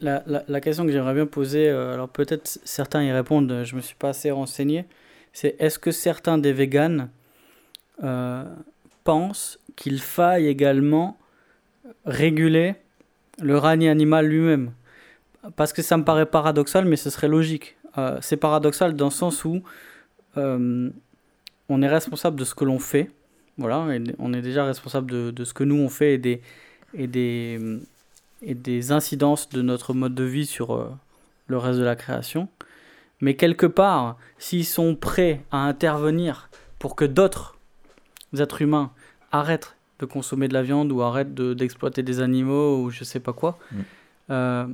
La, 0.00 0.22
la, 0.26 0.42
la, 0.48 0.60
question 0.60 0.86
que 0.86 0.92
j'aimerais 0.92 1.14
bien 1.14 1.26
poser, 1.26 1.68
alors 1.68 2.08
peut-être 2.08 2.58
certains 2.64 3.02
y 3.02 3.12
répondent, 3.12 3.62
je 3.64 3.76
me 3.76 3.80
suis 3.80 3.94
pas 3.94 4.08
assez 4.10 4.30
renseigné, 4.30 4.86
c'est 5.32 5.56
est-ce 5.58 5.78
que 5.78 5.90
certains 5.90 6.38
des 6.38 6.52
véganes 6.52 7.10
pensent 9.04 9.58
qu'il 9.76 10.00
faille 10.00 10.46
également 10.46 11.18
réguler 12.06 12.76
le 13.40 13.58
règne 13.58 13.88
animal 13.88 14.26
lui-même? 14.26 14.72
Parce 15.56 15.72
que 15.72 15.82
ça 15.82 15.96
me 15.96 16.04
paraît 16.04 16.26
paradoxal, 16.26 16.86
mais 16.86 16.96
ce 16.96 17.10
serait 17.10 17.28
logique. 17.28 17.76
c'est 18.20 18.38
paradoxal 18.38 18.94
dans 18.94 19.06
le 19.06 19.12
sens 19.12 19.44
où 19.44 19.62
euh, 20.36 20.90
on 21.68 21.82
est 21.82 21.88
responsable 21.88 22.38
de 22.38 22.44
ce 22.44 22.54
que 22.54 22.64
l'on 22.64 22.78
fait. 22.78 23.10
Voilà, 23.58 23.86
on 24.18 24.32
est 24.32 24.42
déjà 24.42 24.64
responsable 24.64 25.10
de, 25.10 25.30
de, 25.30 25.44
ce 25.44 25.52
que 25.52 25.64
nous 25.64 25.76
on 25.76 25.88
fait 25.88 26.14
et 26.14 26.18
des, 26.18 26.40
et 26.94 27.06
des, 27.06 27.60
et 28.42 28.54
des 28.54 28.92
incidences 28.92 29.48
de 29.50 29.60
notre 29.60 29.92
mode 29.92 30.14
de 30.14 30.24
vie 30.24 30.46
sur 30.46 30.74
euh, 30.74 30.90
le 31.46 31.58
reste 31.58 31.78
de 31.78 31.84
la 31.84 31.96
création. 31.96 32.48
Mais 33.20 33.34
quelque 33.34 33.66
part, 33.66 34.16
s'ils 34.38 34.64
sont 34.64 34.94
prêts 34.94 35.42
à 35.50 35.58
intervenir 35.58 36.48
pour 36.78 36.96
que 36.96 37.04
d'autres 37.04 37.58
êtres 38.36 38.62
humains 38.62 38.92
arrêtent 39.30 39.76
de 39.98 40.06
consommer 40.06 40.48
de 40.48 40.54
la 40.54 40.62
viande 40.62 40.90
ou 40.90 41.02
arrêtent 41.02 41.34
d'exploiter 41.34 42.02
des 42.02 42.20
animaux 42.20 42.82
ou 42.82 42.90
je 42.90 43.04
sais 43.04 43.20
pas 43.20 43.34
quoi, 43.34 43.58
mm. 43.70 43.80
euh, 44.30 44.66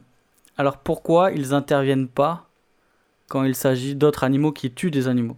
alors 0.57 0.79
pourquoi 0.79 1.33
ils 1.33 1.53
interviennent 1.53 2.09
pas 2.09 2.49
quand 3.29 3.43
il 3.43 3.57
s'agit 3.57 3.97
d'autres 3.97 4.23
animaux 4.23 4.53
qui 4.53 4.71
tuent 4.71 4.93
des 4.93 5.09
animaux? 5.09 5.37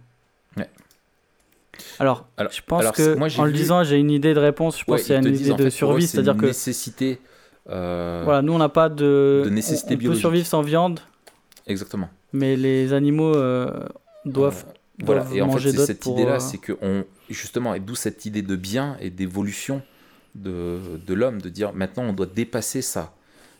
Alors, 1.99 2.27
je 2.37 2.61
pense 2.65 2.91
que 2.91 3.39
en 3.39 3.45
le 3.45 3.51
disant, 3.51 3.83
j'ai 3.83 3.97
une 3.97 4.11
idée 4.11 4.33
de 4.33 4.39
réponse. 4.39 4.79
Je 4.79 4.85
pense 4.85 5.01
que 5.01 5.07
c'est 5.07 5.17
une 5.17 5.35
idée 5.35 5.53
de 5.53 5.69
survie, 5.69 6.07
c'est-à-dire 6.07 6.37
que 6.37 6.47
nécessité. 6.47 7.19
Euh, 7.69 8.21
voilà, 8.23 8.41
nous 8.41 8.53
on 8.53 8.57
n'a 8.57 8.69
pas 8.69 8.89
de, 8.89 9.47
nécessité 9.51 9.95
on, 9.95 10.05
on 10.05 10.09
peut 10.09 10.15
survivre 10.15 10.47
sans 10.47 10.61
viande. 10.61 11.01
Exactement. 11.67 12.09
Mais 12.33 12.55
les 12.55 12.93
animaux 12.93 13.35
euh, 13.35 13.71
doivent, 14.25 14.65
euh, 14.67 15.05
voilà. 15.05 15.27
et 15.31 15.41
en 15.41 15.51
fait, 15.51 15.71
c'est 15.71 15.85
cette 15.85 16.05
idée-là, 16.05 16.39
c'est 16.39 16.57
que 16.57 16.73
on 16.81 17.03
justement, 17.29 17.75
et 17.75 17.79
d'où 17.79 17.93
cette 17.95 18.25
idée 18.25 18.41
de 18.41 18.55
bien 18.55 18.97
et 18.99 19.11
d'évolution 19.11 19.83
de, 20.33 20.79
de 21.05 21.13
l'homme, 21.13 21.41
de 21.41 21.49
dire 21.49 21.73
maintenant 21.73 22.03
on 22.03 22.13
doit 22.13 22.25
dépasser 22.25 22.81
ça, 22.81 23.13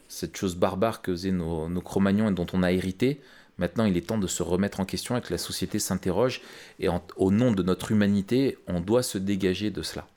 cette 0.08 0.36
chose 0.38 0.56
barbare 0.56 1.02
que 1.04 1.12
faisaient 1.12 1.32
nos, 1.32 1.70
nos 1.70 1.82
Cro-Magnons 1.82 2.30
et 2.30 2.34
dont 2.34 2.48
on 2.54 2.64
a 2.64 2.72
hérité 2.72 3.22
Maintenant, 3.60 3.84
il 3.84 3.98
est 3.98 4.08
temps 4.08 4.18
de 4.18 4.28
se 4.28 4.42
remettre 4.42 4.80
en 4.80 4.86
question 4.86 5.18
et 5.18 5.22
que 5.22 5.32
la 5.32 5.38
société 5.38 5.80
s'interroge. 5.80 6.42
Et 6.80 6.88
au 7.18 7.32
nom 7.32 7.52
de 7.52 7.62
notre 7.62 7.92
humanité, 7.92 8.58
on 8.68 8.80
doit 8.80 9.04
se 9.04 9.18
dégager 9.18 9.70
de 9.70 9.82
cela. 9.82 10.08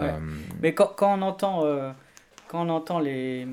Euh, 0.00 0.18
Mais 0.62 0.72
quand, 0.72 0.94
on 1.02 1.20
entend, 1.20 1.64
euh, 1.64 1.92
quand 2.48 2.66
on 2.66 2.70
entend 2.70 2.98
les, 2.98 3.46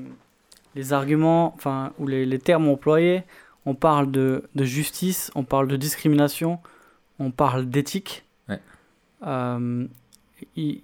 les 0.74 0.92
arguments 0.92 1.52
enfin, 1.54 1.92
ou 1.98 2.06
les, 2.06 2.24
les, 2.24 2.38
termes 2.38 2.68
employés, 2.68 3.24
on 3.66 3.74
parle 3.74 4.10
de, 4.10 4.44
de, 4.54 4.64
justice, 4.64 5.30
on 5.34 5.44
parle 5.44 5.68
de 5.68 5.76
discrimination, 5.76 6.58
on 7.18 7.30
parle 7.30 7.68
d'éthique. 7.68 8.24
Euh, 9.26 9.86
il, 10.54 10.82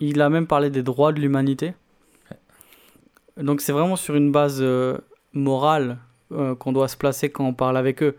il 0.00 0.20
a 0.20 0.28
même 0.28 0.46
parlé 0.46 0.68
des 0.68 0.82
droits 0.82 1.12
de 1.12 1.20
l'humanité. 1.20 1.72
Donc 3.38 3.62
c'est 3.62 3.72
vraiment 3.72 3.96
sur 3.96 4.14
une 4.14 4.30
base 4.30 4.62
morale 5.32 5.96
euh, 6.32 6.54
qu'on 6.54 6.72
doit 6.72 6.88
se 6.88 6.96
placer 6.96 7.30
quand 7.30 7.44
on 7.44 7.54
parle 7.54 7.76
avec 7.76 8.02
eux, 8.02 8.16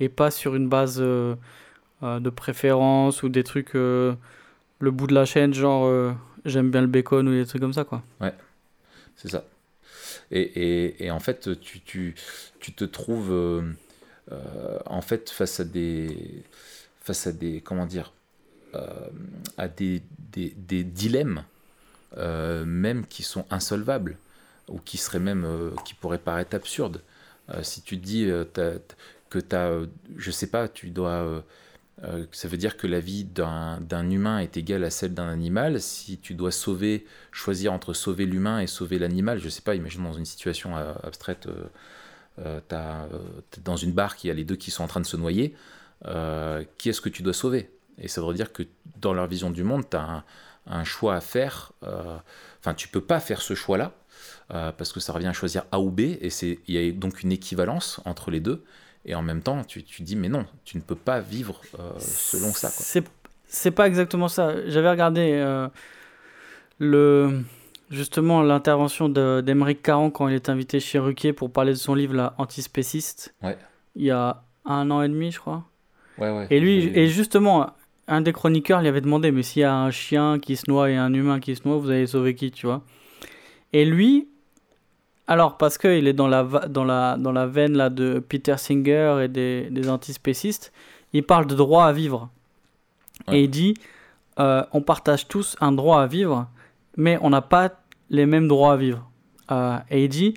et 0.00 0.08
pas 0.08 0.30
sur 0.30 0.54
une 0.54 0.68
base 0.68 0.98
euh, 1.00 1.34
de 2.02 2.30
préférence 2.30 3.22
ou 3.22 3.28
des 3.28 3.44
trucs 3.44 3.74
le 3.74 4.16
bout 4.80 5.06
de 5.06 5.14
la 5.14 5.24
chaîne, 5.24 5.52
genre 5.52 6.14
j'aime 6.44 6.70
bien 6.70 6.80
le 6.80 6.86
bacon 6.86 7.26
ou 7.26 7.32
des 7.32 7.46
trucs 7.46 7.60
comme 7.60 7.72
ça 7.72 7.84
quoi. 7.84 8.02
Ouais, 8.20 8.34
c'est 9.16 9.30
ça. 9.30 9.44
Et, 10.30 11.04
et, 11.04 11.10
en 11.10 11.20
fait, 11.20 11.58
tu, 11.60 11.80
tu, 11.80 12.14
tu 12.60 12.72
te 12.72 12.84
trouves 12.84 13.64
en 14.86 15.00
fait 15.00 15.30
face 15.30 15.58
à 15.58 15.64
des 15.64 16.44
face 17.00 17.26
à 17.26 17.32
des 17.32 17.60
comment 17.60 17.86
dire 17.86 18.12
à 19.56 19.66
des, 19.66 20.02
des, 20.32 20.54
des 20.56 20.84
dilemmes 20.84 21.42
même 22.16 23.06
qui 23.08 23.24
sont 23.24 23.44
insolvables 23.50 24.16
ou 24.68 24.78
qui 24.78 24.98
serait 24.98 25.18
même 25.18 25.44
euh, 25.44 25.70
qui 25.84 25.94
pourrait 25.94 26.18
paraître 26.18 26.54
absurde. 26.54 27.02
Euh, 27.50 27.62
si 27.62 27.82
tu 27.82 27.98
te 27.98 28.04
dis 28.04 28.26
euh, 28.26 28.44
que 29.30 29.38
tu 29.38 29.56
as, 29.56 29.80
je 30.16 30.30
sais 30.30 30.48
pas, 30.48 30.68
tu 30.68 30.90
dois 30.90 31.44
ça 32.30 32.46
veut 32.46 32.56
dire 32.56 32.76
que 32.76 32.86
la 32.86 33.00
vie 33.00 33.24
d'un 33.24 34.10
humain 34.10 34.38
est 34.38 34.56
égale 34.56 34.84
à 34.84 34.90
celle 34.90 35.14
d'un 35.14 35.28
animal. 35.28 35.80
Si 35.80 36.18
tu 36.18 36.34
dois 36.34 36.52
sauver, 36.52 37.04
choisir 37.32 37.72
entre 37.72 37.92
sauver 37.92 38.24
l'humain 38.24 38.60
et 38.60 38.68
sauver 38.68 39.00
l'animal, 39.00 39.40
je 39.40 39.48
sais 39.48 39.62
pas, 39.62 39.74
imagine 39.74 40.04
dans 40.04 40.12
une 40.12 40.24
situation 40.24 40.76
abstraite, 40.76 41.48
euh, 42.38 42.60
dans 43.64 43.76
une 43.76 43.90
barque, 43.90 44.22
il 44.22 44.28
y 44.28 44.30
a 44.30 44.34
les 44.34 44.44
deux 44.44 44.54
qui 44.54 44.70
sont 44.70 44.84
en 44.84 44.86
train 44.86 45.00
de 45.00 45.06
se 45.06 45.16
noyer. 45.16 45.56
qui 46.78 46.88
est-ce 46.88 47.00
que 47.00 47.08
tu 47.08 47.24
dois 47.24 47.32
sauver? 47.32 47.68
Et 48.00 48.06
ça 48.06 48.20
veut 48.20 48.32
dire 48.32 48.52
que 48.52 48.62
dans 49.00 49.12
leur 49.12 49.26
vision 49.26 49.50
du 49.50 49.64
monde, 49.64 49.90
tu 49.90 49.96
as 49.96 50.02
un, 50.02 50.24
un, 50.66 50.84
choix 50.84 51.16
à 51.16 51.20
faire. 51.20 51.72
Enfin, 52.60 52.74
tu 52.74 52.86
peux 52.86 53.00
pas 53.00 53.18
faire 53.18 53.42
ce 53.42 53.54
choix-là. 53.54 53.92
Euh, 54.54 54.72
parce 54.72 54.94
que 54.94 55.00
ça 55.00 55.12
revient 55.12 55.26
à 55.26 55.34
choisir 55.34 55.66
A 55.72 55.78
ou 55.78 55.90
B, 55.90 56.00
et 56.00 56.30
il 56.42 56.74
y 56.74 56.78
a 56.78 56.90
donc 56.92 57.22
une 57.22 57.32
équivalence 57.32 58.00
entre 58.06 58.30
les 58.30 58.40
deux, 58.40 58.64
et 59.04 59.14
en 59.14 59.20
même 59.20 59.42
temps, 59.42 59.62
tu, 59.62 59.84
tu 59.84 60.00
dis, 60.00 60.16
mais 60.16 60.30
non, 60.30 60.46
tu 60.64 60.78
ne 60.78 60.82
peux 60.82 60.94
pas 60.94 61.20
vivre 61.20 61.60
euh, 61.78 61.92
selon 61.98 62.52
ça. 62.52 62.70
C'est 63.44 63.70
pas 63.70 63.86
exactement 63.86 64.28
ça. 64.28 64.66
J'avais 64.66 64.88
regardé 64.88 65.32
euh, 65.34 65.68
le, 66.78 67.42
justement 67.90 68.42
l'intervention 68.42 69.10
d'Emeric 69.10 69.82
Caron 69.82 70.10
quand 70.10 70.28
il 70.28 70.34
est 70.34 70.48
invité 70.48 70.80
chez 70.80 70.98
Ruquier 70.98 71.34
pour 71.34 71.52
parler 71.52 71.72
de 71.72 71.78
son 71.78 71.94
livre 71.94 72.14
là, 72.14 72.34
Antispéciste, 72.38 73.34
ouais. 73.42 73.58
il 73.96 74.04
y 74.04 74.10
a 74.10 74.44
un 74.64 74.90
an 74.90 75.02
et 75.02 75.08
demi, 75.08 75.30
je 75.30 75.40
crois. 75.40 75.64
Ouais, 76.16 76.30
ouais. 76.30 76.46
Et 76.48 76.58
lui, 76.58 76.86
et 76.98 77.08
justement, 77.08 77.74
un 78.06 78.22
des 78.22 78.32
chroniqueurs 78.32 78.80
lui 78.80 78.88
avait 78.88 79.02
demandé, 79.02 79.30
mais 79.30 79.42
s'il 79.42 79.60
y 79.60 79.64
a 79.64 79.74
un 79.74 79.90
chien 79.90 80.38
qui 80.38 80.56
se 80.56 80.70
noie 80.70 80.90
et 80.90 80.96
un 80.96 81.12
humain 81.12 81.38
qui 81.38 81.54
se 81.54 81.68
noie, 81.68 81.76
vous 81.76 81.90
allez 81.90 82.06
sauver 82.06 82.34
qui, 82.34 82.50
tu 82.50 82.64
vois? 82.64 82.82
Et 83.74 83.84
lui, 83.84 84.28
alors, 85.28 85.58
parce 85.58 85.76
qu'il 85.76 86.08
est 86.08 86.14
dans 86.14 86.26
la, 86.26 86.42
dans, 86.42 86.84
la, 86.84 87.18
dans 87.18 87.32
la 87.32 87.46
veine 87.46 87.76
là, 87.76 87.90
de 87.90 88.18
Peter 88.18 88.56
Singer 88.56 89.20
et 89.24 89.28
des, 89.28 89.68
des 89.70 89.90
antispécistes, 89.90 90.72
il 91.12 91.22
parle 91.22 91.46
de 91.46 91.54
droit 91.54 91.84
à 91.84 91.92
vivre. 91.92 92.30
Et 93.30 93.44
il 93.44 93.50
dit 93.50 93.74
euh, 94.38 94.64
on 94.72 94.80
partage 94.80 95.28
tous 95.28 95.56
un 95.60 95.72
droit 95.72 96.00
à 96.00 96.06
vivre, 96.06 96.48
mais 96.96 97.18
on 97.20 97.28
n'a 97.28 97.42
pas 97.42 97.72
les 98.08 98.24
mêmes 98.24 98.48
droits 98.48 98.72
à 98.72 98.76
vivre. 98.76 99.06
Euh, 99.50 99.76
et 99.90 100.04
il 100.04 100.08
dit 100.08 100.34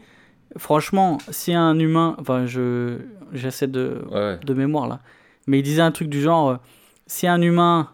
franchement, 0.58 1.20
si 1.30 1.54
un 1.54 1.80
humain. 1.80 2.16
Enfin, 2.20 2.46
je, 2.46 2.98
j'essaie 3.32 3.68
de, 3.68 4.02
de 4.44 4.54
mémoire 4.54 4.88
là. 4.88 5.00
Mais 5.48 5.60
il 5.60 5.64
disait 5.64 5.82
un 5.82 5.92
truc 5.92 6.10
du 6.10 6.22
genre 6.22 6.50
euh, 6.50 6.58
si 7.08 7.28
un 7.28 7.42
humain 7.42 7.90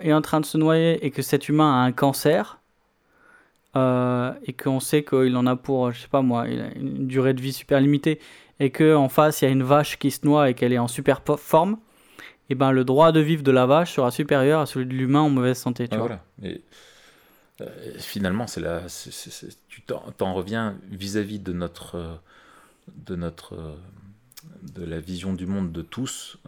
est 0.00 0.12
en 0.12 0.22
train 0.22 0.40
de 0.40 0.44
se 0.44 0.58
noyer 0.58 1.06
et 1.06 1.12
que 1.12 1.22
cet 1.22 1.48
humain 1.48 1.72
a 1.72 1.84
un 1.84 1.92
cancer, 1.92 2.58
euh, 3.76 4.32
et 4.44 4.52
qu'on 4.52 4.80
sait 4.80 5.02
qu'il 5.02 5.36
en 5.36 5.46
a 5.46 5.56
pour, 5.56 5.92
je 5.92 6.02
sais 6.02 6.08
pas 6.08 6.22
moi, 6.22 6.46
une 6.48 7.06
durée 7.06 7.34
de 7.34 7.40
vie 7.40 7.52
super 7.52 7.80
limitée, 7.80 8.20
et 8.60 8.70
qu'en 8.70 9.08
face 9.08 9.42
il 9.42 9.46
y 9.46 9.48
a 9.48 9.50
une 9.50 9.62
vache 9.62 9.98
qui 9.98 10.10
se 10.10 10.26
noie 10.26 10.50
et 10.50 10.54
qu'elle 10.54 10.72
est 10.72 10.78
en 10.78 10.88
super 10.88 11.22
forme, 11.38 11.78
et 12.50 12.54
ben 12.54 12.70
le 12.70 12.84
droit 12.84 13.12
de 13.12 13.20
vivre 13.20 13.42
de 13.42 13.50
la 13.50 13.66
vache 13.66 13.94
sera 13.94 14.10
supérieur 14.10 14.60
à 14.60 14.66
celui 14.66 14.86
de 14.86 14.92
l'humain 14.92 15.20
en 15.20 15.30
mauvaise 15.30 15.58
santé. 15.58 15.88
Tu 15.88 15.96
vois. 15.96 16.20
Et, 16.42 16.60
euh, 17.60 17.66
finalement, 17.98 18.46
c'est 18.46 18.60
la, 18.60 18.82
tu 19.68 19.82
t'en 19.82 20.34
reviens 20.34 20.76
vis-à-vis 20.90 21.38
de 21.38 21.52
notre, 21.52 21.96
euh, 21.96 22.14
de 23.06 23.16
notre, 23.16 23.76
de 24.74 24.84
la 24.84 25.00
vision 25.00 25.32
du 25.32 25.46
monde 25.46 25.72
de 25.72 25.82
tous. 25.82 26.38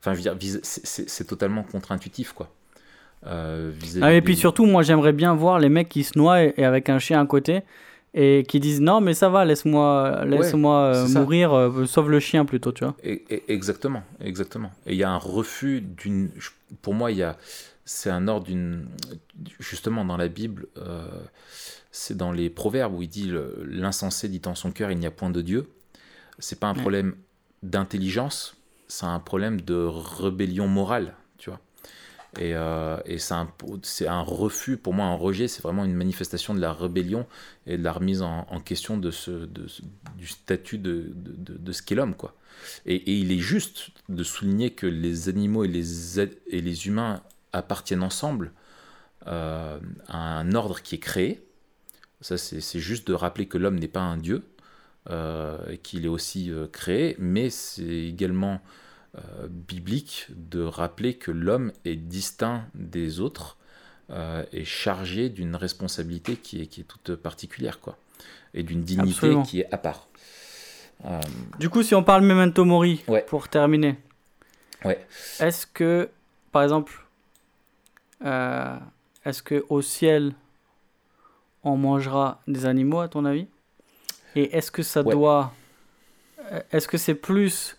Enfin, 0.00 0.12
je 0.12 0.22
veux 0.22 0.34
dire, 0.34 0.60
c'est 0.62 1.26
totalement 1.26 1.62
contre-intuitif, 1.62 2.32
quoi. 2.32 2.50
Euh, 3.26 3.72
ah, 4.00 4.12
et 4.14 4.22
puis 4.22 4.36
surtout, 4.36 4.66
moi 4.66 4.82
j'aimerais 4.82 5.12
bien 5.12 5.34
voir 5.34 5.58
les 5.58 5.68
mecs 5.68 5.88
qui 5.88 6.04
se 6.04 6.16
noient 6.18 6.42
et, 6.42 6.64
avec 6.64 6.88
un 6.88 6.98
chien 6.98 7.20
à 7.20 7.26
côté 7.26 7.62
et 8.14 8.44
qui 8.48 8.58
disent 8.58 8.80
non 8.80 9.02
mais 9.02 9.12
ça 9.12 9.28
va 9.28 9.44
laisse-moi 9.44 10.24
laisse-moi 10.24 10.94
euh, 10.94 11.08
mourir 11.08 11.52
euh, 11.52 11.84
sauve 11.84 12.10
le 12.10 12.20
chien 12.20 12.46
plutôt 12.46 12.72
tu 12.72 12.84
vois. 12.84 12.96
Exactement 13.48 14.02
exactement. 14.20 14.70
Et 14.86 14.92
il 14.92 14.98
y 14.98 15.04
a 15.04 15.10
un 15.10 15.18
refus 15.18 15.82
d'une 15.82 16.30
pour 16.80 16.94
moi 16.94 17.10
il 17.10 17.18
y 17.18 17.22
a 17.22 17.36
c'est 17.84 18.10
un 18.10 18.26
ordre 18.28 18.46
d'une 18.46 18.86
justement 19.60 20.04
dans 20.04 20.16
la 20.16 20.28
Bible 20.28 20.68
c'est 21.90 22.16
dans 22.16 22.32
les 22.32 22.48
proverbes 22.48 22.94
où 22.94 23.02
il 23.02 23.08
dit 23.08 23.30
l'insensé 23.66 24.28
dit 24.28 24.42
en 24.46 24.54
son 24.54 24.70
cœur 24.70 24.90
il 24.90 24.98
n'y 24.98 25.06
a 25.06 25.10
point 25.10 25.30
de 25.30 25.42
Dieu. 25.42 25.68
C'est 26.38 26.60
pas 26.60 26.68
un 26.68 26.74
problème 26.74 27.14
d'intelligence 27.62 28.56
c'est 28.88 29.06
un 29.06 29.20
problème 29.20 29.60
de 29.60 29.74
rébellion 29.74 30.66
morale 30.66 31.14
et, 32.38 32.54
euh, 32.54 32.96
c'est 33.82 34.06
un, 34.06 34.22
refus, 34.22 34.76
pour 34.76 34.94
moi, 34.94 35.06
un 35.06 35.14
rejet, 35.14 35.48
c'est 35.48 35.62
vraiment 35.62 35.84
une 35.84 35.94
manifestation 35.94 36.54
de 36.54 36.60
la 36.60 36.72
rébellion 36.72 37.26
et 37.66 37.76
de 37.76 37.82
la 37.82 37.92
remise 37.92 38.22
en, 38.22 38.60
question 38.60 38.96
du 38.98 39.10
statut 40.26 40.78
de, 40.78 41.72
ce 41.72 41.82
qu'est 41.82 41.94
l'homme. 41.94 42.14
quoi. 42.14 42.34
Et, 42.86 43.18
il 43.20 43.32
est 43.32 43.38
juste 43.38 43.90
de 44.08 44.22
souligner 44.22 44.70
que 44.70 44.86
les 44.86 45.28
animaux 45.28 45.64
et 45.64 45.68
les, 45.68 46.86
humains 46.86 47.22
appartiennent 47.52 48.02
ensemble 48.02 48.52
euh, 49.26 49.78
à 50.06 50.38
un 50.38 50.52
ordre 50.54 50.80
qui 50.82 50.96
est 50.96 51.00
créé. 51.00 51.44
Ça, 52.20 52.36
c'est 52.36 52.80
juste 52.80 53.06
de 53.06 53.14
rappeler 53.14 53.46
que 53.46 53.58
l'homme 53.58 53.78
n'est 53.78 53.86
pas 53.88 54.00
un 54.00 54.16
dieu, 54.16 54.42
euh, 55.10 55.76
qu'il 55.82 56.04
est 56.04 56.08
aussi 56.08 56.50
euh, 56.50 56.66
créé, 56.66 57.16
mais 57.18 57.48
c'est 57.48 57.84
également 57.84 58.60
euh, 59.16 59.48
biblique 59.48 60.26
de 60.28 60.62
rappeler 60.62 61.14
que 61.14 61.30
l'homme 61.30 61.72
est 61.86 61.96
distinct 61.96 62.66
des 62.74 63.20
autres 63.20 63.56
euh, 64.10 64.44
et 64.52 64.66
chargé 64.66 65.30
d'une 65.30 65.56
responsabilité 65.56 66.36
qui 66.36 66.60
est, 66.60 66.66
qui 66.66 66.82
est 66.82 66.84
toute 66.84 67.16
particulière, 67.16 67.80
quoi, 67.80 67.96
et 68.52 68.62
d'une 68.62 68.82
dignité 68.82 69.34
qui 69.46 69.60
est 69.60 69.72
à 69.72 69.78
part. 69.78 70.08
Euh, 71.06 71.20
du 71.58 71.70
coup, 71.70 71.82
si 71.82 71.94
on 71.94 72.04
parle 72.04 72.22
Memento 72.22 72.66
Mori, 72.66 73.02
pour 73.28 73.48
terminer, 73.48 73.96
ouais. 74.84 75.02
est-ce 75.40 75.66
que, 75.66 76.10
par 76.52 76.62
exemple, 76.62 77.02
est-ce 78.20 79.42
que 79.42 79.64
au 79.70 79.80
ciel, 79.80 80.34
on 81.64 81.78
mangera 81.78 82.42
des 82.46 82.66
animaux, 82.66 83.00
à 83.00 83.08
ton 83.08 83.24
avis? 83.24 83.46
Et 84.36 84.54
est-ce 84.54 84.70
que 84.70 84.82
ça 84.82 85.02
doit... 85.02 85.54
Est-ce 86.72 86.88
que 86.88 86.98
c'est 86.98 87.14
plus 87.14 87.74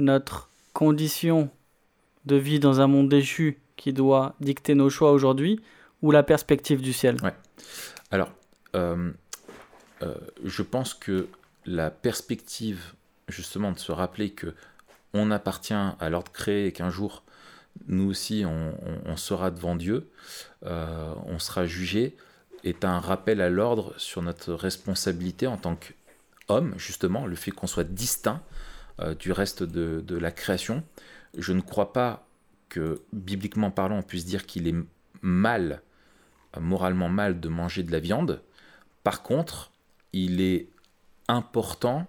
notre 0.00 0.50
condition 0.72 1.50
de 2.26 2.36
vie 2.36 2.58
dans 2.58 2.80
un 2.80 2.86
monde 2.86 3.08
déchu 3.08 3.58
qui 3.76 3.92
doit 3.92 4.34
dicter 4.40 4.74
nos 4.74 4.90
choix 4.90 5.12
aujourd'hui 5.12 5.60
ou 6.02 6.10
la 6.10 6.22
perspective 6.22 6.80
du 6.80 6.92
ciel. 6.92 7.16
Alors, 8.10 8.30
euh, 8.74 9.12
euh, 10.02 10.14
je 10.44 10.62
pense 10.62 10.94
que 10.94 11.28
la 11.66 11.90
perspective, 11.90 12.94
justement, 13.28 13.72
de 13.72 13.78
se 13.78 13.92
rappeler 13.92 14.30
que 14.30 14.54
on 15.12 15.30
appartient 15.30 15.74
à 15.74 16.08
l'ordre 16.08 16.30
créé 16.30 16.66
et 16.66 16.72
qu'un 16.72 16.90
jour, 16.90 17.24
nous 17.88 18.08
aussi, 18.08 18.44
on, 18.46 19.16
sera 19.16 19.50
devant 19.50 19.74
Dieu, 19.74 20.08
euh, 20.66 21.12
on 21.26 21.38
sera 21.38 21.66
jugé, 21.66 22.16
est 22.62 22.84
un 22.84 23.00
rappel 23.00 23.40
à 23.40 23.48
l'ordre 23.48 23.92
sur 23.96 24.22
notre 24.22 24.52
responsabilité 24.54 25.46
en 25.46 25.56
tant 25.56 25.76
qu'homme, 25.76 26.74
justement, 26.76 27.26
le 27.26 27.34
fait 27.34 27.50
qu'on 27.50 27.66
soit 27.66 27.84
distinct 27.84 28.40
euh, 29.00 29.14
du 29.14 29.32
reste 29.32 29.62
de, 29.62 30.16
la 30.16 30.30
création. 30.30 30.82
Je 31.36 31.52
ne 31.52 31.60
crois 31.60 31.92
pas 31.92 32.26
que, 32.68 33.00
bibliquement 33.12 33.70
parlant, 33.70 33.98
on 33.98 34.02
puisse 34.02 34.26
dire 34.26 34.44
qu'il 34.44 34.68
est 34.68 34.74
mal, 35.22 35.80
euh, 36.56 36.60
moralement 36.60 37.08
mal, 37.08 37.40
de 37.40 37.48
manger 37.48 37.82
de 37.82 37.92
la 37.92 38.00
viande. 38.00 38.42
Par 39.02 39.22
contre, 39.22 39.70
il 40.12 40.42
est 40.42 40.68
important, 41.28 42.06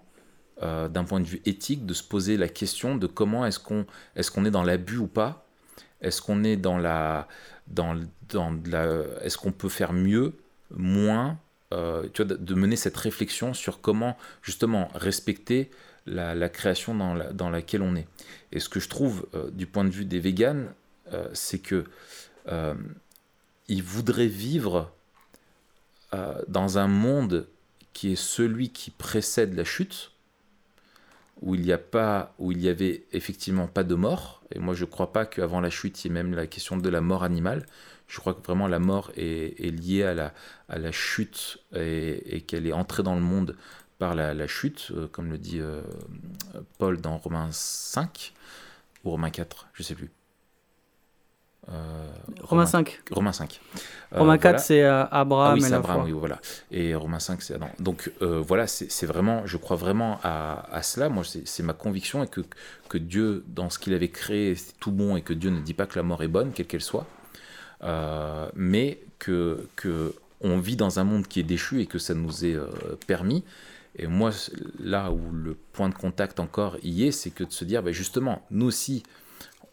euh, 0.63 0.89
d'un 0.89 1.05
point 1.05 1.21
de 1.21 1.25
vue 1.25 1.41
éthique, 1.45 1.85
de 1.85 1.93
se 1.93 2.03
poser 2.03 2.35
la 2.35 2.49
question 2.49 2.95
de 2.97 3.07
comment 3.07 3.45
est-ce 3.45 3.59
qu'on 3.59 3.85
est, 4.15 4.29
qu'on 4.29 4.43
est 4.43 4.51
dans 4.51 4.63
l'abus 4.63 4.97
ou 4.97 5.07
pas? 5.07 5.45
Est-ce 6.01 6.21
qu'on 6.21 6.43
est 6.43 6.57
dans 6.57 6.77
la... 6.77 7.27
Dans, 7.67 7.95
dans 8.27 8.59
la 8.65 9.03
est-ce 9.21 9.37
qu'on 9.37 9.53
peut 9.53 9.69
faire 9.69 9.93
mieux, 9.93 10.33
moins 10.71 11.37
tu 11.69 11.77
vois, 12.21 12.25
de 12.25 12.53
mener 12.53 12.75
cette 12.75 12.97
réflexion 12.97 13.53
sur 13.53 13.79
comment 13.79 14.17
justement 14.41 14.89
respecter 14.93 15.71
la, 16.05 16.49
création 16.49 16.95
dans, 16.95 17.15
dans, 17.33 17.49
laquelle 17.49 17.81
on 17.81 17.95
est. 17.95 18.07
Et 18.51 18.59
ce 18.59 18.69
que 18.69 18.79
je 18.79 18.89
trouve 18.89 19.27
euh, 19.33 19.49
du 19.51 19.67
point 19.67 19.83
de 19.83 19.89
vue 19.89 20.05
des 20.05 20.19
véganes, 20.19 20.73
euh, 21.13 21.27
c'est 21.33 21.59
que 21.59 21.85
euh, 22.47 22.73
il 23.67 23.83
voudrait 23.83 24.27
vivre 24.27 24.91
dans 26.49 26.77
un 26.77 26.87
monde 26.87 27.47
qui 27.93 28.11
est 28.11 28.17
celui 28.17 28.71
qui 28.71 28.91
précède 28.91 29.53
la 29.53 29.63
chute, 29.63 30.11
où 31.41 31.55
il 31.55 31.61
n'y 31.61 31.71
a 31.71 31.77
pas, 31.77 32.33
où 32.37 32.51
il 32.51 32.61
y 32.61 32.67
avait 32.67 33.05
effectivement 33.13 33.67
pas 33.67 33.83
de 33.83 33.95
mort. 33.95 34.41
Et 34.53 34.59
moi, 34.59 34.73
je 34.73 34.83
ne 34.83 34.89
crois 34.89 35.13
pas 35.13 35.25
qu'avant 35.25 35.61
la 35.61 35.69
chute, 35.69 36.03
il 36.03 36.09
y 36.09 36.11
ait 36.11 36.13
même 36.13 36.33
la 36.33 36.47
question 36.47 36.75
de 36.75 36.89
la 36.89 36.99
mort 36.99 37.23
animale. 37.23 37.65
Je 38.07 38.19
crois 38.19 38.33
que 38.33 38.41
vraiment 38.41 38.67
la 38.67 38.79
mort 38.79 39.11
est, 39.15 39.57
liée 39.73 40.03
à 40.03 40.13
la, 40.13 40.33
à 40.67 40.79
la 40.79 40.91
chute 40.91 41.59
et, 41.73 42.43
qu'elle 42.45 42.67
est 42.67 42.73
entrée 42.73 43.03
dans 43.03 43.15
le 43.15 43.21
monde 43.21 43.55
par 44.01 44.15
la, 44.15 44.47
chute, 44.47 44.87
euh, 44.95 45.07
comme 45.11 45.29
le 45.29 45.37
dit 45.37 45.59
euh, 45.59 45.79
Paul 46.79 46.99
dans 46.99 47.19
Romains 47.19 47.49
5 47.51 48.33
ou 49.05 49.11
Romains 49.11 49.29
4, 49.29 49.67
je 49.73 49.83
ne 49.83 49.85
sais 49.85 49.93
plus. 49.93 50.09
Euh, 51.69 52.07
Romains 52.41 52.65
5. 52.65 52.99
Romains 53.11 53.31
5. 53.31 53.61
Romains 54.11 54.39
4, 54.39 54.59
c'est 54.59 54.83
Abraham. 54.83 55.51
Ah 55.51 55.53
oui, 55.53 55.61
c'est 55.61 55.73
Abraham, 55.73 56.05
oui, 56.05 56.13
voilà. 56.13 56.39
Et 56.71 56.95
Romains 56.95 57.19
5, 57.19 57.43
c'est 57.43 57.53
Adam. 57.53 57.69
Donc 57.77 58.11
voilà, 58.19 58.65
c'est 58.65 59.05
vraiment, 59.05 59.45
je 59.45 59.57
crois 59.57 59.77
vraiment 59.77 60.19
à, 60.23 60.65
à 60.75 60.81
cela. 60.81 61.07
Moi, 61.07 61.23
c'est 61.23 61.63
ma 61.63 61.73
conviction 61.73 62.23
et 62.23 62.27
que, 62.27 62.41
que 62.89 62.97
Dieu, 62.97 63.43
dans 63.49 63.69
ce 63.69 63.77
qu'il 63.77 63.93
avait 63.93 64.09
créé, 64.09 64.55
c'est 64.55 64.79
tout 64.79 64.91
bon 64.91 65.15
et 65.15 65.21
que 65.21 65.33
Dieu 65.33 65.51
ne 65.51 65.59
dit 65.59 65.75
pas 65.75 65.85
que 65.85 65.99
la 65.99 66.03
mort 66.03 66.23
est 66.23 66.27
bonne, 66.27 66.53
quelle 66.53 66.65
qu'elle 66.65 66.81
soit. 66.81 67.05
Mais 68.55 68.99
que, 69.19 69.67
que 69.75 70.15
on 70.43 70.57
vit 70.57 70.75
dans 70.75 70.97
un 70.97 71.03
monde 71.03 71.27
qui 71.27 71.39
est 71.39 71.43
déchu 71.43 71.81
et 71.81 71.85
que 71.85 71.99
ça 71.99 72.15
nous 72.15 72.45
est 72.45 72.57
permis. 73.05 73.43
Et 73.95 74.07
moi, 74.07 74.31
là 74.79 75.11
où 75.11 75.31
le 75.31 75.55
point 75.73 75.89
de 75.89 75.95
contact 75.95 76.39
encore 76.39 76.77
y 76.83 77.05
est, 77.05 77.11
c'est 77.11 77.31
que 77.31 77.43
de 77.43 77.51
se 77.51 77.65
dire, 77.65 77.83
ben 77.83 77.93
justement, 77.93 78.45
nous 78.51 78.67
aussi, 78.67 79.03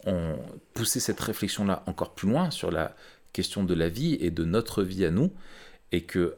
on 0.05 0.37
poussait 0.73 0.99
cette 0.99 1.19
réflexion-là 1.19 1.83
encore 1.85 2.13
plus 2.13 2.29
loin 2.29 2.51
sur 2.51 2.71
la 2.71 2.95
question 3.33 3.63
de 3.63 3.73
la 3.73 3.89
vie 3.89 4.17
et 4.19 4.31
de 4.31 4.43
notre 4.43 4.83
vie 4.83 5.05
à 5.05 5.11
nous, 5.11 5.31
et 5.91 6.03
que 6.03 6.35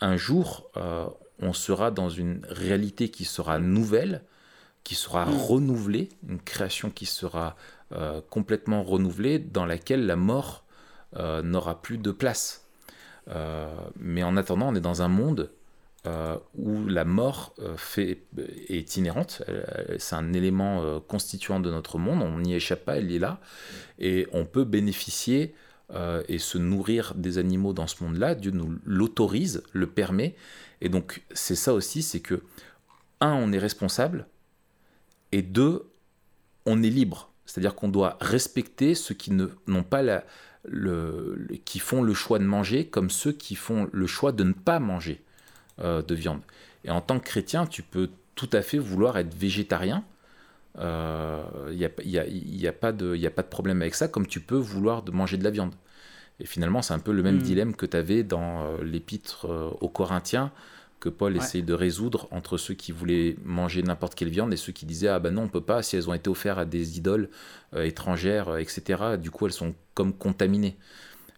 un 0.00 0.16
jour, 0.16 0.70
euh, 0.76 1.06
on 1.40 1.52
sera 1.52 1.90
dans 1.90 2.08
une 2.08 2.40
réalité 2.48 3.08
qui 3.10 3.24
sera 3.24 3.58
nouvelle, 3.58 4.22
qui 4.84 4.94
sera 4.94 5.26
mm. 5.26 5.36
renouvelée, 5.36 6.08
une 6.28 6.40
création 6.40 6.90
qui 6.90 7.06
sera 7.06 7.56
complètement 8.28 8.82
renouvelée, 8.82 9.38
dans 9.38 9.64
laquelle 9.64 10.04
la 10.04 10.14
mort 10.16 10.62
euh, 11.16 11.40
n'aura 11.40 11.80
plus 11.80 11.96
de 11.96 12.10
place. 12.10 12.66
Euh, 13.30 13.74
mais 13.96 14.22
en 14.22 14.36
attendant, 14.36 14.68
on 14.68 14.74
est 14.74 14.80
dans 14.80 15.00
un 15.00 15.08
monde 15.08 15.50
euh, 16.06 16.36
où 16.56 16.86
la 16.86 17.04
mort 17.04 17.54
fait, 17.76 18.22
est 18.68 18.96
inhérente, 18.96 19.42
c'est 19.98 20.14
un 20.14 20.32
élément 20.32 21.00
constituant 21.00 21.60
de 21.60 21.70
notre 21.70 21.98
monde, 21.98 22.22
on 22.22 22.38
n'y 22.38 22.54
échappe 22.54 22.84
pas, 22.84 22.96
elle 22.96 23.12
est 23.12 23.18
là, 23.18 23.40
et 23.98 24.26
on 24.32 24.44
peut 24.44 24.64
bénéficier 24.64 25.54
et 26.28 26.38
se 26.38 26.58
nourrir 26.58 27.14
des 27.14 27.38
animaux 27.38 27.72
dans 27.72 27.86
ce 27.86 28.04
monde-là, 28.04 28.34
Dieu 28.34 28.50
nous 28.50 28.78
l'autorise, 28.84 29.62
le 29.72 29.86
permet, 29.86 30.34
et 30.80 30.88
donc 30.88 31.22
c'est 31.32 31.54
ça 31.54 31.74
aussi, 31.74 32.02
c'est 32.02 32.20
que, 32.20 32.42
un, 33.20 33.32
on 33.32 33.52
est 33.52 33.58
responsable, 33.58 34.26
et 35.32 35.42
deux, 35.42 35.90
on 36.66 36.82
est 36.82 36.90
libre, 36.90 37.32
c'est-à-dire 37.44 37.74
qu'on 37.74 37.88
doit 37.88 38.18
respecter 38.20 38.94
ceux 38.94 39.14
qui 39.14 39.32
n'ont 39.32 39.82
pas 39.82 40.02
le, 40.64 41.48
qui 41.64 41.78
font 41.78 42.02
le 42.02 42.14
choix 42.14 42.38
de 42.38 42.44
manger 42.44 42.86
comme 42.86 43.10
ceux 43.10 43.32
qui 43.32 43.54
font 43.54 43.88
le 43.90 44.06
choix 44.06 44.32
de 44.32 44.44
ne 44.44 44.52
pas 44.52 44.78
manger 44.78 45.22
euh, 45.80 46.02
de 46.02 46.14
viande. 46.14 46.40
Et 46.84 46.90
en 46.90 47.00
tant 47.00 47.18
que 47.18 47.24
chrétien, 47.24 47.66
tu 47.66 47.82
peux 47.82 48.10
tout 48.34 48.50
à 48.52 48.62
fait 48.62 48.78
vouloir 48.78 49.16
être 49.18 49.34
végétarien. 49.34 50.04
Il 50.74 50.80
euh, 50.82 51.42
n'y 51.72 51.84
a, 51.84 51.90
y 52.04 52.18
a, 52.18 52.26
y 52.26 52.66
a, 52.66 52.72
pas 52.72 52.92
de, 52.92 53.16
a 53.24 53.30
pas 53.30 53.42
de 53.42 53.48
problème 53.48 53.80
avec 53.80 53.94
ça, 53.94 54.08
comme 54.08 54.26
tu 54.26 54.40
peux 54.40 54.56
vouloir 54.56 55.02
de 55.02 55.10
manger 55.10 55.36
de 55.36 55.44
la 55.44 55.50
viande. 55.50 55.74
Et 56.40 56.46
finalement, 56.46 56.82
c'est 56.82 56.94
un 56.94 56.98
peu 56.98 57.12
le 57.12 57.22
même 57.22 57.36
hmm. 57.36 57.42
dilemme 57.42 57.76
que 57.76 57.86
tu 57.86 57.96
avais 57.96 58.22
dans 58.22 58.64
euh, 58.64 58.82
l'épître 58.82 59.46
aux 59.80 59.88
Corinthiens, 59.88 60.52
que 61.00 61.08
Paul 61.08 61.36
essaye 61.36 61.62
de 61.62 61.74
résoudre 61.74 62.26
entre 62.32 62.58
ceux 62.58 62.74
qui 62.74 62.90
voulaient 62.90 63.36
manger 63.44 63.82
n'importe 63.84 64.16
quelle 64.16 64.30
viande 64.30 64.52
et 64.52 64.56
ceux 64.56 64.72
qui 64.72 64.84
disaient 64.84 65.06
ah 65.06 65.20
ben 65.20 65.32
non 65.32 65.42
on 65.42 65.48
peut 65.48 65.60
pas 65.60 65.80
si 65.84 65.94
elles 65.94 66.10
ont 66.10 66.14
été 66.14 66.28
offertes 66.28 66.58
à 66.58 66.64
des 66.64 66.98
idoles 66.98 67.28
étrangères 67.76 68.56
etc 68.56 69.16
du 69.16 69.30
coup 69.30 69.46
elles 69.46 69.52
sont 69.52 69.76
comme 69.94 70.12
contaminées 70.12 70.76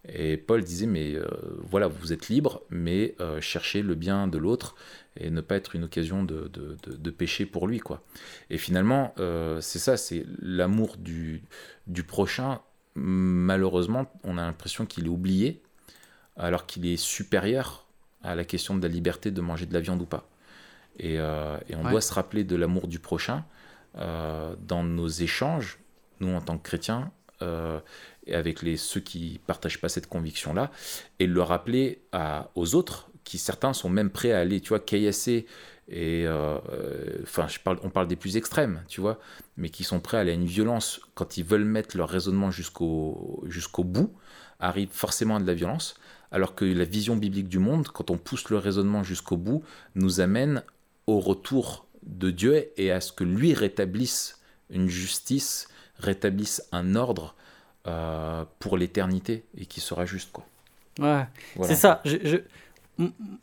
et 0.09 0.37
Paul 0.37 0.65
disait 0.65 0.87
mais 0.87 1.15
euh, 1.15 1.27
voilà 1.63 1.87
vous 1.87 2.13
êtes 2.13 2.29
libre 2.29 2.63
mais 2.71 3.15
cherchez 3.41 3.83
le 3.83 3.95
bien 3.95 4.29
de 4.29 4.39
l'autre 4.39 4.75
et 5.17 5.31
ne 5.31 5.41
pas 5.41 5.57
être 5.57 5.77
une 5.77 5.85
occasion 5.85 6.23
de, 6.25 6.49
de, 6.49 6.77
de, 6.87 7.11
pécher 7.11 7.45
pour 7.45 7.67
lui 7.67 7.81
quoi. 7.81 8.03
Et 8.49 8.59
finalement 8.59 9.15
c'est 9.61 9.79
ça 9.79 9.97
c'est 9.97 10.25
l'amour 10.41 10.97
du, 10.97 11.43
du 11.87 12.03
prochain. 12.03 12.61
Malheureusement 12.95 14.11
on 14.25 14.39
a 14.39 14.43
l'impression 14.43 14.87
qu'il 14.87 15.07
est 15.07 15.11
oublié 15.11 15.61
alors 16.37 16.67
qu'il 16.67 16.87
est 16.87 16.97
supérieur 16.97 17.87
à 18.23 18.35
la 18.35 18.45
question 18.45 18.75
de 18.77 18.83
la 18.83 18.89
liberté 18.89 19.31
de 19.31 19.41
manger 19.41 19.67
de 19.67 19.75
la 19.75 19.81
viande 19.81 20.03
ou 20.03 20.07
pas. 20.07 20.29
Et, 20.99 21.19
euh, 21.19 21.59
on 21.77 21.91
doit 21.91 22.01
se 22.01 22.13
rappeler 22.13 22.45
de 22.45 22.57
l'amour 22.57 22.89
du 22.89 22.99
prochain 22.99 23.45
euh, 23.97 24.55
dans 24.61 24.85
nos 24.85 25.09
échanges, 25.09 25.79
nous 26.21 26.35
en 26.35 26.41
tant 26.41 26.59
que 26.59 26.63
chrétiens, 26.63 27.11
euh, 27.43 27.81
et 28.31 28.35
avec 28.35 28.63
les, 28.63 28.77
ceux 28.77 29.01
qui 29.01 29.41
partagent 29.47 29.81
pas 29.81 29.89
cette 29.89 30.09
conviction-là, 30.09 30.71
et 31.19 31.27
le 31.27 31.43
rappeler 31.43 32.03
aux 32.55 32.75
autres, 32.75 33.11
qui 33.25 33.39
certains 33.39 33.73
sont 33.73 33.91
même 33.91 34.11
prêts 34.11 34.33
à 34.33 34.41
aller, 34.41 34.61
tu 34.61 34.71
vois, 34.71 34.81
caillasser, 34.81 35.47
et 35.89 36.27
enfin, 37.23 37.49
je 37.49 37.59
parle, 37.59 37.79
on 37.83 37.91
parle 37.91 38.07
des 38.07 38.17
plus 38.17 38.37
extrêmes, 38.37 38.83
tu 38.89 39.01
vois, 39.01 39.19
mais 39.57 39.69
qui 39.69 39.85
sont 39.85 40.01
prêts 40.01 40.17
à 40.17 40.21
aller 40.21 40.31
à 40.31 40.35
une 40.35 40.47
violence 40.47 41.01
quand 41.15 41.37
ils 41.37 41.45
veulent 41.45 41.65
mettre 41.65 41.97
leur 41.97 42.09
raisonnement 42.09 42.51
jusqu'au 42.51 43.43
jusqu'au 43.47 43.85
bout, 43.85 44.15
arrive 44.61 44.91
forcément 44.93 45.37
à 45.37 45.41
de 45.41 45.47
la 45.47 45.55
violence 45.55 45.97
alors 46.31 46.55
que 46.55 46.65
la 46.65 46.85
vision 46.85 47.17
biblique 47.17 47.49
du 47.49 47.59
monde, 47.59 47.89
quand 47.89 48.11
on 48.11 48.19
pousse 48.19 48.51
le 48.51 48.59
raisonnement 48.59 49.03
jusqu'au 49.03 49.37
bout, 49.37 49.65
nous 49.95 50.21
amène 50.21 50.63
au 51.07 51.19
retour 51.19 51.87
de 52.03 52.31
Dieu 52.31 52.71
et 52.77 52.93
à 52.93 53.01
ce 53.01 53.13
que 53.13 53.25
lui 53.25 53.53
rétablisse 53.55 54.41
une 54.71 54.89
justice, 54.89 55.69
rétablisse 55.99 56.63
un 56.73 56.95
ordre 56.95 57.35
euh, 57.87 58.45
pour 58.59 58.77
l'éternité 58.77 59.45
et 59.57 59.67
qui 59.67 59.81
sera 59.81 60.05
juste. 60.05 60.33
Quoi. 60.33 60.45
Ouais, 60.99 61.27
c'est 61.63 61.75
ça. 61.75 62.03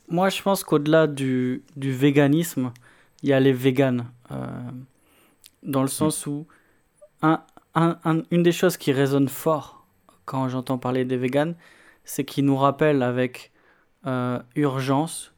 moi, 0.08 0.28
je 0.28 0.42
pense 0.42 0.62
qu'au-delà 0.64 1.06
du, 1.06 1.62
véganisme, 1.76 2.72
il 3.22 3.30
y 3.30 3.32
a 3.32 3.40
les 3.40 3.52
véganes. 3.52 4.06
Euh, 4.30 4.46
dans 5.62 5.82
le 5.82 5.88
sens 5.88 6.26
où 6.26 6.46
une 8.30 8.42
des 8.42 8.52
choses 8.52 8.76
qui 8.76 8.92
résonne 8.92 9.28
fort 9.28 9.84
quand 10.24 10.48
j'entends 10.48 10.78
parler 10.78 11.04
des 11.04 11.16
véganes, 11.16 11.54
c'est 12.04 12.24
qu'il 12.24 12.44
nous 12.44 12.56
rappelle 12.56 13.02
avec 13.02 13.50
euh, 14.06 14.38
urgence 14.54 15.32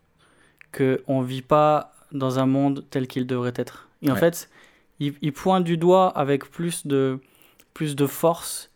qu'on 0.72 1.22
ne 1.22 1.26
vit 1.26 1.42
pas 1.42 1.94
dans 2.12 2.38
un 2.38 2.46
monde 2.46 2.84
tel 2.90 3.06
qu'il 3.06 3.26
devrait 3.26 3.54
être. 3.56 3.88
Et 4.02 4.10
en 4.10 4.16
fait, 4.16 4.50
il, 4.98 5.32
pointe 5.32 5.64
du 5.64 5.76
doigt 5.76 6.08
avec 6.08 6.50
plus 6.50 6.86
de, 6.86 7.18
plus 7.74 7.96
de 7.96 8.06
force 8.06 8.69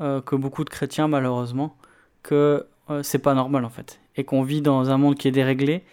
euh, 0.00 0.20
que 0.20 0.36
beaucoup 0.36 0.64
de 0.64 0.70
chrétiens, 0.70 1.08
malheureusement, 1.08 1.76
que 2.22 2.66
euh, 2.90 3.02
c'est 3.02 3.18
pas 3.18 3.34
normal 3.34 3.64
en 3.64 3.70
fait. 3.70 4.00
Et 4.16 4.24
qu'on 4.24 4.42
vit 4.42 4.62
dans 4.62 4.90
un 4.90 4.98
monde 4.98 5.16
qui 5.16 5.28
est 5.28 5.32
déréglé 5.32 5.84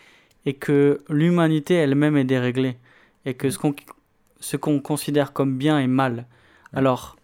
et 0.45 0.53
que 0.53 1.01
l'humanité 1.09 1.75
elle-même 1.75 2.17
est 2.17 2.23
déréglée. 2.23 2.77
Et 3.25 3.33
que 3.33 3.49
ce 3.49 3.57
qu'on 3.57 3.75
ce 4.39 4.57
qu'on 4.57 4.79
considère 4.79 5.33
comme 5.33 5.57
bien 5.57 5.79
est 5.79 5.87
mal. 5.87 6.25
Alors, 6.73 7.15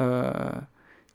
euh, 0.00 0.32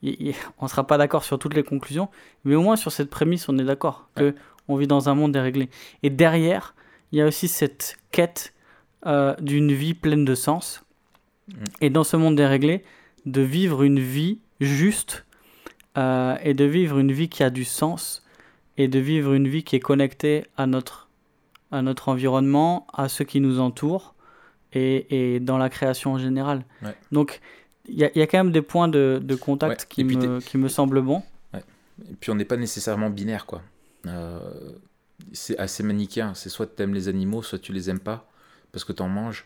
on 0.03 0.65
ne 0.65 0.67
sera 0.67 0.85
pas 0.85 0.97
d'accord 0.97 1.23
sur 1.23 1.39
toutes 1.39 1.55
les 1.55 1.63
conclusions, 1.63 2.09
mais 2.43 2.55
au 2.55 2.61
moins 2.61 2.75
sur 2.75 2.91
cette 2.91 3.09
prémisse, 3.09 3.49
on 3.49 3.57
est 3.57 3.63
d'accord 3.63 4.09
que 4.15 4.35
on 4.67 4.75
vit 4.75 4.87
dans 4.87 5.09
un 5.09 5.15
monde 5.15 5.31
déréglé. 5.31 5.69
Et 6.03 6.09
derrière, 6.09 6.75
il 7.11 7.19
y 7.19 7.21
a 7.21 7.27
aussi 7.27 7.47
cette 7.47 7.97
quête 8.11 8.53
euh, 9.05 9.35
d'une 9.39 9.71
vie 9.71 9.93
pleine 9.93 10.25
de 10.25 10.35
sens. 10.35 10.83
Mm. 11.47 11.63
Et 11.81 11.89
dans 11.89 12.03
ce 12.03 12.17
monde 12.17 12.35
déréglé, 12.35 12.83
de 13.25 13.41
vivre 13.41 13.83
une 13.83 13.99
vie 13.99 14.39
juste 14.59 15.25
euh, 15.97 16.37
et 16.43 16.53
de 16.53 16.65
vivre 16.65 16.99
une 16.99 17.11
vie 17.11 17.29
qui 17.29 17.43
a 17.43 17.49
du 17.49 17.65
sens 17.65 18.23
et 18.77 18.87
de 18.87 18.99
vivre 18.99 19.33
une 19.33 19.47
vie 19.47 19.63
qui 19.63 19.75
est 19.75 19.81
connectée 19.81 20.45
à 20.57 20.67
notre, 20.67 21.09
à 21.71 21.81
notre 21.81 22.09
environnement, 22.09 22.87
à 22.93 23.07
ceux 23.09 23.25
qui 23.25 23.39
nous 23.39 23.59
entourent 23.59 24.15
et, 24.73 25.35
et 25.35 25.39
dans 25.39 25.57
la 25.57 25.69
création 25.69 26.13
en 26.13 26.17
général. 26.17 26.65
Donc, 27.11 27.39
il 27.87 27.97
y, 27.97 28.03
a 28.03 28.27
quand 28.27 28.37
même 28.37 28.51
des 28.51 28.61
points 28.61 28.87
de, 28.87 29.35
contact 29.39 29.85
qui, 29.89 30.03
me, 30.03 30.39
qui 30.39 30.57
me 30.57 30.67
semblent 30.67 31.01
bons. 31.01 31.23
Et 31.53 32.15
puis 32.19 32.31
on 32.31 32.35
n'est 32.35 32.45
pas 32.45 32.57
nécessairement 32.57 33.09
binaire, 33.09 33.45
quoi. 33.45 33.61
Euh, 34.07 34.39
c'est 35.31 35.57
assez 35.57 35.83
manichéen. 35.83 36.33
C'est 36.33 36.49
soit 36.49 36.75
tu 36.75 36.83
aimes 36.83 36.93
les 36.93 37.07
animaux, 37.07 37.41
soit 37.41 37.59
tu 37.59 37.71
les 37.71 37.89
aimes 37.89 37.99
pas, 37.99 38.29
parce 38.71 38.83
que 38.83 38.91
tu 38.91 39.01
en 39.01 39.07
manges. 39.07 39.45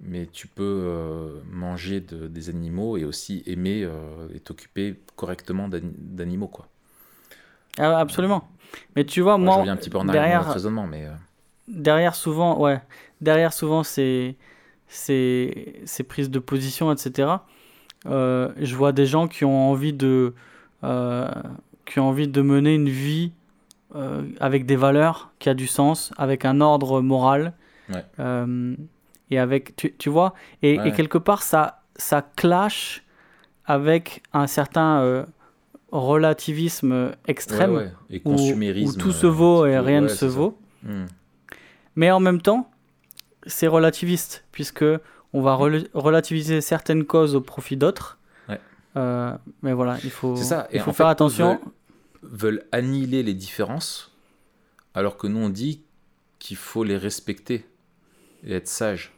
Mais 0.00 0.26
tu 0.26 0.46
peux 0.46 0.62
euh, 0.62 1.40
manger 1.50 2.00
de, 2.00 2.28
des 2.28 2.50
animaux 2.50 2.96
et 2.98 3.04
aussi 3.04 3.42
aimer 3.46 3.82
euh, 3.82 4.28
et 4.34 4.40
t'occuper 4.40 4.96
correctement 5.16 5.68
d'animaux, 5.70 6.48
quoi. 6.48 6.68
Ah, 7.78 7.98
absolument. 7.98 8.48
Mais 8.94 9.04
tu 9.04 9.20
vois, 9.20 9.38
moi, 9.38 9.54
je 9.54 9.58
reviens 9.58 9.72
un 9.72 9.76
petit 9.76 9.90
peu 9.90 9.98
en 9.98 10.08
arrière 10.08 10.22
derrière, 10.22 10.52
raisonnement, 10.52 10.86
mais 10.86 11.08
derrière 11.68 12.14
souvent, 12.14 12.58
ouais, 12.58 12.80
derrière 13.20 13.52
souvent 13.52 13.82
ces, 13.82 14.36
ces, 14.88 15.80
ces 15.84 16.02
prises 16.02 16.30
de 16.30 16.38
position, 16.38 16.92
etc. 16.92 17.28
Euh, 18.06 18.52
je 18.58 18.74
vois 18.76 18.92
des 18.92 19.06
gens 19.06 19.28
qui 19.28 19.44
ont 19.44 19.70
envie 19.70 19.92
de, 19.92 20.34
euh, 20.84 21.28
qui 21.84 21.98
ont 22.00 22.08
envie 22.08 22.28
de 22.28 22.42
mener 22.42 22.74
une 22.74 22.88
vie 22.88 23.32
euh, 23.94 24.22
avec 24.40 24.66
des 24.66 24.76
valeurs, 24.76 25.32
qui 25.38 25.48
a 25.48 25.54
du 25.54 25.66
sens, 25.66 26.12
avec 26.16 26.44
un 26.44 26.60
ordre 26.60 27.00
moral. 27.00 27.54
Ouais. 27.88 28.04
Euh, 29.30 29.34
et 29.34 29.38
avec, 29.38 29.74
tu, 29.76 29.94
tu 29.96 30.08
vois, 30.10 30.34
et, 30.62 30.78
Ouais. 30.78 30.88
et 30.88 30.92
quelque 30.92 31.18
part, 31.18 31.42
ça, 31.42 31.82
ça 31.96 32.22
clash 32.36 33.04
avec 33.64 34.22
un 34.32 34.46
certain 34.46 35.00
euh, 35.00 35.24
relativisme 35.90 37.12
extrême 37.26 37.72
Ouais, 37.72 37.76
ouais. 37.84 37.92
Et 38.10 38.22
où, 38.24 38.32
consumérisme. 38.32 38.98
où 38.98 39.02
tout 39.02 39.12
se 39.12 39.26
euh, 39.26 39.30
vaut 39.30 39.62
petit 39.64 39.72
et 39.72 39.78
rien 39.78 40.00
ne 40.02 40.08
se 40.08 40.14
ça. 40.14 40.26
vaut. 40.28 40.58
Hmm. 40.82 41.06
Mais 41.96 42.10
en 42.10 42.20
même 42.20 42.40
temps, 42.40 42.70
c'est 43.46 43.66
relativiste, 43.66 44.44
puisque 44.52 44.84
on 45.32 45.40
va 45.42 45.54
rela- 45.56 45.88
relativiser 45.94 46.60
certaines 46.60 47.04
causes 47.04 47.34
au 47.34 47.40
profit 47.40 47.76
d'autres. 47.76 48.18
Ouais. 48.48 48.60
Euh, 48.96 49.32
mais 49.62 49.72
voilà, 49.72 49.98
il 50.04 50.10
faut, 50.10 50.36
C'est 50.36 50.44
ça. 50.44 50.68
il 50.72 50.80
faut 50.80 50.92
faire 50.92 51.06
fait, 51.06 51.12
attention. 51.12 51.58
Veulent, 52.22 52.58
veulent 52.58 52.64
annihiler 52.72 53.22
les 53.22 53.34
différences, 53.34 54.14
alors 54.94 55.16
que 55.16 55.26
nous, 55.26 55.40
on 55.40 55.48
dit 55.48 55.82
qu'il 56.38 56.56
faut 56.56 56.84
les 56.84 56.96
respecter 56.98 57.66
et 58.44 58.54
être 58.54 58.68
sage. 58.68 59.12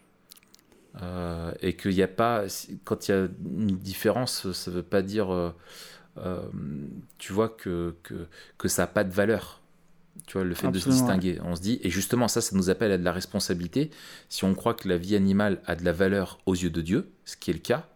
Euh, 1.00 1.52
et 1.60 1.76
qu'il 1.76 1.94
n'y 1.94 2.02
a 2.02 2.08
pas. 2.08 2.44
Quand 2.84 3.08
il 3.08 3.12
y 3.12 3.14
a 3.14 3.28
une 3.44 3.76
différence, 3.78 4.50
ça 4.52 4.70
ne 4.70 4.76
veut 4.76 4.82
pas 4.82 5.02
dire. 5.02 5.32
euh, 5.32 5.50
euh, 6.18 6.40
tu 7.18 7.32
vois, 7.32 7.48
que, 7.48 7.94
que, 8.02 8.26
que 8.56 8.66
ça 8.66 8.82
n'a 8.82 8.86
pas 8.88 9.04
de 9.04 9.12
valeur. 9.12 9.60
Tu 10.26 10.32
vois, 10.32 10.44
le 10.44 10.54
fait 10.54 10.68
de 10.72 10.78
se 10.78 10.90
distinguer. 10.90 11.38
On 11.44 11.54
se 11.54 11.60
dit. 11.60 11.78
Et 11.82 11.90
justement, 11.90 12.26
ça, 12.26 12.40
ça 12.40 12.56
nous 12.56 12.68
appelle 12.68 12.90
à 12.90 12.98
de 12.98 13.04
la 13.04 13.12
responsabilité. 13.12 13.90
Si 14.28 14.44
on 14.44 14.54
croit 14.54 14.74
que 14.74 14.88
la 14.88 14.98
vie 14.98 15.14
animale 15.14 15.60
a 15.66 15.76
de 15.76 15.84
la 15.84 15.92
valeur 15.92 16.40
aux 16.46 16.54
yeux 16.54 16.70
de 16.70 16.80
Dieu, 16.80 17.08
ce 17.24 17.36
qui 17.36 17.52
est 17.52 17.54
le 17.54 17.60
cas, 17.60 17.86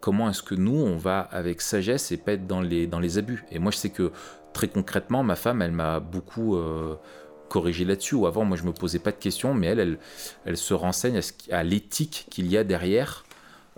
comment 0.00 0.30
est-ce 0.30 0.42
que 0.42 0.54
nous, 0.54 0.74
on 0.74 0.96
va 0.96 1.20
avec 1.20 1.60
sagesse 1.60 2.10
et 2.12 2.16
pas 2.16 2.32
être 2.32 2.46
dans 2.46 2.62
les, 2.62 2.86
dans 2.86 3.00
les 3.00 3.18
abus? 3.18 3.44
Et 3.50 3.58
moi, 3.58 3.70
je 3.70 3.76
sais 3.76 3.90
que 3.90 4.10
très 4.54 4.68
concrètement, 4.68 5.22
ma 5.22 5.36
femme, 5.36 5.60
elle 5.60 5.72
m'a 5.72 6.00
beaucoup 6.00 6.58
corrigé 7.48 7.84
là-dessus. 7.84 8.14
Ou 8.14 8.26
avant, 8.26 8.44
moi, 8.44 8.56
je 8.56 8.62
me 8.62 8.72
posais 8.72 8.98
pas 8.98 9.10
de 9.10 9.16
questions, 9.16 9.54
mais 9.54 9.68
elle, 9.68 9.80
elle, 9.80 9.98
elle 10.44 10.56
se 10.56 10.74
renseigne 10.74 11.20
à, 11.50 11.62
l'éthique 11.64 12.26
qu'il 12.30 12.46
y 12.46 12.56
a 12.56 12.64
derrière. 12.64 13.24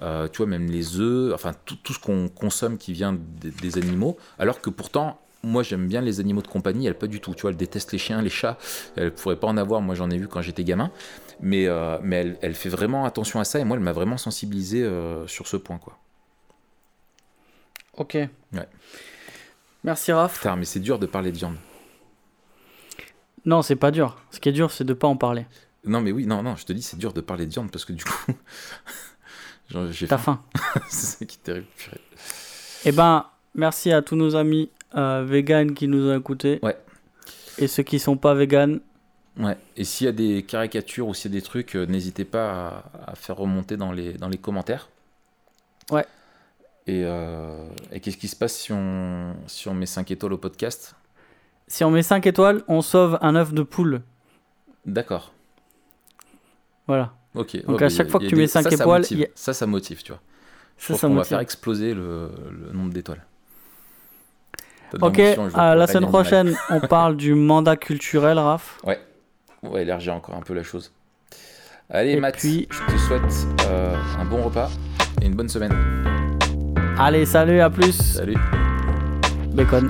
Euh, 0.03 0.29
tu 0.29 0.39
vois, 0.39 0.47
même 0.47 0.71
les 0.71 0.99
œufs, 0.99 1.35
enfin, 1.35 1.53
tout, 1.65 1.77
tout 1.83 1.93
ce 1.93 1.99
qu'on 1.99 2.29
consomme 2.29 2.79
qui 2.79 2.93
vient 2.93 3.13
des, 3.13 3.51
des 3.51 3.79
animaux. 3.79 4.17
Alors 4.39 4.61
que 4.61 4.71
pourtant, 4.71 5.21
moi, 5.43 5.63
j'aime 5.63 5.89
bien 5.89 6.01
les 6.01 6.21
animaux 6.21 6.43
de 6.43 6.49
compagnie, 6.49 6.87
elle 6.87 6.95
pas 6.95 7.07
du 7.07 7.21
tout. 7.21 7.35
Tu 7.35 7.43
vois, 7.43 7.51
elle 7.51 7.57
déteste 7.57 7.93
les 7.93 7.99
chiens, 7.99 8.21
les 8.21 8.31
chats. 8.31 8.59
Elle 8.97 9.13
pourrait 9.13 9.37
pas 9.37 9.47
en 9.47 9.57
avoir. 9.57 9.81
Moi, 9.81 9.95
j'en 9.95 10.11
ai 10.11 10.19
vu 10.19 10.29
quand 10.29 10.43
j'étais 10.43 10.65
gamin. 10.65 10.91
Mais, 11.41 11.67
euh, 11.67 11.99
mais 12.03 12.17
elle, 12.17 12.39
elle 12.43 12.55
fait 12.55 12.69
vraiment 12.69 13.05
attention 13.05 13.41
à 13.41 13.45
ça 13.45 13.59
et 13.59 13.65
moi, 13.65 13.77
elle 13.77 13.83
m'a 13.83 13.93
vraiment 13.93 14.19
sensibilisé 14.19 14.83
euh, 14.83 15.27
sur 15.27 15.47
ce 15.47 15.57
point. 15.57 15.79
Quoi. 15.79 15.99
Ok. 17.97 18.15
Ouais. 18.15 18.69
Merci 19.85 20.13
Raph. 20.13 20.37
Putain, 20.37 20.57
mais 20.57 20.67
c'est 20.67 20.81
dur 20.81 20.99
de 20.99 21.07
parler 21.07 21.33
de 21.33 21.37
viande. 21.39 21.57
Non, 23.45 23.63
c'est 23.63 23.77
pas 23.77 23.91
dur. 23.91 24.17
Ce 24.31 24.41
qui 24.41 24.49
est 24.49 24.53
dur, 24.53 24.71
c'est 24.71 24.85
de 24.85 24.93
pas 24.95 25.09
en 25.09 25.17
parler. 25.17 25.47
Non, 25.85 26.01
mais 26.01 26.13
oui, 26.13 26.27
non, 26.27 26.43
non, 26.43 26.57
je 26.57 26.65
te 26.67 26.73
dis, 26.73 26.83
c'est 26.83 26.99
dur 26.99 27.13
de 27.13 27.21
parler 27.21 27.47
de 27.47 27.53
viande 27.53 27.71
parce 27.71 27.85
que 27.85 27.93
du 27.93 28.05
coup, 28.05 28.33
j'ai 29.91 30.07
T'as 30.07 30.19
faim. 30.19 30.43
faim. 30.55 30.81
c'est 30.91 31.07
ça 31.19 31.25
qui 31.25 31.37
est 31.37 31.43
terrible. 31.43 31.67
purée. 31.77 32.01
Eh 32.85 32.93
ben, 32.93 33.27
merci 33.55 33.93
à 33.93 34.03
tous 34.03 34.17
nos 34.17 34.37
amis 34.37 34.71
euh, 34.95 35.25
véganes 35.27 35.75
qui 35.75 35.89
nous 35.89 36.11
ont 36.11 36.19
écoutés. 36.19 36.59
Ouais. 36.63 36.77
Et 37.59 37.67
ceux 37.67 37.83
qui 37.83 37.99
sont 37.99 38.17
pas 38.17 38.35
véganes, 38.35 38.81
Ouais. 39.39 39.57
Et 39.77 39.85
s'il 39.85 40.05
y 40.07 40.09
a 40.09 40.13
des 40.13 40.43
caricatures 40.43 41.07
ou 41.07 41.15
s'il 41.15 41.33
y 41.33 41.37
a 41.37 41.41
des 41.41 41.43
trucs, 41.45 41.77
euh, 41.77 41.87
n'hésitez 41.87 42.25
pas 42.25 42.83
à, 43.07 43.13
à 43.13 43.15
faire 43.15 43.37
remonter 43.37 43.77
dans 43.77 43.93
les, 43.93 44.15
dans 44.15 44.29
les 44.29 44.37
commentaires. 44.39 44.89
Ouais. 45.91 46.05
Et, 46.87 47.05
euh, 47.05 47.65
et 47.93 48.01
qu'est-ce 48.01 48.17
qui 48.17 48.27
se 48.29 48.35
passe 48.37 48.55
si 48.57 48.73
on, 48.73 49.35
si 49.47 49.69
on 49.69 49.75
met 49.75 49.87
5 49.87 50.11
étoiles 50.11 50.33
au 50.33 50.39
podcast? 50.39 50.95
Si 51.71 51.85
on 51.85 51.91
met 51.93 52.03
5 52.03 52.27
étoiles, 52.27 52.63
on 52.67 52.83
sauve 52.83 53.17
un 53.23 53.37
œuf 53.37 53.53
de 53.55 53.63
poule. 53.63 54.03
D'accord. 54.85 55.33
Voilà. 56.89 57.13
Ok. 57.37 57.65
Donc 57.65 57.79
Ouais, 57.79 57.87
à 57.87 57.89
chaque 57.89 58.09
a- 58.09 58.11
fois 58.11 58.19
que 58.21 58.25
tu 58.27 58.35
des- 58.35 58.41
mets 58.41 58.47
cinq 58.49 58.65
ça, 58.65 58.71
ça 58.71 58.77
étoiles, 58.83 59.03
motive. 59.03 59.19
y 59.21 59.25
a- 59.25 59.29
Ça, 59.37 59.53
ça 59.53 59.67
motive, 59.67 60.03
tu 60.03 60.11
vois. 60.11 60.21
Je 60.79 60.83
Ça, 60.87 60.93
pense 60.95 61.01
ça 61.03 61.07
qu'on 61.09 61.15
va 61.15 61.23
faire 61.25 61.39
exploser 61.39 61.95
le, 61.95 62.29
le 62.51 62.73
nombre 62.73 62.93
d'étoiles. 62.93 63.25
Ok, 65.01 65.21
à 65.55 65.77
la 65.77 65.87
semaine 65.87 66.09
prochaine, 66.09 66.57
on 66.71 66.81
parle 66.89 67.17
du 67.17 67.35
mandat 67.35 67.77
culturel, 67.77 68.37
Raph. 68.41 68.81
Ouais. 68.85 68.99
On 69.63 69.71
va 69.71 69.83
élargir 69.83 70.15
encore 70.15 70.35
un 70.35 70.41
peu 70.41 70.55
la 70.55 70.65
chose. 70.65 70.91
Allez, 71.89 72.13
Et 72.13 72.21
Matt, 72.21 72.37
puis- 72.37 72.67
je 72.71 72.93
te 72.93 72.99
souhaite 72.99 73.47
euh, 73.69 73.95
un 74.19 74.25
bon 74.25 74.43
repas 74.43 74.71
et 75.23 75.27
une 75.27 75.35
bonne 75.37 75.49
semaine. 75.49 75.73
Allez, 76.99 77.27
salut, 77.27 77.61
à 77.61 77.71
plus. 77.71 77.93
Salut. 77.93 78.37
Bacon. 79.55 79.89